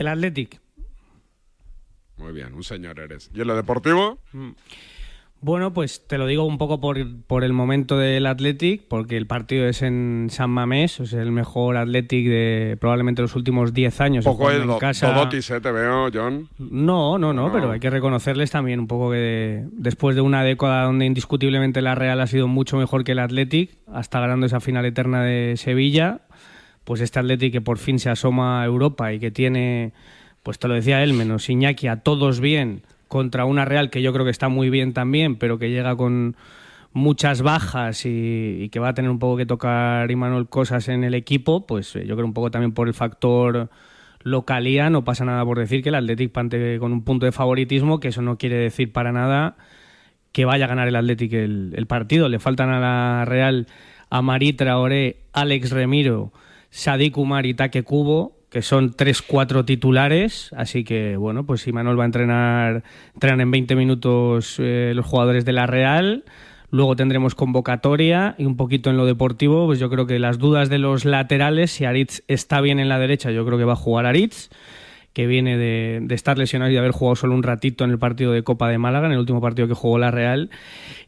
El 0.00 0.08
Athletic. 0.08 0.58
Muy 2.16 2.32
bien, 2.32 2.54
un 2.54 2.64
señor 2.64 2.98
eres. 2.98 3.30
¿Y 3.34 3.42
en 3.42 3.46
lo 3.48 3.54
deportivo? 3.54 4.18
Bueno, 5.42 5.74
pues 5.74 6.06
te 6.06 6.16
lo 6.16 6.26
digo 6.26 6.44
un 6.46 6.56
poco 6.56 6.80
por, 6.80 6.96
por 7.26 7.44
el 7.44 7.52
momento 7.52 7.98
del 7.98 8.24
Athletic, 8.24 8.88
porque 8.88 9.18
el 9.18 9.26
partido 9.26 9.66
es 9.66 9.82
en 9.82 10.28
San 10.30 10.48
Mamés, 10.48 11.00
es 11.00 11.12
el 11.12 11.32
mejor 11.32 11.76
Athletic 11.76 12.26
de 12.28 12.78
probablemente 12.80 13.20
los 13.20 13.36
últimos 13.36 13.74
10 13.74 14.00
años. 14.00 14.24
Un 14.24 14.32
poco 14.32 14.50
el 14.50 14.62
en 14.70 14.78
casa. 14.78 15.12
Dodotis, 15.12 15.50
eh, 15.50 15.60
te 15.60 15.70
veo, 15.70 16.08
John. 16.10 16.48
No, 16.58 17.18
no, 17.18 17.34
no, 17.34 17.48
No. 17.48 17.52
pero 17.52 17.70
hay 17.70 17.80
que 17.80 17.90
reconocerles 17.90 18.50
también 18.50 18.80
un 18.80 18.86
poco 18.86 19.10
que 19.10 19.66
después 19.72 20.16
de 20.16 20.22
una 20.22 20.42
década 20.42 20.84
donde 20.84 21.04
indiscutiblemente 21.04 21.82
la 21.82 21.94
Real 21.94 22.22
ha 22.22 22.26
sido 22.26 22.48
mucho 22.48 22.78
mejor 22.78 23.04
que 23.04 23.12
el 23.12 23.18
Athletic, 23.18 23.70
hasta 23.92 24.18
ganando 24.20 24.46
esa 24.46 24.60
final 24.60 24.86
eterna 24.86 25.22
de 25.22 25.58
Sevilla, 25.58 26.22
pues 26.84 27.00
este 27.00 27.18
Athletic 27.18 27.52
que 27.52 27.60
por 27.60 27.78
fin 27.78 27.98
se 27.98 28.10
asoma 28.10 28.62
a 28.62 28.66
Europa 28.66 29.12
y 29.12 29.18
que 29.18 29.30
tiene, 29.30 29.92
pues 30.42 30.58
te 30.58 30.68
lo 30.68 30.74
decía 30.74 31.02
él, 31.02 31.12
menos 31.12 31.48
Iñaki, 31.48 31.88
a 31.88 31.96
todos 31.96 32.40
bien, 32.40 32.82
contra 33.08 33.44
una 33.44 33.64
Real 33.64 33.90
que 33.90 34.02
yo 34.02 34.12
creo 34.12 34.24
que 34.24 34.30
está 34.30 34.48
muy 34.48 34.70
bien 34.70 34.92
también, 34.92 35.36
pero 35.36 35.58
que 35.58 35.70
llega 35.70 35.96
con 35.96 36.36
muchas 36.92 37.42
bajas 37.42 38.04
y, 38.06 38.62
y 38.62 38.68
que 38.68 38.80
va 38.80 38.88
a 38.88 38.94
tener 38.94 39.10
un 39.10 39.18
poco 39.18 39.36
que 39.36 39.46
tocar 39.46 40.10
Imanol 40.10 40.48
cosas 40.48 40.88
en 40.88 41.04
el 41.04 41.14
equipo, 41.14 41.66
pues 41.66 41.94
eh, 41.96 42.04
yo 42.06 42.16
creo 42.16 42.26
un 42.26 42.34
poco 42.34 42.50
también 42.50 42.72
por 42.72 42.88
el 42.88 42.94
factor 42.94 43.70
localía, 44.22 44.90
no 44.90 45.04
pasa 45.04 45.24
nada 45.24 45.44
por 45.44 45.58
decir 45.58 45.82
que 45.82 45.88
el 45.88 45.94
Athletic 45.94 46.32
pante 46.32 46.78
con 46.78 46.92
un 46.92 47.04
punto 47.04 47.26
de 47.26 47.32
favoritismo, 47.32 48.00
que 48.00 48.08
eso 48.08 48.22
no 48.22 48.38
quiere 48.38 48.56
decir 48.56 48.92
para 48.92 49.12
nada 49.12 49.56
que 50.32 50.44
vaya 50.44 50.66
a 50.66 50.68
ganar 50.68 50.88
el 50.88 50.96
Athletic 50.96 51.32
el, 51.32 51.72
el 51.74 51.86
partido. 51.86 52.28
Le 52.28 52.38
faltan 52.38 52.70
a 52.70 52.80
la 52.80 53.24
Real 53.24 53.66
a 54.10 54.22
Marí 54.22 54.52
Traoré, 54.52 55.20
Alex 55.32 55.70
Remiro, 55.70 56.32
Sadik 56.70 57.16
Umar 57.16 57.46
y 57.46 57.54
Take 57.54 57.82
Kubo, 57.82 58.36
que 58.50 58.62
son 58.62 58.94
3-4 58.94 59.64
titulares. 59.64 60.50
Así 60.56 60.84
que, 60.84 61.16
bueno, 61.16 61.44
pues 61.44 61.62
si 61.62 61.72
Manuel 61.72 61.98
va 61.98 62.04
a 62.04 62.06
entrenar, 62.06 62.82
entrenan 63.14 63.40
en 63.40 63.50
20 63.50 63.76
minutos 63.76 64.56
eh, 64.58 64.92
los 64.94 65.06
jugadores 65.06 65.44
de 65.44 65.52
la 65.52 65.66
Real. 65.66 66.24
Luego 66.70 66.94
tendremos 66.94 67.34
convocatoria 67.34 68.36
y 68.38 68.44
un 68.44 68.56
poquito 68.56 68.90
en 68.90 68.96
lo 68.96 69.04
deportivo, 69.04 69.66
pues 69.66 69.80
yo 69.80 69.90
creo 69.90 70.06
que 70.06 70.20
las 70.20 70.38
dudas 70.38 70.68
de 70.68 70.78
los 70.78 71.04
laterales, 71.04 71.72
si 71.72 71.84
Aritz 71.84 72.22
está 72.28 72.60
bien 72.60 72.78
en 72.78 72.88
la 72.88 73.00
derecha, 73.00 73.32
yo 73.32 73.44
creo 73.44 73.58
que 73.58 73.64
va 73.64 73.72
a 73.72 73.76
jugar 73.76 74.06
Aritz 74.06 74.50
que 75.12 75.26
viene 75.26 75.56
de, 75.56 76.00
de 76.02 76.14
estar 76.14 76.38
lesionado 76.38 76.70
y 76.70 76.74
de 76.74 76.78
haber 76.78 76.92
jugado 76.92 77.16
solo 77.16 77.34
un 77.34 77.42
ratito 77.42 77.84
en 77.84 77.90
el 77.90 77.98
partido 77.98 78.32
de 78.32 78.42
Copa 78.42 78.68
de 78.68 78.78
Málaga, 78.78 79.06
en 79.06 79.12
el 79.12 79.18
último 79.18 79.40
partido 79.40 79.66
que 79.66 79.74
jugó 79.74 79.98
la 79.98 80.10
Real. 80.10 80.50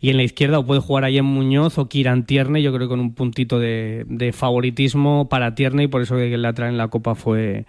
Y 0.00 0.10
en 0.10 0.16
la 0.16 0.24
izquierda 0.24 0.58
o 0.58 0.66
puede 0.66 0.80
jugar 0.80 1.04
Ayem 1.04 1.24
Muñoz 1.24 1.78
o 1.78 1.88
Kiran 1.88 2.26
Tierne, 2.26 2.62
yo 2.62 2.72
creo 2.72 2.88
que 2.88 2.90
con 2.90 3.00
un 3.00 3.14
puntito 3.14 3.58
de, 3.58 4.04
de 4.08 4.32
favoritismo 4.32 5.28
para 5.28 5.54
Tierne 5.54 5.84
y 5.84 5.88
por 5.88 6.02
eso 6.02 6.16
que 6.16 6.34
el 6.34 6.42
lateral 6.42 6.72
en 6.72 6.78
la 6.78 6.88
Copa 6.88 7.14
fue, 7.14 7.64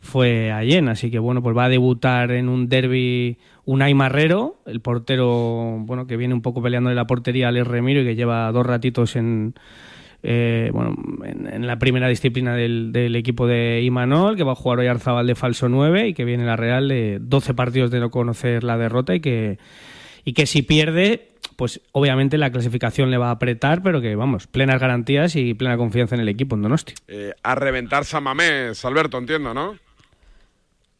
fue 0.00 0.50
Allen. 0.50 0.88
Así 0.88 1.10
que 1.10 1.18
bueno, 1.18 1.42
pues 1.42 1.56
va 1.56 1.64
a 1.64 1.68
debutar 1.70 2.32
en 2.32 2.50
un 2.50 2.68
derby 2.68 3.38
Unai 3.64 3.94
Marrero, 3.94 4.56
el 4.66 4.80
portero 4.80 5.78
bueno 5.80 6.06
que 6.06 6.18
viene 6.18 6.34
un 6.34 6.42
poco 6.42 6.60
peleando 6.60 6.90
en 6.90 6.96
la 6.96 7.06
portería 7.06 7.48
Alex 7.48 7.66
Remiro 7.66 8.02
y 8.02 8.04
que 8.04 8.16
lleva 8.16 8.50
dos 8.52 8.66
ratitos 8.66 9.16
en, 9.16 9.54
eh, 10.22 10.70
bueno, 10.72 10.94
en, 11.24 11.52
en 11.52 11.66
la 11.66 11.78
primera 11.78 12.08
disciplina 12.08 12.54
del, 12.54 12.92
del 12.92 13.16
equipo 13.16 13.46
de 13.46 13.82
Imanol, 13.82 14.36
que 14.36 14.44
va 14.44 14.52
a 14.52 14.56
jugar 14.56 14.78
hoy 14.78 14.86
Arzabal 14.86 15.26
de 15.26 15.34
falso 15.34 15.68
9 15.68 16.08
y 16.08 16.14
que 16.14 16.24
viene 16.24 16.44
la 16.44 16.56
Real 16.56 16.88
de 16.88 17.18
12 17.20 17.54
partidos 17.54 17.90
de 17.90 18.00
no 18.00 18.10
conocer 18.10 18.62
la 18.62 18.78
derrota 18.78 19.14
y 19.14 19.20
que, 19.20 19.58
y 20.24 20.32
que 20.32 20.46
si 20.46 20.62
pierde, 20.62 21.28
pues 21.56 21.80
obviamente 21.90 22.38
la 22.38 22.52
clasificación 22.52 23.10
le 23.10 23.18
va 23.18 23.28
a 23.28 23.32
apretar, 23.32 23.82
pero 23.82 24.00
que 24.00 24.14
vamos, 24.14 24.46
plenas 24.46 24.80
garantías 24.80 25.34
y 25.34 25.54
plena 25.54 25.76
confianza 25.76 26.14
en 26.14 26.20
el 26.20 26.28
equipo 26.28 26.54
en 26.54 26.62
Donosti. 26.62 26.94
Eh, 27.08 27.32
a 27.42 27.54
reventar 27.56 28.04
San 28.04 28.22
Mamés, 28.22 28.84
Alberto, 28.84 29.18
entiendo, 29.18 29.52
¿no? 29.52 29.76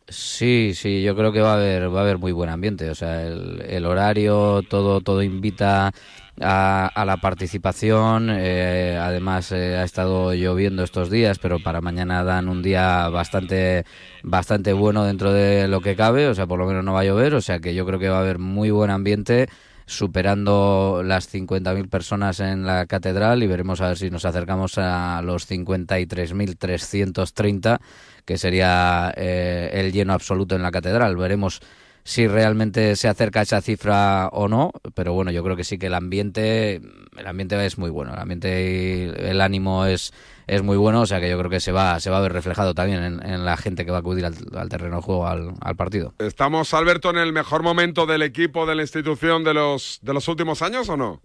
Sí, 0.09 0.73
sí, 0.75 1.03
yo 1.03 1.17
creo 1.17 1.33
que 1.33 1.41
va 1.41 1.53
a 1.53 1.57
haber, 1.57 1.95
va 1.95 2.01
a 2.01 2.03
haber 2.03 2.19
muy 2.19 2.33
buen 2.33 2.51
ambiente. 2.51 2.91
O 2.91 2.95
sea, 2.95 3.25
el, 3.25 3.63
el 3.67 3.87
horario, 3.87 4.63
todo, 4.69 5.01
todo 5.01 5.23
invita 5.23 5.93
a, 6.41 6.87
a 6.87 7.05
la 7.05 7.17
participación. 7.19 8.29
eh, 8.31 8.99
además, 9.01 9.53
eh, 9.53 9.77
ha 9.77 9.85
estado 9.85 10.33
lloviendo 10.35 10.83
estos 10.83 11.11
días, 11.11 11.39
pero 11.39 11.61
para 11.61 11.81
mañana 11.81 12.25
dan 12.25 12.49
un 12.49 12.63
día 12.63 13.09
bastante, 13.09 13.85
bastante 14.23 14.73
bueno 14.73 15.05
dentro 15.05 15.33
de 15.33 15.69
lo 15.69 15.81
que 15.81 15.97
cabe. 15.97 16.29
O 16.29 16.35
sea, 16.35 16.47
por 16.47 16.59
lo 16.59 16.67
menos 16.67 16.85
no 16.85 16.95
va 16.95 17.01
a 17.01 17.05
llover. 17.05 17.35
O 17.35 17.41
sea, 17.41 17.61
que 17.61 17.75
yo 17.75 17.87
creo 17.87 17.99
que 17.99 18.09
va 18.09 18.19
a 18.19 18.21
haber 18.21 18.39
muy 18.39 18.71
buen 18.71 18.91
ambiente 18.91 19.49
superando 19.87 21.03
las 21.05 21.29
50.000 21.29 21.89
personas 21.89 22.41
en 22.41 22.67
la 22.67 22.87
catedral 22.87 23.43
y 23.43 23.47
veremos 23.47 23.81
a 23.81 23.89
ver 23.89 23.99
si 23.99 24.11
nos 24.11 24.25
acercamos 24.25 24.79
a 24.79 25.21
los 25.23 25.47
53.330 25.47 27.81
que 28.25 28.39
sería 28.39 29.13
eh, 29.17 29.71
el 29.75 29.93
lleno 29.93 30.13
absoluto 30.13 30.55
en 30.57 30.63
la 30.63 30.71
catedral. 30.71 31.17
Veremos 31.17 31.61
si 32.05 32.27
realmente 32.27 32.97
se 32.97 33.09
acerca 33.09 33.41
a 33.41 33.43
esa 33.45 33.61
cifra 33.61 34.29
o 34.33 34.49
no, 34.49 34.73
pero 34.95 35.13
bueno, 35.13 35.31
yo 35.31 35.43
creo 35.45 35.57
que 35.57 35.65
sí 35.65 35.79
que 35.79 35.87
el 35.87 35.95
ambiente, 35.95 36.81
el 37.17 37.27
ambiente 37.27 37.65
es 37.65 37.79
muy 37.79 37.91
bueno, 37.91 38.13
el 38.13 38.19
ambiente 38.19 39.13
y 39.17 39.25
el 39.25 39.41
ánimo 39.41 39.87
es, 39.87 40.13
es 40.47 40.63
muy 40.63 40.77
bueno, 40.77 41.03
o 41.03 41.07
sea 41.07 41.21
que 41.21 41.31
yo 41.31 41.39
creo 41.39 41.51
que 41.51 41.61
se 41.61 41.73
va, 41.73 42.01
se 42.01 42.11
va 42.11 42.19
a 42.19 42.23
ver 42.23 42.33
reflejado 42.33 42.75
también 42.75 43.03
en, 43.03 43.27
en 43.27 43.45
la 43.45 43.57
gente 43.57 43.85
que 43.85 43.91
va 43.91 43.99
a 43.99 44.01
acudir 44.01 44.25
al, 44.27 44.69
terreno 44.69 44.97
de 44.97 45.03
juego, 45.03 45.27
al, 45.27 45.53
al 45.61 45.77
partido. 45.77 46.15
¿Estamos, 46.19 46.75
Alberto, 46.75 47.11
en 47.11 47.19
el 47.19 47.33
mejor 47.33 47.63
momento 47.63 48.07
del 48.07 48.23
equipo, 48.23 48.67
de 48.67 48.75
la 48.75 48.83
institución 48.83 49.45
de 49.45 49.55
los, 49.55 50.01
de 50.03 50.15
los 50.15 50.27
últimos 50.29 50.63
años 50.63 50.89
o 50.89 50.97
no? 50.97 51.21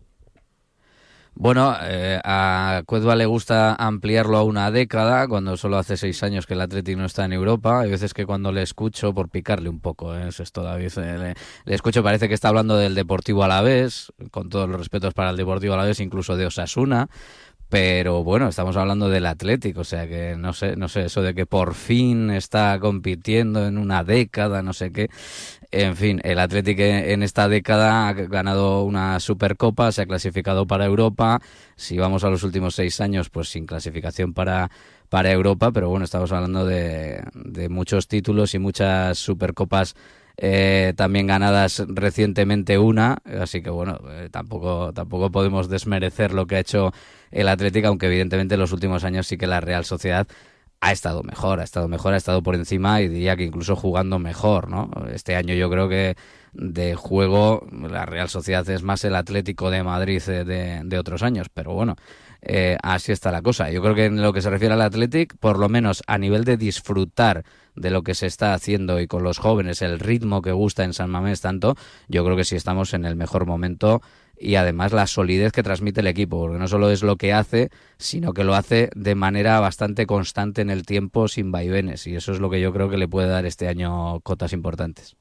Bueno, 1.39 1.75
eh, 1.83 2.19
a 2.23 2.81
Cuedva 2.87 3.15
le 3.15 3.27
gusta 3.27 3.75
ampliarlo 3.75 4.37
a 4.37 4.43
una 4.43 4.71
década, 4.71 5.27
cuando 5.27 5.55
solo 5.55 5.77
hace 5.77 5.95
seis 5.95 6.23
años 6.23 6.47
que 6.47 6.55
el 6.55 6.61
Atlético 6.61 6.97
no 6.97 7.05
está 7.05 7.25
en 7.25 7.33
Europa. 7.33 7.81
Hay 7.81 7.91
veces 7.91 8.15
que 8.15 8.25
cuando 8.25 8.51
le 8.51 8.63
escucho, 8.63 9.13
por 9.13 9.29
picarle 9.29 9.69
un 9.69 9.79
poco, 9.79 10.15
¿eh? 10.15 10.29
es 10.29 10.51
todavía, 10.51 10.89
le, 10.95 11.35
le 11.65 11.75
escucho, 11.75 12.01
parece 12.01 12.27
que 12.27 12.33
está 12.33 12.47
hablando 12.47 12.75
del 12.75 12.95
Deportivo 12.95 13.43
Alavés, 13.43 14.11
con 14.31 14.49
todos 14.49 14.67
los 14.67 14.79
respetos 14.79 15.13
para 15.13 15.29
el 15.29 15.37
Deportivo 15.37 15.75
Alavés, 15.75 15.99
incluso 15.99 16.37
de 16.37 16.47
Osasuna. 16.47 17.07
Pero 17.69 18.23
bueno, 18.23 18.47
estamos 18.47 18.77
hablando 18.77 19.09
del 19.09 19.25
Atlético, 19.25 19.81
o 19.81 19.83
sea 19.83 20.07
que 20.07 20.37
no 20.37 20.53
sé, 20.53 20.77
no 20.77 20.87
sé, 20.87 21.05
eso 21.05 21.21
de 21.21 21.35
que 21.35 21.45
por 21.45 21.73
fin 21.73 22.31
está 22.31 22.79
compitiendo 22.79 23.67
en 23.67 23.77
una 23.77 24.05
década, 24.05 24.61
no 24.61 24.71
sé 24.71 24.93
qué. 24.93 25.09
En 25.71 25.97
fin, 25.97 26.21
el 26.23 26.39
Atlético 26.39 26.81
en 26.81 27.23
esta 27.23 27.49
década 27.49 28.07
ha 28.07 28.13
ganado 28.13 28.83
una 28.83 29.19
Supercopa, 29.19 29.91
se 29.91 30.03
ha 30.03 30.05
clasificado 30.05 30.65
para 30.65 30.85
Europa. 30.85 31.41
Si 31.75 31.97
vamos 31.97 32.23
a 32.23 32.29
los 32.29 32.43
últimos 32.43 32.75
seis 32.75 33.01
años, 33.01 33.29
pues 33.29 33.49
sin 33.49 33.65
clasificación 33.65 34.33
para, 34.33 34.71
para 35.09 35.31
Europa, 35.31 35.71
pero 35.73 35.89
bueno, 35.89 36.05
estamos 36.05 36.31
hablando 36.31 36.65
de, 36.65 37.21
de 37.33 37.67
muchos 37.67 38.07
títulos 38.07 38.55
y 38.55 38.59
muchas 38.59 39.17
Supercopas 39.17 39.95
eh, 40.37 40.93
también 40.95 41.27
ganadas 41.27 41.83
recientemente 41.87 42.77
una, 42.77 43.17
así 43.39 43.61
que 43.61 43.71
bueno, 43.71 43.99
eh, 44.09 44.29
tampoco, 44.31 44.93
tampoco 44.93 45.31
podemos 45.31 45.67
desmerecer 45.67 46.31
lo 46.31 46.45
que 46.45 46.57
ha 46.57 46.59
hecho 46.59 46.93
el 47.31 47.47
Atlético, 47.47 47.87
aunque 47.87 48.05
evidentemente 48.05 48.53
en 48.53 48.61
los 48.61 48.71
últimos 48.71 49.03
años 49.03 49.27
sí 49.27 49.37
que 49.37 49.47
la 49.47 49.61
Real 49.61 49.83
Sociedad 49.83 50.27
ha 50.79 50.91
estado 50.91 51.23
mejor, 51.23 51.59
ha 51.59 51.63
estado 51.63 51.87
mejor, 51.87 52.13
ha 52.13 52.17
estado 52.17 52.43
por 52.43 52.55
encima 52.55 53.01
y 53.01 53.07
diría 53.07 53.35
que 53.35 53.43
incluso 53.43 53.75
jugando 53.75 54.19
mejor, 54.19 54.69
¿no? 54.69 54.89
Este 55.11 55.35
año 55.35 55.53
yo 55.53 55.69
creo 55.69 55.89
que 55.89 56.15
de 56.53 56.95
juego 56.95 57.67
la 57.71 58.05
Real 58.05 58.29
Sociedad 58.29 58.67
es 58.69 58.83
más 58.83 59.03
el 59.03 59.15
Atlético 59.15 59.69
de 59.69 59.83
Madrid 59.83 60.21
de, 60.21 60.43
de, 60.43 60.81
de 60.83 60.99
otros 60.99 61.23
años, 61.23 61.47
pero 61.53 61.73
bueno, 61.73 61.95
eh, 62.41 62.77
así 62.83 63.11
está 63.11 63.31
la 63.31 63.41
cosa. 63.41 63.71
Yo 63.71 63.81
creo 63.81 63.95
que 63.95 64.05
en 64.05 64.21
lo 64.21 64.33
que 64.33 64.41
se 64.41 64.49
refiere 64.49 64.73
al 64.73 64.81
Athletic, 64.81 65.37
por 65.37 65.57
lo 65.59 65.69
menos 65.69 66.03
a 66.07 66.17
nivel 66.17 66.43
de 66.43 66.57
disfrutar 66.57 67.43
de 67.75 67.91
lo 67.91 68.03
que 68.03 68.15
se 68.15 68.25
está 68.25 68.53
haciendo 68.53 68.99
y 68.99 69.07
con 69.07 69.23
los 69.23 69.37
jóvenes, 69.37 69.81
el 69.81 69.99
ritmo 69.99 70.41
que 70.41 70.51
gusta 70.51 70.83
en 70.83 70.93
San 70.93 71.09
Mamés 71.09 71.41
tanto, 71.41 71.75
yo 72.07 72.23
creo 72.23 72.37
que 72.37 72.43
sí 72.43 72.55
estamos 72.55 72.93
en 72.93 73.05
el 73.05 73.15
mejor 73.15 73.45
momento 73.45 74.01
y 74.39 74.55
además 74.55 74.93
la 74.93 75.07
solidez 75.07 75.51
que 75.51 75.63
transmite 75.63 76.01
el 76.01 76.07
equipo, 76.07 76.39
porque 76.39 76.57
no 76.59 76.67
solo 76.67 76.89
es 76.91 77.03
lo 77.03 77.15
que 77.15 77.33
hace, 77.33 77.69
sino 77.97 78.33
que 78.33 78.43
lo 78.43 78.55
hace 78.55 78.89
de 78.95 79.15
manera 79.15 79.59
bastante 79.59 80.05
constante 80.05 80.61
en 80.61 80.69
el 80.69 80.85
tiempo, 80.85 81.27
sin 81.27 81.51
vaivenes, 81.51 82.05
y 82.07 82.15
eso 82.15 82.31
es 82.31 82.39
lo 82.39 82.49
que 82.49 82.61
yo 82.61 82.71
creo 82.73 82.89
que 82.89 82.97
le 82.97 83.07
puede 83.07 83.27
dar 83.27 83.45
este 83.45 83.67
año 83.67 84.19
cotas 84.21 84.53
importantes. 84.53 85.15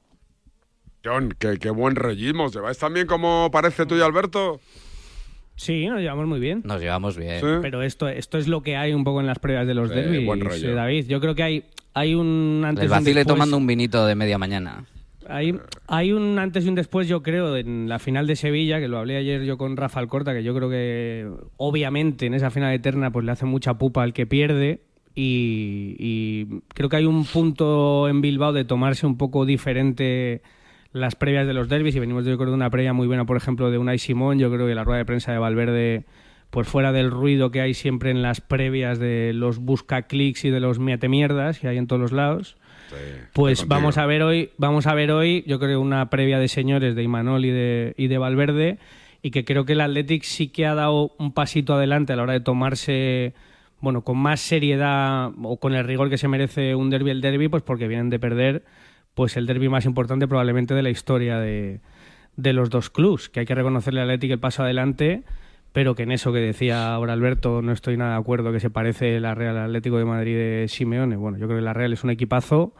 John, 1.05 1.33
qué, 1.39 1.57
qué 1.59 1.69
buen 1.69 1.95
rellismo. 1.95 2.49
¿Lleváis 2.51 2.77
también 2.77 3.07
como 3.07 3.49
parece 3.51 3.85
tú 3.85 3.95
y 3.95 4.01
Alberto? 4.01 4.59
Sí, 5.55 5.87
nos 5.87 6.01
llevamos 6.01 6.27
muy 6.27 6.39
bien. 6.39 6.61
Nos 6.65 6.81
llevamos 6.81 7.17
bien. 7.17 7.39
Pero 7.61 7.81
esto, 7.81 8.07
esto 8.07 8.37
es 8.37 8.47
lo 8.47 8.61
que 8.61 8.75
hay 8.77 8.93
un 8.93 9.03
poco 9.03 9.21
en 9.21 9.25
las 9.27 9.39
pruebas 9.39 9.65
de 9.67 9.73
los 9.73 9.89
Sí, 9.89 9.95
derbis, 9.95 10.25
buen 10.25 10.41
rollo. 10.41 10.69
eh, 10.69 10.73
David. 10.73 11.07
Yo 11.07 11.19
creo 11.19 11.33
que 11.33 11.43
hay, 11.43 11.63
hay 11.93 12.13
un 12.13 12.63
antes 12.65 12.85
un 12.85 12.89
vacile 12.91 13.15
después. 13.21 13.33
tomando 13.35 13.57
un 13.57 13.65
vinito 13.65 14.05
de 14.05 14.15
media 14.15 14.37
mañana. 14.37 14.85
Hay, 15.29 15.57
hay 15.87 16.11
un 16.11 16.39
antes 16.39 16.65
y 16.65 16.69
un 16.69 16.75
después, 16.75 17.07
yo 17.07 17.21
creo, 17.23 17.55
en 17.57 17.89
la 17.89 17.99
final 17.99 18.27
de 18.27 18.35
Sevilla, 18.35 18.79
que 18.79 18.87
lo 18.87 18.97
hablé 18.97 19.17
ayer 19.17 19.43
yo 19.43 19.57
con 19.57 19.77
Rafa 19.77 19.99
Alcorta, 19.99 20.33
que 20.33 20.43
yo 20.43 20.55
creo 20.55 20.69
que 20.69 21.29
obviamente 21.57 22.25
en 22.25 22.33
esa 22.33 22.49
final 22.49 22.73
eterna 22.73 23.11
pues 23.11 23.25
le 23.25 23.31
hace 23.31 23.45
mucha 23.45 23.75
pupa 23.75 24.03
al 24.03 24.13
que 24.13 24.25
pierde. 24.25 24.81
Y, 25.15 25.95
y 25.97 26.61
creo 26.75 26.89
que 26.89 26.97
hay 26.97 27.05
un 27.05 27.25
punto 27.25 28.07
en 28.07 28.21
Bilbao 28.21 28.53
de 28.53 28.65
tomarse 28.65 29.07
un 29.07 29.17
poco 29.17 29.45
diferente 29.45 30.43
las 30.91 31.15
previas 31.15 31.47
de 31.47 31.53
los 31.53 31.69
derbis 31.69 31.95
y 31.95 31.99
venimos 31.99 32.25
yo 32.25 32.37
creo 32.37 32.49
de 32.49 32.55
una 32.55 32.69
previa 32.69 32.93
muy 32.93 33.07
buena, 33.07 33.25
por 33.25 33.37
ejemplo, 33.37 33.71
de 33.71 33.77
Unai 33.77 33.97
Simón. 33.97 34.39
Yo 34.39 34.51
creo 34.51 34.67
que 34.67 34.75
la 34.75 34.83
rueda 34.83 34.99
de 34.99 35.05
prensa 35.05 35.31
de 35.31 35.37
Valverde, 35.37 36.05
pues 36.49 36.67
fuera 36.67 36.91
del 36.91 37.11
ruido 37.11 37.51
que 37.51 37.61
hay 37.61 37.73
siempre 37.73 38.11
en 38.11 38.21
las 38.21 38.41
previas 38.41 38.99
de 38.99 39.33
los 39.33 39.59
busca 39.59 40.03
clics 40.03 40.45
y 40.45 40.49
de 40.49 40.59
los 40.59 40.79
miete 40.79 41.09
mierdas 41.09 41.59
que 41.59 41.67
hay 41.67 41.77
en 41.77 41.87
todos 41.87 42.01
los 42.01 42.11
lados. 42.11 42.57
Pues 43.33 43.67
vamos 43.67 43.97
a 43.97 44.05
ver 44.05 44.23
hoy, 44.23 44.51
vamos 44.57 44.87
a 44.87 44.93
ver 44.93 45.11
hoy, 45.11 45.43
yo 45.47 45.59
creo 45.59 45.81
una 45.81 46.09
previa 46.09 46.39
de 46.39 46.47
señores 46.47 46.95
de 46.95 47.03
Imanol 47.03 47.45
y 47.45 47.51
de, 47.51 47.93
y 47.97 48.07
de 48.07 48.17
Valverde, 48.17 48.79
y 49.21 49.31
que 49.31 49.45
creo 49.45 49.65
que 49.65 49.73
el 49.73 49.81
Athletic 49.81 50.23
sí 50.23 50.49
que 50.49 50.65
ha 50.65 50.75
dado 50.75 51.13
un 51.17 51.33
pasito 51.33 51.73
adelante 51.73 52.13
a 52.13 52.15
la 52.15 52.23
hora 52.23 52.33
de 52.33 52.39
tomarse, 52.39 53.33
bueno, 53.81 54.03
con 54.03 54.17
más 54.17 54.39
seriedad 54.39 55.31
o 55.43 55.57
con 55.57 55.73
el 55.73 55.83
rigor 55.85 56.09
que 56.09 56.17
se 56.17 56.27
merece 56.27 56.75
un 56.75 56.89
derby 56.89 57.11
el 57.11 57.21
derby, 57.21 57.47
pues 57.47 57.63
porque 57.63 57.87
vienen 57.87 58.09
de 58.09 58.19
perder 58.19 58.63
pues 59.13 59.35
el 59.35 59.47
derby 59.47 59.67
más 59.67 59.85
importante 59.85 60.27
probablemente 60.27 60.75
de 60.75 60.83
la 60.83 60.91
historia 60.91 61.39
de, 61.39 61.79
de 62.35 62.53
los 62.53 62.69
dos 62.69 62.89
clubs, 62.89 63.29
que 63.29 63.41
hay 63.41 63.45
que 63.45 63.55
reconocerle 63.55 63.99
al 64.01 64.09
Athletic 64.09 64.31
el 64.31 64.39
paso 64.39 64.63
adelante, 64.63 65.23
pero 65.77 65.93
que 65.93 66.01
en 66.01 66.11
eso 66.11 66.33
que 66.33 66.39
decía 66.39 66.91
ahora 66.91 67.13
Alberto 67.13 67.61
no 67.61 67.71
estoy 67.71 67.97
nada 67.97 68.13
de 68.13 68.17
acuerdo 68.17 68.51
que 68.51 68.59
se 68.59 68.71
parece 68.71 69.19
la 69.19 69.35
Real 69.35 69.55
Atlético 69.59 69.99
de 69.99 70.05
Madrid 70.05 70.35
de 70.35 70.65
Simeone. 70.67 71.17
Bueno, 71.17 71.37
yo 71.37 71.45
creo 71.45 71.59
que 71.59 71.63
la 71.63 71.73
Real 71.73 71.93
es 71.93 72.03
un 72.03 72.09
equipazo 72.09 72.73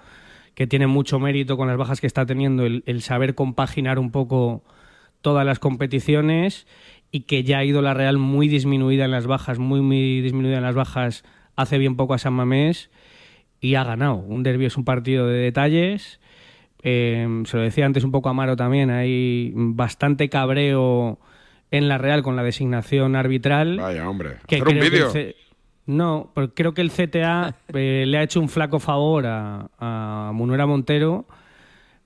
que 0.55 0.65
tiene 0.65 0.87
mucho 0.87 1.19
mérito 1.19 1.57
con 1.57 1.67
las 1.67 1.77
bajas 1.77 2.01
que 2.01 2.07
está 2.07 2.25
teniendo 2.25 2.65
el, 2.65 3.01
saber 3.03 3.35
compaginar 3.35 3.99
un 3.99 4.09
poco 4.09 4.63
todas 5.21 5.45
las 5.45 5.59
competiciones 5.59 6.65
y 7.11 7.19
que 7.25 7.43
ya 7.43 7.59
ha 7.59 7.63
ido 7.63 7.83
la 7.83 7.93
Real 7.93 8.17
muy 8.17 8.47
disminuida 8.47 9.05
en 9.05 9.11
las 9.11 9.27
bajas, 9.27 9.59
muy, 9.59 9.81
muy 9.81 10.21
disminuida 10.21 10.57
en 10.57 10.63
las 10.63 10.73
bajas 10.73 11.23
hace 11.55 11.77
bien 11.77 11.97
poco 11.97 12.15
a 12.15 12.17
San 12.17 12.33
Mamés 12.33 12.89
y 13.61 13.75
ha 13.75 13.83
ganado. 13.83 14.15
Un 14.15 14.41
derbi 14.41 14.65
es 14.65 14.75
un 14.75 14.85
partido 14.85 15.27
de 15.27 15.37
detalles. 15.37 16.19
Eh, 16.81 17.43
se 17.45 17.57
lo 17.57 17.61
decía 17.61 17.85
antes 17.85 18.03
un 18.03 18.11
poco 18.11 18.31
a 18.31 18.55
también, 18.55 18.89
hay 18.89 19.51
bastante 19.53 20.29
cabreo 20.29 21.19
en 21.71 21.87
la 21.87 21.97
Real 21.97 22.23
con 22.23 22.35
la 22.35 22.43
designación 22.43 23.15
arbitral. 23.15 23.77
Vaya, 23.77 24.09
hombre. 24.09 24.37
que 24.47 24.57
Hacer 24.57 24.67
un 24.67 24.73
que 24.75 24.89
vídeo. 24.89 25.11
No, 25.85 26.31
pero 26.35 26.53
creo 26.53 26.73
que 26.73 26.81
el 26.81 26.91
CTA 26.91 27.55
eh, 27.73 28.03
le 28.05 28.17
ha 28.17 28.23
hecho 28.23 28.41
un 28.41 28.49
flaco 28.49 28.79
favor 28.79 29.25
a, 29.25 29.69
a 29.79 30.31
Munuera 30.33 30.65
Montero 30.65 31.25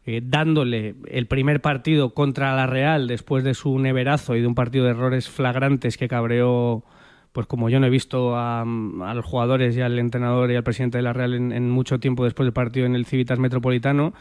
eh, 0.04 0.22
dándole 0.24 0.96
el 1.08 1.28
primer 1.28 1.62
partido 1.62 2.16
contra 2.16 2.56
la 2.56 2.66
Real 2.66 3.08
después 3.08 3.44
de 3.44 3.54
su 3.54 3.78
neverazo 3.78 4.36
y 4.36 4.42
de 4.42 4.48
un 4.48 4.56
partido 4.56 4.86
de 4.86 4.92
errores 4.92 5.30
flagrantes 5.30 5.96
que 5.96 6.08
cabreó, 6.08 6.84
pues 7.32 7.46
como 7.46 7.70
yo 7.70 7.80
no 7.80 7.86
he 7.86 7.92
visto 7.92 8.36
a, 8.36 8.62
a 8.62 9.14
los 9.14 9.26
jugadores 9.26 9.78
y 9.78 9.82
al 9.82 10.00
entrenador 10.00 10.52
y 10.52 10.56
al 10.56 10.64
presidente 10.64 10.98
de 10.98 11.04
la 11.04 11.14
Real 11.14 11.36
en, 11.36 11.52
en 11.52 11.70
mucho 11.70 12.00
tiempo 12.00 12.24
después 12.24 12.46
del 12.46 12.54
partido 12.54 12.88
en 12.88 12.96
el 12.96 13.06
Civitas 13.06 13.38
Metropolitano 13.38 14.14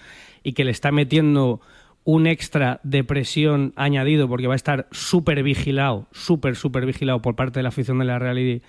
y 0.42 0.52
que 0.52 0.64
le 0.64 0.70
está 0.70 0.92
metiendo 0.92 1.62
un 2.04 2.26
extra 2.26 2.80
de 2.82 3.04
presión 3.04 3.72
añadido 3.76 4.28
porque 4.28 4.46
va 4.46 4.54
a 4.54 4.56
estar 4.56 4.88
súper 4.90 5.42
vigilado, 5.42 6.06
súper, 6.12 6.56
súper 6.56 6.86
vigilado 6.86 7.20
por 7.22 7.36
parte 7.36 7.58
de 7.58 7.62
la 7.62 7.68
afición 7.68 7.98
de 7.98 8.04
la 8.04 8.18
Real 8.18 8.38
y, 8.38 8.62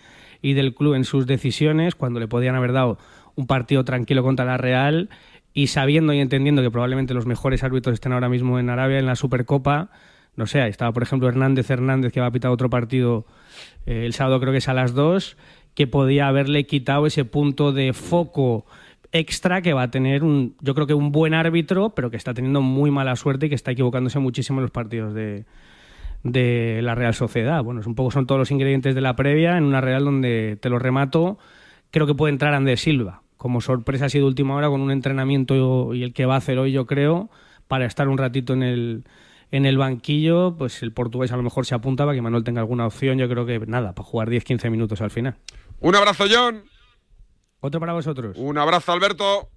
del 0.54 0.74
club 0.74 0.96
en 0.96 1.06
sus 1.06 1.28
decisiones, 1.28 1.96
cuando 1.96 2.20
le 2.20 2.28
podían 2.28 2.56
haber 2.56 2.74
dado 2.74 2.98
un 3.36 3.48
partido 3.48 3.86
tranquilo 3.86 4.24
contra 4.24 4.46
la 4.46 4.58
Real 4.58 5.10
y 5.54 5.68
sabiendo 5.68 6.14
y 6.14 6.20
entendiendo 6.20 6.62
que 6.62 6.72
probablemente 6.72 7.14
los 7.14 7.26
mejores 7.26 7.64
árbitros 7.64 7.94
estén 7.94 8.14
ahora 8.14 8.30
mismo 8.30 8.60
en 8.60 8.70
Arabia 8.70 9.00
en 9.00 9.06
la 9.06 9.16
Supercopa. 9.16 9.90
No 10.36 10.48
sé, 10.48 10.66
estaba 10.68 10.92
por 10.92 11.04
ejemplo 11.04 11.28
Hernández 11.28 11.70
Hernández 11.70 12.14
que 12.14 12.22
va 12.22 12.28
a 12.28 12.32
pitar 12.32 12.52
otro 12.52 12.70
partido 12.70 13.26
eh, 13.86 14.06
el 14.06 14.14
sábado 14.14 14.40
creo 14.40 14.52
que 14.52 14.60
es 14.60 14.70
a 14.70 14.74
las 14.74 14.94
2, 14.94 15.38
que 15.76 15.88
podía 15.88 16.28
haberle 16.28 16.66
quitado 16.66 17.06
ese 17.06 17.26
punto 17.26 17.72
de 17.72 17.94
foco 17.94 18.66
extra 19.12 19.62
que 19.62 19.74
va 19.74 19.84
a 19.84 19.91
tener 19.91 20.24
un, 20.24 20.55
yo 20.62 20.74
creo 20.74 20.88
que 20.88 20.93
un 20.93 21.12
buen 21.12 21.34
árbitro, 21.34 21.91
pero 21.91 22.09
que 22.09 22.18
está 22.18 22.34
teniendo 22.34 22.62
muy 22.62 22.91
mala 22.91 23.16
suerte 23.16 23.47
y 23.47 23.49
que 23.49 23.55
está 23.55 23.72
equivocándose 23.72 24.20
muchísimo 24.20 24.59
en 24.59 24.64
los 24.64 24.72
partidos 24.72 25.14
de, 25.14 25.45
de 26.24 26.80
la 26.82 26.95
Real 26.95 27.14
Sociedad. 27.14 27.64
Bueno, 27.64 27.82
es 27.82 27.88
un 27.88 27.95
poco 27.95 28.12
son 28.12 28.28
todos 28.28 28.39
los 28.39 28.51
ingredientes 28.51 28.95
de 28.95 29.01
la 29.01 29.16
previa 29.16 29.57
en 29.57 29.64
una 29.64 29.82
Real 29.82 30.05
donde 30.05 30.57
te 30.62 30.70
lo 30.70 30.80
remato, 30.80 31.38
creo 31.91 32.07
que 32.07 32.16
puede 32.16 32.32
entrar 32.32 32.53
Andrés 32.53 32.82
Silva. 32.82 33.22
Como 33.38 33.59
sorpresa 33.59 34.05
ha 34.05 34.09
sido 34.09 34.28
última 34.28 34.55
hora 34.55 34.70
con 34.70 34.82
un 34.82 34.91
entrenamiento 34.91 35.93
y 35.93 36.03
el 36.03 36.14
que 36.14 36.26
va 36.26 36.36
a 36.36 36.38
hacer 36.38 36.59
hoy, 36.59 36.72
yo 36.72 36.86
creo, 36.86 37.30
para 37.68 37.86
estar 37.86 38.07
un 38.07 38.18
ratito 38.18 38.53
en 38.53 38.62
el, 38.62 39.03
en 39.51 39.66
el 39.66 39.78
banquillo, 39.78 40.55
pues 40.57 40.84
el 40.84 40.91
portugués 40.91 41.32
a 41.32 41.38
lo 41.38 41.43
mejor 41.43 41.66
se 41.66 41.74
apunta 41.74 42.05
para 42.05 42.16
que 42.16 42.22
Manuel 42.22 42.43
tenga 42.43 42.62
alguna 42.62 42.86
opción. 42.86 43.18
Yo 43.18 43.28
creo 43.28 43.45
que 43.45 43.59
nada, 43.59 43.93
para 43.93 44.07
jugar 44.07 44.30
10-15 44.30 44.70
minutos 44.70 45.01
al 45.01 45.09
final. 45.09 45.36
Un 45.80 45.95
abrazo, 45.95 46.26
John. 46.32 46.64
Otro 47.62 47.80
para 47.80 47.93
vosotros. 47.93 48.36
Un 48.38 48.57
abrazo, 48.57 48.91
Alberto. 48.91 49.49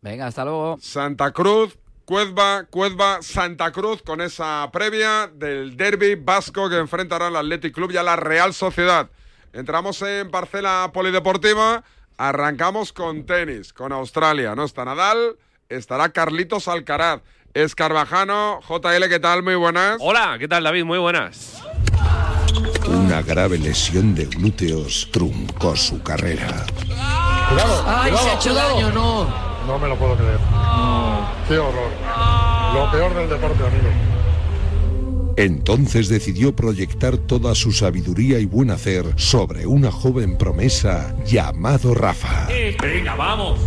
Venga, 0.00 0.26
hasta 0.26 0.44
luego. 0.44 0.76
Santa 0.80 1.32
Cruz, 1.32 1.78
Cuezba, 2.04 2.64
Cuezba, 2.64 3.22
Santa 3.22 3.72
Cruz 3.72 4.02
con 4.02 4.20
esa 4.20 4.68
previa 4.72 5.26
del 5.26 5.76
derby 5.76 6.14
vasco 6.14 6.68
que 6.68 6.76
enfrentará 6.76 7.28
al 7.28 7.36
Athletic 7.36 7.74
Club 7.74 7.90
y 7.92 7.96
a 7.96 8.02
la 8.02 8.16
Real 8.16 8.54
Sociedad. 8.54 9.10
Entramos 9.52 10.00
en 10.02 10.30
parcela 10.30 10.90
polideportiva, 10.92 11.82
arrancamos 12.18 12.92
con 12.92 13.24
tenis, 13.24 13.72
con 13.72 13.92
Australia. 13.92 14.54
No 14.54 14.64
está 14.64 14.84
Nadal, 14.84 15.36
estará 15.68 16.10
Carlitos 16.10 16.68
Alcaraz. 16.68 17.22
Es 17.54 17.74
Carvajano, 17.74 18.60
JL, 18.68 19.08
¿qué 19.08 19.18
tal? 19.18 19.42
Muy 19.42 19.54
buenas. 19.54 19.96
Hola, 20.00 20.36
¿qué 20.38 20.46
tal 20.46 20.62
David? 20.62 20.84
Muy 20.84 20.98
buenas. 20.98 21.62
Una 23.08 23.22
grave 23.22 23.56
lesión 23.56 24.14
de 24.14 24.26
glúteos 24.26 25.08
truncó 25.10 25.74
su 25.74 26.02
carrera. 26.02 26.66
Cuidado, 27.48 27.84
Ay, 27.86 28.10
cuidado, 28.10 28.18
se 28.18 28.28
ha 28.28 28.34
hecho 28.34 28.50
cuidado. 28.50 28.74
daño, 28.74 28.90
no. 28.92 29.26
No 29.66 29.78
me 29.78 29.88
lo 29.88 29.96
puedo 29.96 30.14
creer. 30.14 30.38
Qué 31.48 31.56
horror. 31.58 31.90
Lo 32.74 32.90
peor 32.90 33.14
del 33.14 33.30
deporte, 33.30 33.62
amigo. 33.62 33.88
Entonces 35.38 36.10
decidió 36.10 36.54
proyectar 36.54 37.16
toda 37.16 37.54
su 37.54 37.72
sabiduría 37.72 38.40
y 38.40 38.44
buen 38.44 38.70
hacer 38.70 39.06
sobre 39.16 39.66
una 39.66 39.90
joven 39.90 40.36
promesa 40.36 41.14
llamado 41.24 41.94
Rafa. 41.94 42.46
Venga, 42.82 43.14
vamos. 43.14 43.58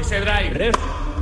ese 0.00 0.20
drive. 0.20 0.72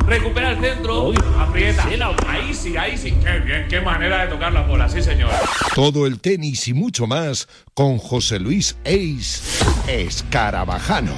Recupera 0.09 0.53
el 0.53 0.61
centro. 0.61 1.13
aprieta. 1.39 1.87
Ahí 2.27 2.55
sí, 2.55 2.77
ahí 2.79 2.97
sí. 2.97 3.13
Qué 3.23 3.41
bien, 3.41 3.67
qué 3.69 3.81
manera 3.81 4.25
de 4.25 4.29
tocar 4.29 4.51
la 4.53 4.63
bola, 4.63 4.89
sí, 4.89 5.03
señor. 5.03 5.31
Todo 5.75 6.07
el 6.07 6.19
tenis 6.19 6.67
y 6.69 6.73
mucho 6.73 7.07
más 7.07 7.47
con 7.75 7.99
José 7.99 8.39
Luis 8.39 8.79
Ace 8.87 9.43
Escarabajano. 9.87 11.13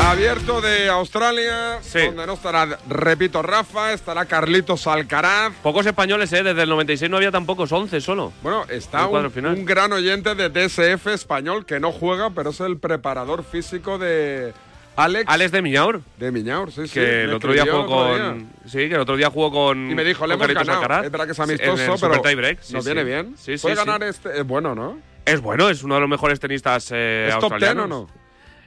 Abierto 0.00 0.60
de 0.60 0.88
Australia, 0.88 1.78
donde 1.94 2.26
no 2.26 2.32
estará, 2.32 2.80
repito, 2.88 3.42
Rafa, 3.42 3.92
estará 3.92 4.24
Carlitos 4.24 4.88
Alcaraz. 4.88 5.52
Pocos 5.62 5.86
españoles, 5.86 6.32
¿eh? 6.32 6.42
Desde 6.42 6.62
el 6.62 6.68
96 6.68 7.08
no 7.08 7.16
había 7.18 7.30
tan 7.30 7.46
pocos, 7.46 7.70
11 7.70 8.00
solo. 8.00 8.32
Bueno, 8.42 8.64
está 8.68 9.06
un 9.06 9.64
gran 9.64 9.92
oyente 9.92 10.34
de 10.34 10.48
DSF 10.48 11.06
español 11.08 11.64
que 11.64 11.78
no 11.78 11.92
juega, 11.92 12.30
pero 12.30 12.50
es 12.50 12.58
el 12.58 12.78
preparador 12.78 13.44
físico 13.44 13.98
de 13.98 14.52
Alex. 14.96 15.24
Alex 15.28 15.52
de 15.52 15.62
Miñaur. 15.62 16.02
De 16.18 16.30
Miñaur, 16.30 16.70
sí, 16.72 16.86
sí. 16.86 16.94
Que 16.94 17.22
el 17.24 17.32
otro 17.32 17.52
día 17.52 17.64
jugó 17.64 18.14
día. 18.14 18.24
con. 18.28 18.50
Sí, 18.66 18.78
que 18.88 18.94
el 18.94 19.00
otro 19.00 19.16
día 19.16 19.30
jugó 19.30 19.50
con. 19.50 19.90
Y 19.90 19.94
me 19.94 20.04
dijo, 20.04 20.26
le 20.26 20.34
hemos 20.34 20.46
ganado. 20.48 20.72
Alcaraz. 20.72 21.04
Es 21.06 21.10
verdad 21.10 21.26
que 21.26 21.32
es 21.32 21.40
amistoso, 21.40 21.96
pero 22.00 22.22
sí, 22.62 22.74
nos 22.74 22.84
sí. 22.84 22.90
viene 22.90 23.04
bien. 23.04 23.34
Sí, 23.36 23.56
sí, 23.56 23.62
Puede 23.62 23.76
ganar 23.76 24.02
este, 24.02 24.38
es 24.40 24.46
bueno, 24.46 24.74
¿no? 24.74 24.98
Es 25.24 25.40
bueno, 25.40 25.68
es 25.68 25.82
uno 25.84 25.94
de 25.94 26.00
los 26.00 26.10
mejores 26.10 26.40
tenistas 26.40 26.90
eh, 26.92 27.26
¿Es 27.28 27.34
top 27.38 27.50
10 27.50 27.52
australianos. 27.52 27.84
o 27.84 27.88
no? 27.88 28.20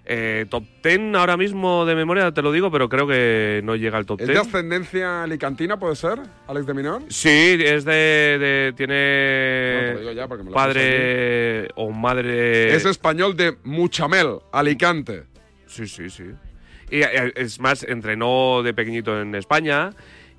Eh, 0.06 0.46
top 0.50 0.64
10 0.84 1.16
ahora 1.16 1.38
mismo 1.38 1.86
de 1.86 1.96
memoria 1.96 2.34
te 2.34 2.42
lo 2.42 2.52
digo, 2.52 2.70
pero 2.70 2.90
creo 2.90 3.08
que 3.08 3.62
no 3.64 3.76
llega 3.78 3.98
al 3.98 4.06
top 4.06 4.20
¿Es 4.20 4.28
10. 4.28 4.36
de 4.38 4.42
ascendencia 4.48 5.24
alicantina, 5.24 5.78
puede 5.80 5.96
ser? 5.96 6.20
Alex 6.48 6.66
de 6.66 6.74
Minor. 6.74 7.02
Sí, 7.08 7.58
es 7.60 7.86
de. 7.86 7.92
de- 8.40 8.74
tiene. 8.76 8.94
No, 9.76 9.80
te 9.88 9.94
lo 9.94 10.00
digo 10.00 10.12
ya 10.12 10.28
porque 10.28 10.44
me 10.44 10.50
lo 10.50 10.56
padre 10.56 11.70
o 11.76 11.92
madre. 11.92 12.76
Es 12.76 12.86
español 12.86 13.38
de 13.38 13.56
Muchamel, 13.64 14.40
Alicante. 14.52 15.24
Sí, 15.74 15.88
sí, 15.88 16.08
sí. 16.12 16.26
Y 16.92 17.02
eh, 17.02 17.34
es 17.36 17.60
más, 17.60 17.82
entrenó 17.82 18.62
de 18.62 18.76
pequeñito 18.76 19.20
en 19.20 19.34
España 19.34 19.90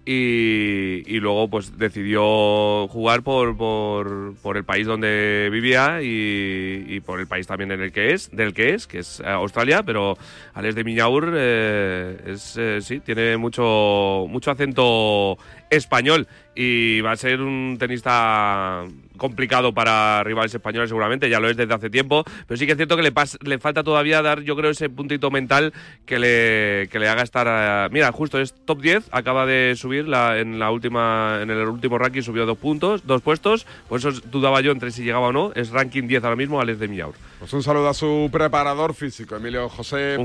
y, 0.07 1.18
luego 1.18 1.49
pues 1.49 1.76
decidió 1.76 2.87
jugar 2.87 3.22
por, 3.22 3.57
por, 3.57 4.57
el 4.57 4.64
país 4.64 4.87
donde 4.87 5.49
vivía 5.51 6.03
y, 6.03 7.01
por 7.01 7.18
el 7.18 7.26
país 7.26 7.49
también 7.49 7.72
en 7.72 7.80
el 7.80 7.91
que 7.91 8.12
es, 8.12 8.30
del 8.30 8.55
que 8.55 8.74
es, 8.74 8.87
que 8.87 9.01
es 9.01 9.18
eh, 9.18 9.26
Australia, 9.26 9.82
pero 9.82 10.16
Alex 10.53 10.76
de 10.76 10.85
Miñaur 10.85 11.32
eh, 11.35 12.16
es, 12.26 12.61
sí, 12.87 13.01
tiene 13.01 13.37
mucho, 13.37 14.26
mucho 14.28 14.53
acento 14.53 15.37
español 15.68 16.28
y 16.55 17.01
va 17.01 17.13
a 17.13 17.17
ser 17.17 17.41
un 17.41 17.77
tenista 17.79 18.85
complicado 19.17 19.73
para 19.73 20.23
rivales 20.25 20.53
españoles 20.55 20.89
seguramente, 20.91 21.31
ya 21.31 21.39
lo 21.39 21.49
es 21.49 21.57
desde 21.57 21.73
hace 21.73 21.89
tiempo, 21.89 22.25
pero 22.49 22.59
sí 22.59 22.67
que 22.67 22.73
es 22.73 22.77
cierto 22.77 22.97
que 22.97 23.03
le, 23.03 23.13
pas- 23.15 23.39
le 23.47 23.59
falta 23.59 23.85
todavía 23.85 24.23
dar, 24.23 24.41
yo 24.43 24.57
creo, 24.57 24.71
ese 24.73 24.89
puntito 24.91 25.31
mental 25.31 25.73
que 26.05 26.19
le, 26.19 26.89
que 26.91 26.99
le 26.99 27.09
haga 27.09 27.23
estar... 27.23 27.47
eh, 27.49 27.89
mira, 27.93 28.11
justo 28.11 28.41
es 28.41 28.55
top 28.65 28.81
10, 28.81 29.09
acaba 29.13 29.47
de 29.47 29.75
subir 29.77 30.09
la, 30.09 30.39
en 30.41 30.59
la 30.59 30.71
última 30.73 31.39
en 31.41 31.51
el 31.51 31.67
último 31.69 31.97
ranking, 31.97 32.23
subió 32.23 32.45
dos 32.45 32.59
puntos, 32.59 33.07
dos 33.07 33.23
puestos, 33.23 33.67
por 33.89 34.01
eso 34.01 34.11
dudaba 34.31 34.61
yo 34.61 34.73
entre 34.73 34.91
si 34.91 35.05
llegaba 35.05 35.29
o 35.29 35.33
no, 35.33 35.53
es 35.55 35.71
ranking 35.71 36.09
10 36.09 36.25
ahora 36.25 36.37
mismo, 36.37 36.61
Alex 36.61 36.81
de 36.81 36.89
Millaur. 36.89 37.15
Pues 37.39 37.53
un 37.53 37.63
saludo 37.63 37.89
a 37.89 37.95
su 37.95 38.29
preparador 38.33 38.95
físico, 38.95 39.37
Emilio 39.37 39.69
José. 39.69 40.17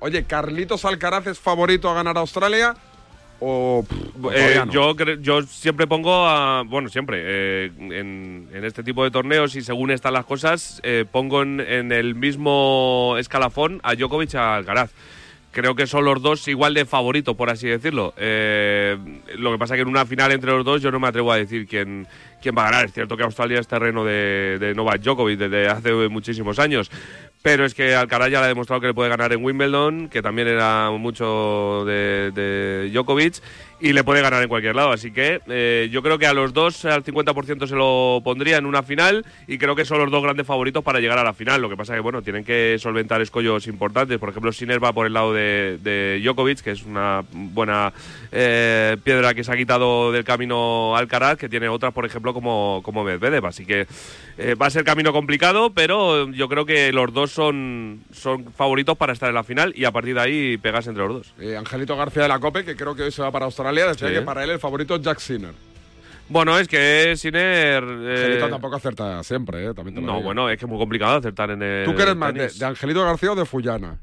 Oye, 0.00 0.24
¿Carlitos 0.24 0.84
Alcaraz 0.84 1.26
es 1.26 1.38
favorito 1.40 1.90
a 1.90 1.94
ganar 1.94 2.16
a 2.16 2.20
Australia? 2.20 2.74
¿O 3.40 3.84
Eh, 4.32 4.62
yo, 4.70 4.94
yo 5.20 5.42
siempre 5.42 5.86
pongo 5.86 6.26
a. 6.26 6.62
Bueno, 6.66 6.88
siempre. 6.88 7.22
eh, 7.22 7.70
en, 7.78 8.48
en 8.52 8.64
este 8.64 8.82
tipo 8.82 9.04
de 9.04 9.10
torneos 9.10 9.54
y 9.56 9.62
según 9.62 9.90
están 9.90 10.14
las 10.14 10.24
cosas, 10.24 10.80
eh, 10.82 11.04
pongo 11.10 11.42
en, 11.42 11.60
en 11.60 11.92
el 11.92 12.14
mismo 12.14 13.14
escalafón 13.18 13.80
a 13.82 13.94
Djokovic 13.94 14.34
y 14.34 14.36
a 14.38 14.56
Alcaraz. 14.56 14.92
Creo 15.52 15.74
que 15.74 15.86
son 15.86 16.04
los 16.04 16.20
dos 16.20 16.46
igual 16.48 16.74
de 16.74 16.84
favoritos, 16.84 17.34
por 17.34 17.48
así 17.48 17.66
decirlo. 17.66 18.12
Eh, 18.18 18.96
lo 19.38 19.52
que 19.52 19.58
pasa 19.58 19.74
que 19.74 19.80
en 19.82 19.88
una 19.88 20.04
final 20.04 20.30
entre 20.32 20.50
los 20.50 20.64
dos 20.64 20.82
yo 20.82 20.90
no 20.90 21.00
me 21.00 21.08
atrevo 21.08 21.32
a 21.32 21.36
decir 21.38 21.66
quién, 21.66 22.06
quién 22.42 22.54
va 22.54 22.62
a 22.68 22.70
ganar. 22.70 22.84
Es 22.86 22.92
cierto 22.92 23.16
que 23.16 23.22
Australia 23.22 23.58
es 23.58 23.66
terreno 23.66 24.04
de, 24.04 24.58
de 24.60 24.74
Novak 24.74 25.00
Djokovic 25.00 25.38
desde 25.38 25.66
hace 25.68 25.92
muchísimos 26.10 26.58
años. 26.58 26.90
Pero 27.46 27.64
es 27.64 27.74
que 27.74 27.94
Alcaraz 27.94 28.28
ya 28.28 28.40
le 28.40 28.46
ha 28.46 28.48
demostrado 28.48 28.80
que 28.80 28.88
le 28.88 28.92
puede 28.92 29.08
ganar 29.08 29.32
en 29.32 29.44
Wimbledon, 29.44 30.08
que 30.08 30.20
también 30.20 30.48
era 30.48 30.90
mucho 30.90 31.84
de, 31.86 32.32
de 32.32 32.90
Djokovic, 32.92 33.36
y 33.80 33.92
le 33.92 34.04
puede 34.04 34.22
ganar 34.22 34.42
en 34.42 34.48
cualquier 34.48 34.74
lado. 34.74 34.92
Así 34.92 35.10
que 35.10 35.40
eh, 35.48 35.88
yo 35.90 36.02
creo 36.02 36.18
que 36.18 36.26
a 36.26 36.32
los 36.32 36.52
dos, 36.52 36.84
al 36.84 37.04
50% 37.04 37.66
se 37.66 37.74
lo 37.74 38.20
pondría 38.24 38.56
en 38.56 38.66
una 38.66 38.82
final, 38.82 39.24
y 39.46 39.58
creo 39.58 39.76
que 39.76 39.84
son 39.84 39.98
los 39.98 40.10
dos 40.10 40.22
grandes 40.22 40.46
favoritos 40.46 40.82
para 40.82 41.00
llegar 41.00 41.18
a 41.18 41.24
la 41.24 41.34
final. 41.34 41.60
Lo 41.60 41.68
que 41.68 41.76
pasa 41.76 41.94
que, 41.94 42.00
bueno, 42.00 42.22
tienen 42.22 42.44
que 42.44 42.76
solventar 42.78 43.20
escollos 43.20 43.66
importantes. 43.66 44.18
Por 44.18 44.30
ejemplo, 44.30 44.52
Sinner 44.52 44.82
va 44.82 44.92
por 44.92 45.06
el 45.06 45.12
lado 45.12 45.32
de, 45.32 45.78
de 45.82 46.20
Djokovic, 46.22 46.60
que 46.60 46.70
es 46.72 46.84
una 46.84 47.24
buena 47.32 47.92
eh, 48.32 48.96
piedra 49.02 49.34
que 49.34 49.44
se 49.44 49.52
ha 49.52 49.56
quitado 49.56 50.12
del 50.12 50.24
camino 50.24 50.96
Alcaraz, 50.96 51.38
que 51.38 51.48
tiene 51.48 51.68
otras, 51.68 51.92
por 51.92 52.06
ejemplo, 52.06 52.32
como, 52.32 52.80
como 52.82 53.04
Medvedev. 53.04 53.46
Así 53.46 53.66
que 53.66 53.86
eh, 54.38 54.54
va 54.54 54.66
a 54.66 54.70
ser 54.70 54.84
camino 54.84 55.12
complicado, 55.12 55.70
pero 55.70 56.30
yo 56.30 56.48
creo 56.48 56.66
que 56.66 56.92
los 56.92 57.12
dos 57.12 57.30
son, 57.30 58.00
son 58.12 58.52
favoritos 58.52 58.96
para 58.96 59.12
estar 59.12 59.28
en 59.28 59.34
la 59.34 59.44
final 59.44 59.72
y 59.76 59.84
a 59.84 59.92
partir 59.92 60.14
de 60.14 60.20
ahí 60.20 60.56
pegarse 60.58 60.90
entre 60.90 61.06
los 61.06 61.14
dos. 61.14 61.34
Eh, 61.40 61.56
Angelito 61.56 61.96
García 61.96 62.22
de 62.22 62.28
la 62.28 62.38
Cope, 62.38 62.64
que 62.64 62.76
creo 62.76 62.94
que 62.94 63.04
hoy 63.04 63.12
se 63.12 63.22
va 63.22 63.30
para 63.30 63.46
Australia, 63.46 63.65
decía 63.72 64.08
Sí. 64.08 64.14
que 64.14 64.22
para 64.22 64.44
él 64.44 64.50
el 64.50 64.58
favorito 64.58 64.94
es 64.96 65.02
Jack 65.02 65.18
Sinner. 65.18 65.52
Bueno, 66.28 66.58
es 66.58 66.66
que 66.66 67.14
Sinner... 67.16 67.84
eh, 67.84 68.14
Angelito 68.16 68.48
tampoco 68.48 68.76
acerta 68.76 69.22
siempre, 69.22 69.66
eh, 69.66 69.74
también 69.74 69.94
te 69.94 70.00
lo 70.00 70.06
no, 70.08 70.12
digo. 70.14 70.24
bueno, 70.24 70.50
es 70.50 70.58
que 70.58 70.64
es 70.64 70.68
muy 70.68 70.78
complicado 70.78 71.16
acertar 71.18 71.50
en 71.52 71.62
el 71.62 71.84
¿Tú 71.84 71.94
qué 71.94 72.02
eres 72.02 72.16
más, 72.16 72.34
de, 72.34 72.48
de 72.48 72.64
Angelito 72.66 73.04
García 73.04 73.32
o 73.32 73.34
de 73.36 73.44
Fullana? 73.46 73.98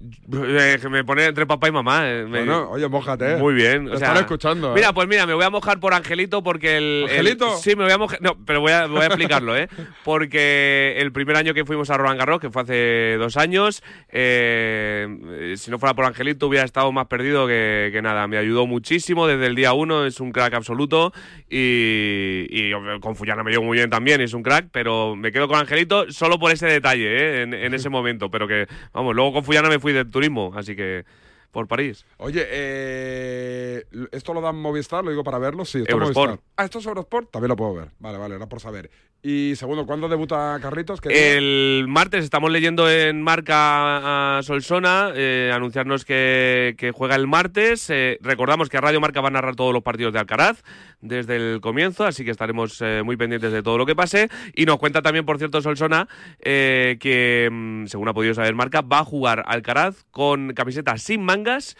Eh, 0.00 0.78
que 0.80 0.88
me 0.88 1.02
pone 1.04 1.24
entre 1.24 1.44
papá 1.46 1.66
y 1.68 1.72
mamá. 1.72 2.08
eh, 2.08 2.22
me- 2.24 2.38
Bueno, 2.38 2.70
oye, 2.70 2.86
mójate. 2.88 3.36
Muy 3.36 3.52
bien. 3.54 3.86
Te 3.86 3.92
o 3.92 3.98
sea, 3.98 4.08
están 4.08 4.22
escuchando, 4.22 4.70
¿eh? 4.70 4.74
Mira, 4.76 4.92
pues 4.92 5.08
mira, 5.08 5.26
me 5.26 5.34
voy 5.34 5.44
a 5.44 5.50
mojar 5.50 5.80
por 5.80 5.92
Angelito 5.92 6.42
porque 6.42 6.76
el. 6.76 6.84
el- 6.84 7.10
¿Angelito? 7.10 7.56
sí, 7.56 7.74
me 7.74 7.82
voy 7.84 7.92
a 7.92 7.98
mojar. 7.98 8.22
No, 8.22 8.36
pero 8.46 8.60
voy 8.60 8.70
a, 8.72 8.86
voy 8.86 9.00
a 9.02 9.06
explicarlo, 9.06 9.56
¿eh? 9.56 9.68
Porque 10.04 10.94
el 10.98 11.10
primer 11.12 11.36
año 11.36 11.52
que 11.54 11.64
fuimos 11.64 11.90
a 11.90 11.96
Roland 11.96 12.18
Garros, 12.18 12.40
que 12.40 12.50
fue 12.50 12.62
hace 12.62 13.16
dos 13.18 13.36
años, 13.36 13.82
eh, 14.10 15.54
si 15.56 15.70
no 15.70 15.78
fuera 15.78 15.94
por 15.94 16.04
Angelito 16.04 16.46
hubiera 16.46 16.64
estado 16.64 16.92
más 16.92 17.06
perdido 17.06 17.46
que, 17.46 17.90
que 17.92 18.00
nada. 18.02 18.26
Me 18.28 18.36
ayudó 18.38 18.66
muchísimo 18.66 19.26
desde 19.26 19.46
el 19.46 19.54
día 19.54 19.72
uno, 19.72 20.06
es 20.06 20.20
un 20.20 20.30
crack 20.32 20.54
absoluto. 20.54 21.12
Y, 21.50 22.46
y 22.50 22.70
con 23.00 23.16
Fullana 23.16 23.42
me 23.42 23.50
llevo 23.50 23.64
muy 23.64 23.78
bien 23.78 23.90
también, 23.90 24.20
es 24.20 24.32
un 24.34 24.42
crack, 24.42 24.68
pero 24.70 25.16
me 25.16 25.32
quedo 25.32 25.48
con 25.48 25.58
Angelito 25.58 26.10
solo 26.12 26.38
por 26.38 26.52
ese 26.52 26.66
detalle, 26.66 27.06
¿eh? 27.08 27.42
En, 27.42 27.54
en 27.54 27.74
ese 27.74 27.88
momento. 27.88 28.30
Pero 28.30 28.46
que, 28.46 28.66
vamos, 28.92 29.14
luego 29.14 29.32
con 29.32 29.44
Fullana 29.44 29.68
me 29.68 29.78
fui 29.78 29.87
de 29.92 30.04
turismo, 30.04 30.52
así 30.54 30.76
que. 30.76 31.04
Por 31.50 31.66
París. 31.66 32.04
Oye, 32.18 32.44
eh, 32.46 33.84
¿esto 34.12 34.34
lo 34.34 34.40
dan 34.40 34.56
Movistar? 34.56 35.02
Lo 35.02 35.10
digo 35.10 35.24
para 35.24 35.38
verlo, 35.38 35.64
sí. 35.64 35.78
Esto 35.78 35.90
es 35.90 35.94
Eurosport. 35.94 36.30
Movistar. 36.30 36.52
Ah, 36.56 36.64
¿esto 36.64 36.78
es 36.78 36.86
Eurosport? 36.86 37.30
También 37.30 37.48
lo 37.48 37.56
puedo 37.56 37.74
ver. 37.74 37.90
Vale, 37.98 38.18
vale, 38.18 38.36
era 38.36 38.48
por 38.48 38.60
saber. 38.60 38.90
Y 39.20 39.56
segundo, 39.56 39.84
¿cuándo 39.84 40.08
debuta 40.08 40.58
día? 40.58 40.94
El 41.10 41.86
martes 41.88 42.22
estamos 42.22 42.52
leyendo 42.52 42.88
en 42.88 43.20
Marca 43.20 44.38
a 44.38 44.42
Solsona 44.44 45.10
eh, 45.12 45.50
anunciarnos 45.52 46.04
que, 46.04 46.76
que 46.78 46.92
juega 46.92 47.16
el 47.16 47.26
martes. 47.26 47.90
Eh, 47.90 48.18
recordamos 48.20 48.68
que 48.68 48.80
Radio 48.80 49.00
Marca 49.00 49.20
va 49.20 49.26
a 49.26 49.32
narrar 49.32 49.56
todos 49.56 49.72
los 49.72 49.82
partidos 49.82 50.12
de 50.12 50.20
Alcaraz 50.20 50.62
desde 51.00 51.34
el 51.34 51.60
comienzo, 51.60 52.04
así 52.04 52.24
que 52.24 52.30
estaremos 52.30 52.80
eh, 52.80 53.02
muy 53.04 53.16
pendientes 53.16 53.50
de 53.50 53.60
todo 53.60 53.76
lo 53.76 53.86
que 53.86 53.96
pase. 53.96 54.28
Y 54.54 54.66
nos 54.66 54.78
cuenta 54.78 55.02
también, 55.02 55.26
por 55.26 55.38
cierto, 55.38 55.60
Solsona, 55.62 56.08
eh, 56.38 56.96
que 57.00 57.48
mm, 57.50 57.86
según 57.86 58.08
ha 58.08 58.14
podido 58.14 58.34
saber 58.34 58.54
Marca, 58.54 58.82
va 58.82 59.00
a 59.00 59.04
jugar 59.04 59.42
Alcaraz 59.48 60.04
con 60.12 60.52
camiseta 60.54 60.96
sin 60.96 61.24
mangas 61.38 61.76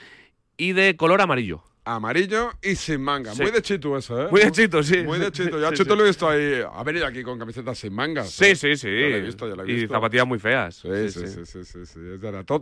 y 0.56 0.72
de 0.72 0.96
color 0.96 1.20
amarillo. 1.20 1.62
Amarillo 1.84 2.50
y 2.62 2.74
sin 2.76 3.00
manga. 3.00 3.32
Sí. 3.32 3.40
Muy 3.42 3.50
de 3.50 3.62
chito 3.62 3.96
eso, 3.96 4.22
¿eh? 4.22 4.28
Muy 4.30 4.42
de 4.42 4.52
chito, 4.52 4.82
sí. 4.82 4.98
Muy 5.04 5.18
de 5.18 5.32
chito. 5.32 5.58
Yo 5.58 5.66
a 5.68 5.70
Sí, 5.70 5.76
Chito 5.78 5.94
sí. 5.94 5.96
lo 5.98 6.04
he 6.04 6.08
visto 6.08 6.28
ahí. 6.28 6.60
Ha 6.70 6.82
venido 6.84 7.06
aquí 7.06 7.22
con 7.22 7.38
camisetas 7.38 7.78
sin 7.78 7.94
mangas. 7.94 8.30
Sí, 8.30 8.44
¿eh? 8.44 8.56
sí, 8.56 8.76
sí. 8.76 8.88
Yo 8.88 9.08
lo 9.08 9.16
he 9.16 9.20
visto, 9.22 9.48
yo 9.48 9.56
lo 9.56 9.64
he 9.64 9.72
Y 9.72 9.86
zapatillas 9.88 10.26
muy 10.26 10.38
feas. 10.38 10.74
Sí, 10.76 11.08
sí, 11.10 11.26
sí, 11.26 11.46
sí, 11.46 11.64
sí, 11.64 11.86
sí, 11.86 12.00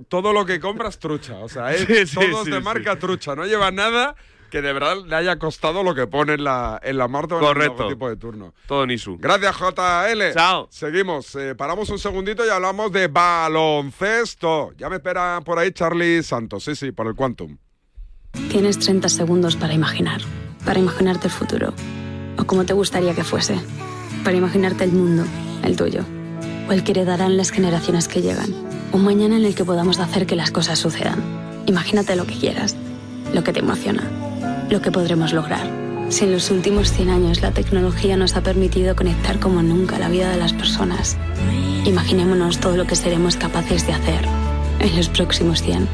todo 0.09 0.33
lo 0.33 0.47
que 0.47 0.61
compras 0.61 1.01
trucha, 1.01 1.39
o 1.39 1.49
sea, 1.49 1.75
es 1.75 1.81
Sí, 1.87 2.07
sí, 2.07 2.15
todo 2.15 2.45
sí, 2.45 2.51
de 2.53 2.59
sí. 2.59 2.63
marca 2.63 2.97
trucha, 2.99 3.35
no 3.35 3.45
lleva 3.47 3.73
nada 3.73 4.15
que 4.51 4.63
de 4.63 4.73
verdad 4.73 4.97
le 5.07 5.17
haya 5.17 5.39
costado 5.39 5.83
lo 5.83 5.95
que 5.95 6.07
pone 6.07 6.35
en 6.35 6.45
la, 6.45 6.81
en 6.83 6.99
la 6.99 7.09
marca 7.09 7.35
o 7.35 7.39
en 7.39 7.45
el 7.45 7.49
Correcto. 7.49 7.79
logotipo 7.83 8.09
de 8.09 8.17
turno. 8.17 8.55
Todo 8.67 8.87
Nisu. 8.87 9.19
Gracias, 9.19 9.57
JL. 9.59 10.33
Chao. 10.35 10.69
Seguimos, 10.71 11.35
eh, 11.35 11.55
paramos 11.55 11.91
un 11.91 11.99
segundito 11.99 12.45
y 12.47 12.49
hablamos 12.49 12.93
de 12.93 13.09
baloncesto. 13.09 14.73
Ya 14.77 14.89
me 14.89 14.97
espera 14.97 15.41
por 15.45 15.59
ahí 15.59 15.73
Charlie 15.73 16.23
Santos, 16.23 16.65
sí, 16.65 16.75
sí, 16.77 16.93
por 16.93 17.07
el 17.07 17.15
Quantum. 17.15 17.59
Tienes 18.51 18.79
30 18.79 19.09
segundos 19.09 19.57
para 19.57 19.73
imaginar, 19.75 20.21
para 20.65 20.79
imaginarte 20.79 21.27
el 21.29 21.33
futuro, 21.33 21.73
o 22.39 22.45
como 22.45 22.65
te 22.67 22.75
gustaría 22.75 23.15
que 23.15 23.25
fuese, 23.25 23.59
para 24.25 24.37
imaginarte 24.37 24.85
el 24.85 24.93
mundo, 24.93 25.25
el 25.63 25.77
tuyo, 25.77 26.05
o 26.69 26.73
el 26.73 26.85
que 26.85 26.93
heredarán 26.93 27.37
las 27.39 27.51
generaciones 27.51 28.09
que 28.09 28.21
llegan, 28.21 28.53
un 28.93 29.05
mañana 29.05 29.37
en 29.37 29.45
el 29.45 29.55
que 29.55 29.65
podamos 29.65 29.99
hacer 30.01 30.27
que 30.27 30.37
las 30.37 30.51
cosas 30.51 30.79
sucedan. 30.79 31.23
Imagínate 31.67 32.15
lo 32.15 32.27
que 32.27 32.35
quieras, 32.39 32.77
lo 33.33 33.43
que 33.43 33.53
te 33.55 33.61
emociona, 33.61 34.03
lo 34.71 34.81
que 34.81 34.91
podremos 34.91 35.33
lograr. 35.33 35.69
Si 36.09 36.25
en 36.25 36.33
los 36.33 36.51
últimos 36.51 36.93
100 36.93 37.11
años 37.11 37.41
la 37.41 37.51
tecnología 37.51 38.17
nos 38.17 38.37
ha 38.37 38.43
permitido 38.43 38.95
conectar 38.95 39.41
como 39.41 39.63
nunca 39.63 39.99
la 39.99 40.09
vida 40.09 40.31
de 40.31 40.37
las 40.37 40.53
personas, 40.53 41.17
imaginémonos 41.85 42.61
todo 42.61 42.77
lo 42.77 42.87
que 42.87 42.97
seremos 42.97 43.37
capaces 43.37 43.87
de 43.87 43.93
hacer 43.93 44.25
en 44.81 44.97
los 44.97 45.09
próximos 45.09 45.63
100. 45.63 45.89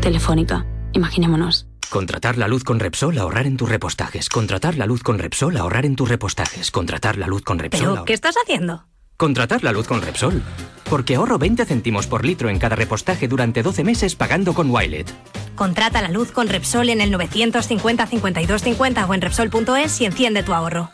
Telefónica, 0.00 0.66
imaginémonos. 0.92 1.66
Contratar 1.90 2.36
la 2.36 2.48
luz 2.48 2.64
con 2.64 2.80
Repsol, 2.80 3.18
ahorrar 3.18 3.46
en 3.46 3.56
tus 3.56 3.68
repostajes. 3.68 4.28
Contratar 4.28 4.76
la 4.76 4.86
luz 4.86 5.02
con 5.02 5.18
Repsol, 5.18 5.56
ahorrar 5.56 5.86
en 5.86 5.96
tus 5.96 6.08
repostajes. 6.08 6.70
Contratar 6.70 7.16
la 7.16 7.26
luz 7.26 7.42
con 7.42 7.58
Repsol. 7.58 7.92
¿Pero 7.92 8.04
qué 8.04 8.14
estás 8.14 8.34
haciendo? 8.42 8.86
Contratar 9.16 9.62
la 9.62 9.70
luz 9.70 9.86
con 9.86 10.02
Repsol. 10.02 10.42
Porque 10.90 11.14
ahorro 11.14 11.38
20 11.38 11.64
céntimos 11.64 12.06
por 12.06 12.24
litro 12.24 12.48
en 12.48 12.58
cada 12.58 12.74
repostaje 12.74 13.28
durante 13.28 13.62
12 13.62 13.84
meses 13.84 14.16
pagando 14.16 14.54
con 14.54 14.70
Wilet. 14.70 15.12
Contrata 15.54 16.02
la 16.02 16.08
luz 16.08 16.32
con 16.32 16.48
Repsol 16.48 16.90
en 16.90 17.00
el 17.00 17.12
950 17.12 18.06
52 18.06 18.62
50 18.62 19.06
o 19.06 19.14
en 19.14 19.20
Repsol.es 19.20 20.00
y 20.00 20.06
enciende 20.06 20.42
tu 20.42 20.52
ahorro. 20.52 20.90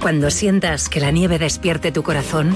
Cuando 0.00 0.30
sientas 0.30 0.88
que 0.88 1.00
la 1.00 1.10
nieve 1.10 1.38
despierte 1.38 1.90
tu 1.90 2.02
corazón, 2.02 2.54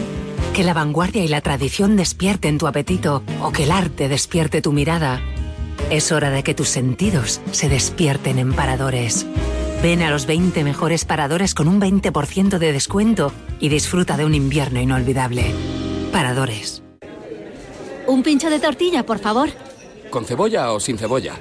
que 0.52 0.62
la 0.62 0.74
vanguardia 0.74 1.24
y 1.24 1.28
la 1.28 1.40
tradición 1.40 1.96
despierten 1.96 2.58
tu 2.58 2.66
apetito 2.66 3.22
o 3.40 3.52
que 3.52 3.64
el 3.64 3.70
arte 3.70 4.08
despierte 4.08 4.60
tu 4.60 4.72
mirada, 4.72 5.22
es 5.90 6.12
hora 6.12 6.30
de 6.30 6.42
que 6.42 6.54
tus 6.54 6.68
sentidos 6.68 7.40
se 7.52 7.68
despierten 7.68 8.38
en 8.38 8.52
paradores. 8.52 9.26
Ven 9.87 10.03
a 10.03 10.11
los 10.11 10.26
20 10.26 10.64
mejores 10.64 11.05
paradores 11.05 11.55
con 11.55 11.68
un 11.68 11.80
20% 11.80 12.59
de 12.59 12.72
descuento 12.72 13.32
y 13.61 13.68
disfruta 13.68 14.16
de 14.16 14.24
un 14.24 14.34
invierno 14.34 14.80
inolvidable. 14.80 15.55
Paradores. 16.11 16.82
Un 18.09 18.24
pincho 18.24 18.51
de 18.51 18.59
tortilla, 18.59 19.07
por 19.07 19.20
favor. 19.20 19.49
¿Con 20.11 20.24
cebolla 20.24 20.72
o 20.72 20.80
sin 20.80 20.99
cebolla? 20.99 21.34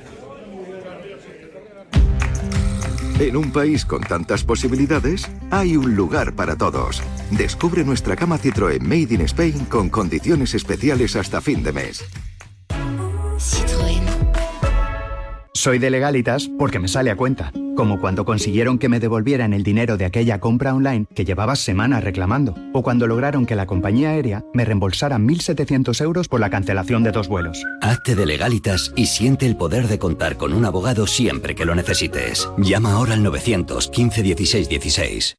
En 3.18 3.36
un 3.36 3.52
país 3.52 3.84
con 3.84 4.02
tantas 4.02 4.44
posibilidades, 4.44 5.28
hay 5.50 5.76
un 5.76 5.96
lugar 5.96 6.36
para 6.36 6.56
todos. 6.56 7.02
Descubre 7.32 7.84
nuestra 7.84 8.16
cama 8.16 8.38
Citroën 8.38 8.80
Made 8.80 9.16
in 9.16 9.22
Spain 9.22 9.66
con 9.66 9.90
condiciones 9.90 10.54
especiales 10.54 11.16
hasta 11.16 11.42
fin 11.42 11.64
de 11.64 11.74
mes. 11.74 12.06
Soy 15.66 15.80
de 15.80 15.90
legalitas 15.90 16.48
porque 16.60 16.78
me 16.78 16.88
sale 16.88 17.10
a 17.10 17.16
cuenta, 17.16 17.52
como 17.76 18.00
cuando 18.00 18.24
consiguieron 18.24 18.78
que 18.78 18.88
me 18.88 19.00
devolvieran 19.00 19.52
el 19.52 19.64
dinero 19.64 19.98
de 19.98 20.06
aquella 20.06 20.40
compra 20.40 20.76
online 20.76 21.08
que 21.16 21.26
llevaba 21.26 21.56
semanas 21.56 22.04
reclamando, 22.04 22.54
o 22.72 22.84
cuando 22.84 23.08
lograron 23.08 23.48
que 23.48 23.56
la 23.56 23.66
compañía 23.66 24.12
aérea 24.12 24.44
me 24.54 24.64
reembolsara 24.64 25.18
1.700 25.18 26.00
euros 26.02 26.28
por 26.28 26.40
la 26.40 26.52
cancelación 26.52 27.02
de 27.02 27.10
dos 27.10 27.28
vuelos. 27.28 27.64
Hazte 27.82 28.14
de 28.14 28.28
legalitas 28.28 28.94
y 28.96 29.08
siente 29.08 29.48
el 29.48 29.58
poder 29.58 29.88
de 29.88 29.98
contar 29.98 30.38
con 30.38 30.54
un 30.54 30.66
abogado 30.66 31.08
siempre 31.08 31.56
que 31.56 31.66
lo 31.66 31.74
necesites. 31.74 32.48
Llama 32.60 32.92
ahora 32.92 33.16
al 33.16 33.24
915 33.24 34.22
16 34.22 34.70
16. 34.70 35.36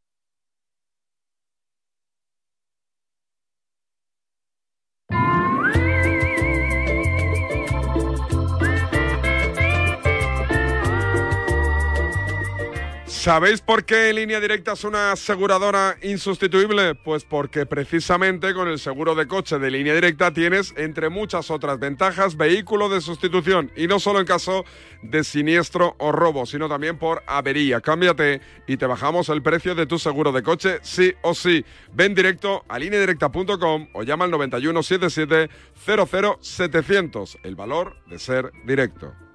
¿Sabéis 13.27 13.61
por 13.61 13.85
qué 13.85 14.13
Línea 14.13 14.39
Directa 14.39 14.75
es 14.75 14.85
una 14.85 15.11
aseguradora 15.11 15.97
insustituible? 16.01 16.95
Pues 16.95 17.25
porque 17.25 17.67
precisamente 17.67 18.55
con 18.55 18.69
el 18.69 18.79
seguro 18.79 19.17
de 19.17 19.27
coche 19.27 19.59
de 19.59 19.69
Línea 19.69 19.97
Directa 19.97 20.33
tienes, 20.33 20.73
entre 20.77 21.09
muchas 21.09 21.51
otras 21.51 21.81
ventajas, 21.81 22.37
vehículo 22.37 22.89
de 22.89 23.01
sustitución. 23.01 23.73
Y 23.75 23.89
no 23.89 23.99
solo 23.99 24.21
en 24.21 24.27
caso 24.27 24.65
de 25.03 25.25
siniestro 25.25 25.97
o 25.99 26.13
robo, 26.13 26.47
sino 26.47 26.69
también 26.69 27.01
por 27.01 27.25
avería. 27.27 27.81
Cámbiate 27.81 28.43
y 28.69 28.77
te 28.77 28.87
bajamos 28.87 29.29
el 29.29 29.43
precio 29.43 29.75
de 29.75 29.87
tu 29.87 29.99
seguro 29.99 30.31
de 30.31 30.45
coche, 30.45 30.79
sí 30.83 31.13
o 31.23 31.35
sí. 31.35 31.65
Ven 31.93 32.15
directo 32.15 32.65
a 32.69 32.79
lineadirecta.com 32.79 33.89
o 33.93 34.05
llama 34.05 34.27
al 34.27 34.31
9177 34.31 35.51
00700. 35.85 37.39
El 37.43 37.57
valor 37.57 37.97
de 38.07 38.21
ser 38.21 38.53
directo. 38.65 39.26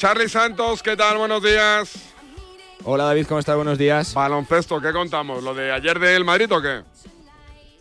Charlie 0.00 0.28
Santos, 0.30 0.82
¿qué 0.82 0.96
tal? 0.96 1.18
Buenos 1.18 1.42
días. 1.42 1.92
Hola 2.84 3.04
David, 3.04 3.26
¿cómo 3.26 3.38
estás? 3.38 3.56
Buenos 3.56 3.76
días. 3.76 4.14
Baloncesto, 4.14 4.80
¿qué 4.80 4.92
contamos? 4.92 5.42
¿Lo 5.44 5.52
de 5.52 5.70
ayer 5.72 5.98
del 5.98 6.24
Madrid 6.24 6.50
o 6.50 6.62
qué? 6.62 6.80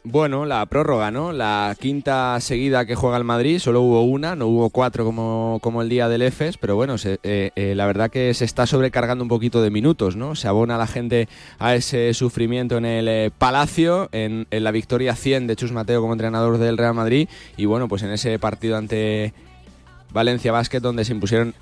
Bueno, 0.03 0.45
la 0.45 0.65
prórroga, 0.65 1.11
¿no? 1.11 1.31
La 1.31 1.73
quinta 1.79 2.37
seguida 2.41 2.85
que 2.85 2.95
juega 2.95 3.15
el 3.15 3.23
Madrid, 3.23 3.59
solo 3.59 3.79
hubo 3.81 4.03
una, 4.03 4.35
no 4.35 4.47
hubo 4.47 4.69
cuatro 4.69 5.05
como, 5.05 5.59
como 5.61 5.81
el 5.81 5.87
día 5.87 6.09
del 6.09 6.21
EFES, 6.23 6.57
pero 6.57 6.75
bueno, 6.75 6.97
se- 6.97 7.19
eh, 7.23 7.51
eh, 7.55 7.73
la 7.75 7.85
verdad 7.85 8.11
que 8.11 8.33
se 8.33 8.43
está 8.43 8.65
sobrecargando 8.65 9.23
un 9.23 9.29
poquito 9.29 9.61
de 9.61 9.69
minutos, 9.71 10.17
¿no? 10.17 10.35
Se 10.35 10.49
abona 10.49 10.77
la 10.77 10.87
gente 10.87 11.29
a 11.57 11.73
ese 11.75 12.13
sufrimiento 12.13 12.77
en 12.77 12.85
el 12.85 13.07
eh, 13.07 13.31
Palacio, 13.37 14.09
en, 14.11 14.45
en 14.51 14.63
la 14.65 14.71
victoria 14.71 15.15
100 15.15 15.47
de 15.47 15.55
Chus 15.55 15.71
Mateo 15.71 16.01
como 16.01 16.13
entrenador 16.13 16.57
del 16.57 16.77
Real 16.77 16.93
Madrid, 16.93 17.29
y 17.55 17.63
bueno, 17.65 17.87
pues 17.87 18.03
en 18.03 18.11
ese 18.11 18.37
partido 18.39 18.75
ante 18.75 19.33
Valencia 20.11 20.51
Basket 20.51 20.79
donde 20.81 21.05
se 21.05 21.13
impusieron 21.13 21.53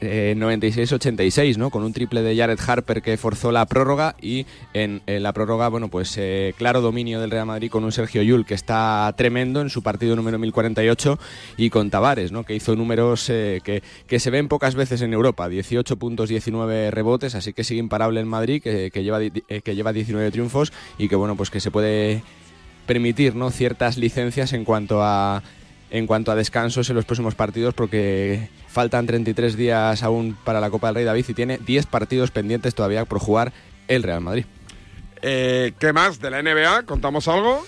eh, 0.00 0.34
96-86, 0.36 1.56
¿no? 1.56 1.70
Con 1.70 1.82
un 1.82 1.92
triple 1.92 2.22
de 2.22 2.36
Jared 2.36 2.58
Harper 2.66 3.02
que 3.02 3.16
forzó 3.16 3.52
la 3.52 3.66
prórroga 3.66 4.16
y 4.20 4.46
en, 4.74 5.02
en 5.06 5.22
la 5.22 5.32
prórroga, 5.32 5.68
bueno, 5.68 5.88
pues 5.88 6.16
eh, 6.18 6.54
claro 6.56 6.80
dominio 6.80 7.20
del 7.20 7.30
Real 7.30 7.46
Madrid 7.46 7.70
con 7.70 7.84
un 7.84 7.92
Sergio 7.92 8.22
Yul 8.22 8.46
que 8.46 8.54
está 8.54 9.12
tremendo 9.16 9.60
en 9.60 9.70
su 9.70 9.82
partido 9.82 10.16
número 10.16 10.38
1048 10.38 11.18
y 11.56 11.70
con 11.70 11.90
Tavares, 11.90 12.32
¿no? 12.32 12.44
Que 12.44 12.54
hizo 12.54 12.76
números 12.76 13.28
eh, 13.30 13.60
que, 13.64 13.82
que 14.06 14.18
se 14.18 14.30
ven 14.30 14.48
pocas 14.48 14.74
veces 14.74 15.02
en 15.02 15.12
Europa, 15.12 15.48
18 15.48 15.96
puntos, 15.96 16.28
19 16.28 16.90
rebotes, 16.90 17.34
así 17.34 17.52
que 17.52 17.64
sigue 17.64 17.80
imparable 17.80 18.20
en 18.20 18.28
Madrid, 18.28 18.62
que, 18.62 18.90
que 18.90 19.02
lleva, 19.02 19.22
eh, 19.22 19.32
que 19.62 19.74
lleva 19.74 19.92
19 19.92 20.30
triunfos 20.30 20.72
y 20.98 21.08
que, 21.08 21.16
bueno, 21.16 21.36
pues 21.36 21.50
que 21.50 21.60
se 21.60 21.70
puede 21.70 22.22
permitir, 22.86 23.34
¿no? 23.34 23.50
Ciertas 23.50 23.98
licencias 23.98 24.52
en 24.52 24.64
cuanto 24.64 25.02
a 25.02 25.42
en 25.90 26.06
cuanto 26.06 26.32
a 26.32 26.34
descansos 26.34 26.88
en 26.90 26.96
los 26.96 27.04
próximos 27.04 27.34
partidos 27.34 27.74
porque 27.74 28.48
faltan 28.68 29.06
33 29.06 29.56
días 29.56 30.02
aún 30.02 30.36
para 30.44 30.60
la 30.60 30.70
Copa 30.70 30.88
del 30.88 30.96
Rey 30.96 31.04
David 31.04 31.24
y 31.28 31.34
tiene 31.34 31.58
10 31.58 31.86
partidos 31.86 32.30
pendientes 32.30 32.74
todavía 32.74 33.04
por 33.04 33.18
jugar 33.18 33.52
el 33.88 34.02
Real 34.02 34.20
Madrid. 34.20 34.44
Eh, 35.22 35.72
¿Qué 35.78 35.92
más 35.92 36.20
de 36.20 36.30
la 36.30 36.42
NBA? 36.42 36.84
¿Contamos 36.84 37.28
algo? 37.28 37.64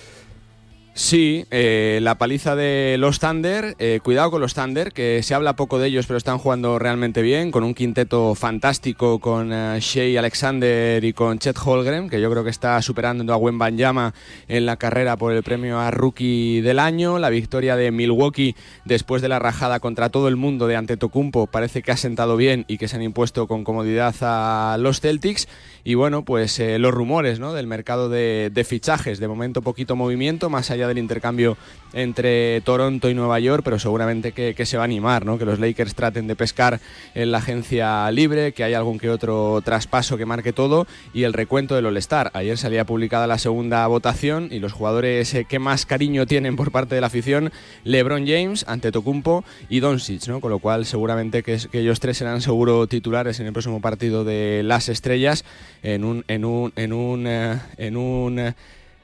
Sí, 0.98 1.44
eh, 1.52 2.00
la 2.02 2.18
paliza 2.18 2.56
de 2.56 2.96
los 2.98 3.20
Thunder, 3.20 3.76
eh, 3.78 4.00
cuidado 4.02 4.32
con 4.32 4.40
los 4.40 4.54
Thunder, 4.54 4.92
que 4.92 5.22
se 5.22 5.32
habla 5.32 5.54
poco 5.54 5.78
de 5.78 5.86
ellos, 5.86 6.08
pero 6.08 6.16
están 6.16 6.38
jugando 6.38 6.76
realmente 6.80 7.22
bien, 7.22 7.52
con 7.52 7.62
un 7.62 7.72
quinteto 7.72 8.34
fantástico 8.34 9.20
con 9.20 9.52
eh, 9.52 9.78
Shea 9.80 10.18
Alexander 10.18 11.04
y 11.04 11.12
con 11.12 11.38
Chet 11.38 11.56
Holgren, 11.56 12.10
que 12.10 12.20
yo 12.20 12.28
creo 12.32 12.42
que 12.42 12.50
está 12.50 12.82
superando 12.82 13.32
a 13.32 13.36
Gwen 13.36 13.58
Banyama 13.58 14.12
en 14.48 14.66
la 14.66 14.76
carrera 14.76 15.16
por 15.16 15.32
el 15.32 15.44
premio 15.44 15.78
a 15.78 15.92
Rookie 15.92 16.62
del 16.62 16.80
Año. 16.80 17.20
La 17.20 17.30
victoria 17.30 17.76
de 17.76 17.92
Milwaukee 17.92 18.56
después 18.84 19.22
de 19.22 19.28
la 19.28 19.38
rajada 19.38 19.78
contra 19.78 20.08
todo 20.08 20.26
el 20.26 20.34
mundo 20.34 20.66
de 20.66 20.74
Antetokounmpo 20.74 21.46
parece 21.46 21.80
que 21.80 21.92
ha 21.92 21.96
sentado 21.96 22.36
bien 22.36 22.64
y 22.66 22.76
que 22.76 22.88
se 22.88 22.96
han 22.96 23.02
impuesto 23.02 23.46
con 23.46 23.62
comodidad 23.62 24.16
a 24.20 24.76
los 24.80 25.00
Celtics. 25.00 25.46
Y 25.88 25.94
bueno, 25.94 26.22
pues 26.22 26.60
eh, 26.60 26.78
los 26.78 26.92
rumores 26.92 27.40
¿no? 27.40 27.54
del 27.54 27.66
mercado 27.66 28.10
de, 28.10 28.66
fichajes. 28.68 29.20
De 29.20 29.26
momento 29.26 29.62
poquito 29.62 29.96
movimiento, 29.96 30.50
más 30.50 30.70
allá 30.70 30.86
del 30.86 30.98
intercambio 30.98 31.56
entre 31.94 32.60
Toronto 32.60 33.08
y 33.08 33.14
Nueva 33.14 33.40
York, 33.40 33.62
pero 33.64 33.78
seguramente 33.78 34.32
que, 34.32 34.54
que 34.54 34.66
se 34.66 34.76
va 34.76 34.82
a 34.82 34.84
animar, 34.84 35.24
¿no? 35.24 35.38
que 35.38 35.46
los 35.46 35.58
Lakers 35.58 35.94
traten 35.94 36.26
de 36.26 36.36
pescar 36.36 36.78
en 37.14 37.32
la 37.32 37.38
agencia 37.38 38.10
libre, 38.10 38.52
que 38.52 38.64
hay 38.64 38.74
algún 38.74 38.98
que 38.98 39.08
otro 39.08 39.62
traspaso 39.64 40.18
que 40.18 40.26
marque 40.26 40.52
todo 40.52 40.86
y 41.14 41.22
el 41.22 41.32
recuento 41.32 41.74
del 41.74 41.86
All-Star. 41.86 42.32
Ayer 42.34 42.58
salía 42.58 42.84
publicada 42.84 43.26
la 43.26 43.38
segunda 43.38 43.86
votación 43.86 44.48
y 44.50 44.58
los 44.58 44.74
jugadores 44.74 45.32
eh, 45.32 45.46
que 45.48 45.58
más 45.58 45.86
cariño 45.86 46.26
tienen 46.26 46.56
por 46.56 46.70
parte 46.70 46.96
de 46.96 47.00
la 47.00 47.06
afición, 47.06 47.50
LeBron 47.84 48.26
James, 48.26 48.66
Antetokounmpo 48.68 49.42
y 49.70 49.80
Doncic, 49.80 50.28
¿no? 50.28 50.42
con 50.42 50.50
lo 50.50 50.58
cual 50.58 50.84
seguramente 50.84 51.42
que, 51.42 51.56
que 51.72 51.80
ellos 51.80 51.98
tres 51.98 52.18
serán 52.18 52.42
seguro 52.42 52.86
titulares 52.88 53.40
en 53.40 53.46
el 53.46 53.54
próximo 53.54 53.80
partido 53.80 54.22
de 54.22 54.60
las 54.62 54.90
estrellas 54.90 55.46
en 55.82 56.04
un 56.04 56.24
en 56.28 56.44
un 56.44 56.72
en 56.76 56.92
un 56.92 57.26
eh, 57.26 57.58
en 57.76 57.96
un 57.96 58.38
eh, 58.38 58.54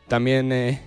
también 0.08 0.52
eh, 0.52 0.80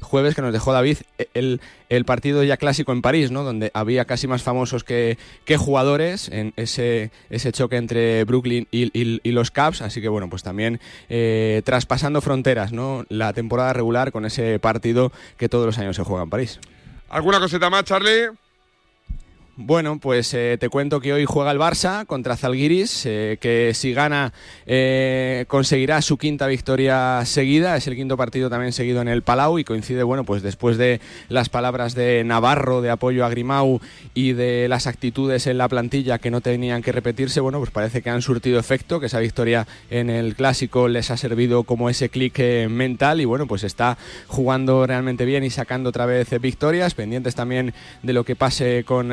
jueves 0.00 0.34
que 0.34 0.42
nos 0.42 0.52
dejó 0.52 0.72
David 0.72 0.98
el, 1.34 1.60
el 1.90 2.04
partido 2.04 2.42
ya 2.42 2.56
clásico 2.56 2.92
en 2.92 3.02
París, 3.02 3.30
¿no? 3.30 3.44
Donde 3.44 3.70
había 3.74 4.06
casi 4.06 4.26
más 4.26 4.42
famosos 4.42 4.82
que, 4.82 5.18
que 5.44 5.56
jugadores 5.58 6.28
en 6.28 6.54
ese, 6.56 7.10
ese 7.28 7.52
choque 7.52 7.76
entre 7.76 8.24
Brooklyn 8.24 8.66
y, 8.70 8.90
y- 8.98 9.32
los 9.32 9.50
Cavs. 9.50 9.82
Así 9.82 10.00
que 10.00 10.08
bueno, 10.08 10.30
pues 10.30 10.42
también 10.42 10.80
traspasando 11.64 12.20
fronteras, 12.22 12.72
¿no? 12.72 13.04
La 13.10 13.32
temporada 13.34 13.72
regular 13.74 14.10
con 14.10 14.24
ese 14.24 14.58
partido 14.58 15.12
que 15.36 15.48
todos 15.50 15.66
los 15.66 15.76
años 15.78 15.96
se 15.96 16.02
juega 16.02 16.22
en 16.22 16.30
París. 16.30 16.60
¿Alguna 17.10 17.38
cosita 17.38 17.68
más, 17.68 17.84
Charlie? 17.84 18.28
Bueno, 19.62 19.98
pues 19.98 20.32
eh, 20.32 20.56
te 20.58 20.70
cuento 20.70 21.00
que 21.00 21.12
hoy 21.12 21.26
juega 21.26 21.50
el 21.50 21.58
Barça 21.58 22.06
contra 22.06 22.38
Zalgiris, 22.38 23.04
eh, 23.04 23.36
que 23.42 23.72
si 23.74 23.92
gana 23.92 24.32
eh, 24.64 25.44
conseguirá 25.48 26.00
su 26.00 26.16
quinta 26.16 26.46
victoria 26.46 27.22
seguida, 27.26 27.76
es 27.76 27.86
el 27.86 27.94
quinto 27.94 28.16
partido 28.16 28.48
también 28.48 28.72
seguido 28.72 29.02
en 29.02 29.08
el 29.08 29.20
Palau 29.20 29.58
y 29.58 29.64
coincide, 29.64 30.02
bueno, 30.02 30.24
pues 30.24 30.40
después 30.42 30.78
de 30.78 31.02
las 31.28 31.50
palabras 31.50 31.94
de 31.94 32.24
Navarro 32.24 32.80
de 32.80 32.88
apoyo 32.88 33.22
a 33.22 33.28
Grimau 33.28 33.82
y 34.14 34.32
de 34.32 34.66
las 34.66 34.86
actitudes 34.86 35.46
en 35.46 35.58
la 35.58 35.68
plantilla 35.68 36.18
que 36.18 36.30
no 36.30 36.40
tenían 36.40 36.80
que 36.80 36.92
repetirse, 36.92 37.40
bueno, 37.40 37.58
pues 37.58 37.70
parece 37.70 38.00
que 38.00 38.08
han 38.08 38.22
surtido 38.22 38.58
efecto, 38.58 38.98
que 38.98 39.06
esa 39.06 39.18
victoria 39.18 39.66
en 39.90 40.08
el 40.08 40.36
Clásico 40.36 40.88
les 40.88 41.10
ha 41.10 41.18
servido 41.18 41.64
como 41.64 41.90
ese 41.90 42.08
clic 42.08 42.38
eh, 42.38 42.66
mental 42.70 43.20
y 43.20 43.26
bueno, 43.26 43.46
pues 43.46 43.62
está 43.64 43.98
jugando 44.26 44.86
realmente 44.86 45.26
bien 45.26 45.44
y 45.44 45.50
sacando 45.50 45.90
otra 45.90 46.06
vez 46.06 46.32
eh, 46.32 46.38
victorias, 46.38 46.94
pendientes 46.94 47.34
también 47.34 47.74
de 48.02 48.14
lo 48.14 48.24
que 48.24 48.36
pase 48.36 48.84
con... 48.86 49.12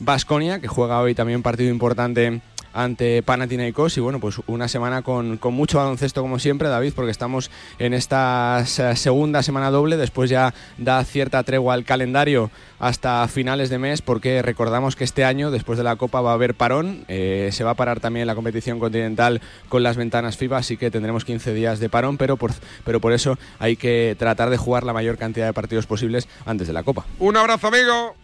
Basconia, 0.00 0.60
que 0.60 0.68
juega 0.68 1.00
hoy 1.00 1.14
también 1.14 1.42
partido 1.42 1.70
importante 1.70 2.40
ante 2.74 3.22
Panathinaikos 3.22 3.96
y 3.96 4.00
bueno, 4.00 4.20
pues 4.20 4.36
una 4.46 4.68
semana 4.68 5.02
con, 5.02 5.38
con 5.38 5.54
mucho 5.54 5.78
baloncesto 5.78 6.20
como 6.22 6.38
siempre, 6.38 6.68
David, 6.68 6.92
porque 6.94 7.10
estamos 7.10 7.50
en 7.78 7.94
esta 7.94 8.62
se- 8.66 8.94
segunda 8.94 9.42
semana 9.42 9.70
doble, 9.70 9.96
después 9.96 10.30
ya 10.30 10.54
da 10.76 11.02
cierta 11.04 11.42
tregua 11.42 11.74
al 11.74 11.84
calendario 11.84 12.50
hasta 12.78 13.26
finales 13.26 13.70
de 13.70 13.78
mes, 13.78 14.02
porque 14.02 14.42
recordamos 14.42 14.94
que 14.94 15.02
este 15.02 15.24
año, 15.24 15.50
después 15.50 15.78
de 15.78 15.82
la 15.84 15.96
Copa, 15.96 16.20
va 16.20 16.30
a 16.30 16.34
haber 16.34 16.54
parón, 16.54 17.04
eh, 17.08 17.48
se 17.52 17.64
va 17.64 17.70
a 17.70 17.74
parar 17.74 17.98
también 18.00 18.26
la 18.28 18.36
competición 18.36 18.78
continental 18.78 19.40
con 19.68 19.82
las 19.82 19.96
ventanas 19.96 20.36
FIBA, 20.36 20.58
así 20.58 20.76
que 20.76 20.90
tendremos 20.90 21.24
15 21.24 21.54
días 21.54 21.80
de 21.80 21.88
parón, 21.88 22.18
pero 22.18 22.36
por, 22.36 22.52
pero 22.84 23.00
por 23.00 23.12
eso 23.12 23.38
hay 23.58 23.76
que 23.76 24.14
tratar 24.18 24.50
de 24.50 24.56
jugar 24.58 24.84
la 24.84 24.92
mayor 24.92 25.16
cantidad 25.16 25.46
de 25.46 25.52
partidos 25.54 25.86
posibles 25.86 26.28
antes 26.46 26.68
de 26.68 26.74
la 26.74 26.84
Copa. 26.84 27.06
Un 27.18 27.36
abrazo, 27.36 27.66
amigo. 27.68 28.14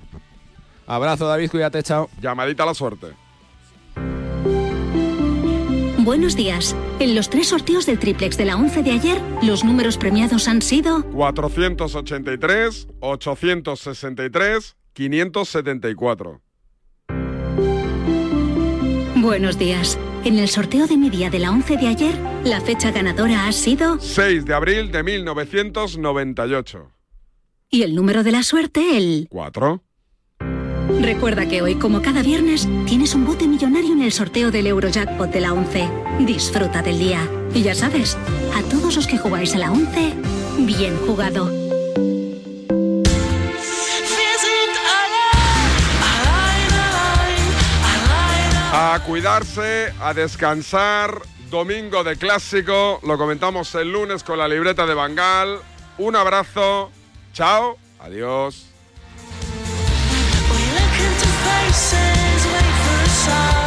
Abrazo, 0.86 1.26
David, 1.26 1.50
cuídate, 1.50 1.82
chao. 1.82 2.08
Llamadita 2.20 2.62
a 2.64 2.66
la 2.66 2.74
suerte. 2.74 3.08
Buenos 5.98 6.36
días. 6.36 6.76
En 6.98 7.14
los 7.14 7.30
tres 7.30 7.48
sorteos 7.48 7.86
del 7.86 7.98
triplex 7.98 8.36
de 8.36 8.44
la 8.44 8.56
11 8.56 8.82
de 8.82 8.90
ayer, 8.90 9.22
los 9.42 9.64
números 9.64 9.96
premiados 9.96 10.48
han 10.48 10.60
sido 10.60 11.02
483, 11.12 12.88
863, 13.00 14.76
574. 14.92 16.40
Buenos 19.16 19.58
días. 19.58 19.98
En 20.24 20.38
el 20.38 20.48
sorteo 20.48 20.86
de 20.86 20.98
mi 20.98 21.08
día 21.08 21.30
de 21.30 21.38
la 21.38 21.50
11 21.50 21.78
de 21.78 21.86
ayer, 21.86 22.14
la 22.44 22.60
fecha 22.60 22.90
ganadora 22.90 23.46
ha 23.46 23.52
sido 23.52 23.98
6 23.98 24.44
de 24.44 24.54
abril 24.54 24.92
de 24.92 25.02
1998. 25.02 26.90
y 27.70 27.82
el 27.82 27.94
número 27.94 28.22
de 28.22 28.30
la 28.32 28.42
suerte 28.42 28.96
el 28.98 29.26
4. 29.30 29.82
Recuerda 30.88 31.46
que 31.46 31.62
hoy, 31.62 31.76
como 31.76 32.02
cada 32.02 32.22
viernes, 32.22 32.68
tienes 32.86 33.14
un 33.14 33.24
bote 33.24 33.46
millonario 33.46 33.92
en 33.92 34.02
el 34.02 34.12
sorteo 34.12 34.50
del 34.50 34.66
Eurojackpot 34.66 35.30
de 35.30 35.40
la 35.40 35.52
11. 35.52 35.88
Disfruta 36.20 36.82
del 36.82 36.98
día. 36.98 37.28
Y 37.54 37.62
ya 37.62 37.74
sabes, 37.74 38.16
a 38.54 38.62
todos 38.70 38.96
los 38.96 39.06
que 39.06 39.18
jugáis 39.18 39.54
a 39.54 39.58
la 39.58 39.72
11, 39.72 40.14
bien 40.58 40.96
jugado. 41.06 41.50
A 48.72 49.00
cuidarse, 49.06 49.92
a 50.00 50.12
descansar. 50.12 51.22
Domingo 51.50 52.02
de 52.02 52.16
clásico. 52.16 53.00
Lo 53.04 53.16
comentamos 53.16 53.74
el 53.76 53.92
lunes 53.92 54.24
con 54.24 54.38
la 54.38 54.48
libreta 54.48 54.84
de 54.86 54.94
Bangal. 54.94 55.60
Un 55.98 56.16
abrazo. 56.16 56.90
Chao. 57.32 57.78
Adiós. 58.00 58.73
Sins 61.74 62.46
wait 62.46 62.74
for 62.84 63.02
a 63.02 63.08
sign. 63.08 63.63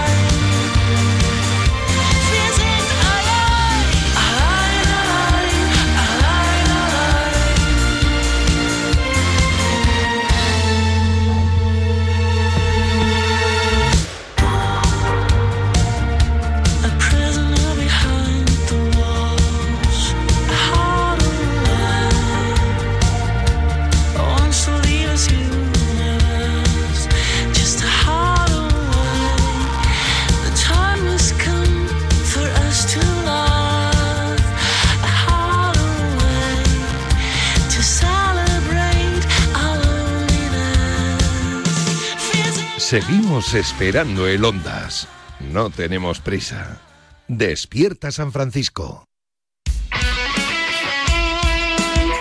Seguimos 42.89 43.53
esperando 43.53 44.29
el 44.29 44.45
Ondas. 44.45 45.09
No 45.51 45.69
tenemos 45.69 46.21
prisa. 46.21 46.79
Despierta 47.27 48.13
San 48.13 48.31
Francisco. 48.31 49.03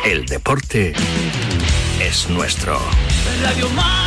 El 0.04 0.26
deporte 0.26 0.92
es 2.00 2.28
nuestro. 2.30 2.80
Radio 3.44 3.68
Marca. 3.68 4.05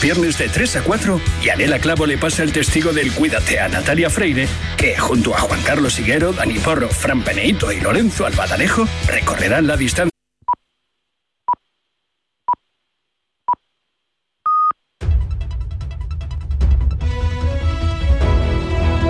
Viernes 0.00 0.38
de 0.38 0.48
3 0.48 0.76
a 0.76 0.82
4, 0.82 1.20
Yanela 1.42 1.78
Clavo 1.80 2.06
le 2.06 2.18
pasa 2.18 2.42
el 2.42 2.52
testigo 2.52 2.92
del 2.92 3.12
Cuídate 3.12 3.58
a 3.58 3.68
Natalia 3.68 4.08
Freire, 4.08 4.46
que 4.76 4.96
junto 4.96 5.34
a 5.34 5.40
Juan 5.40 5.60
Carlos 5.62 5.98
Higuero, 5.98 6.32
Dani 6.32 6.58
Porro, 6.58 6.88
Fran 6.88 7.22
Peneito 7.22 7.72
y 7.72 7.80
Lorenzo 7.80 8.24
Albadalejo 8.24 8.86
recorrerán 9.08 9.66
la 9.66 9.76
distancia. 9.76 10.17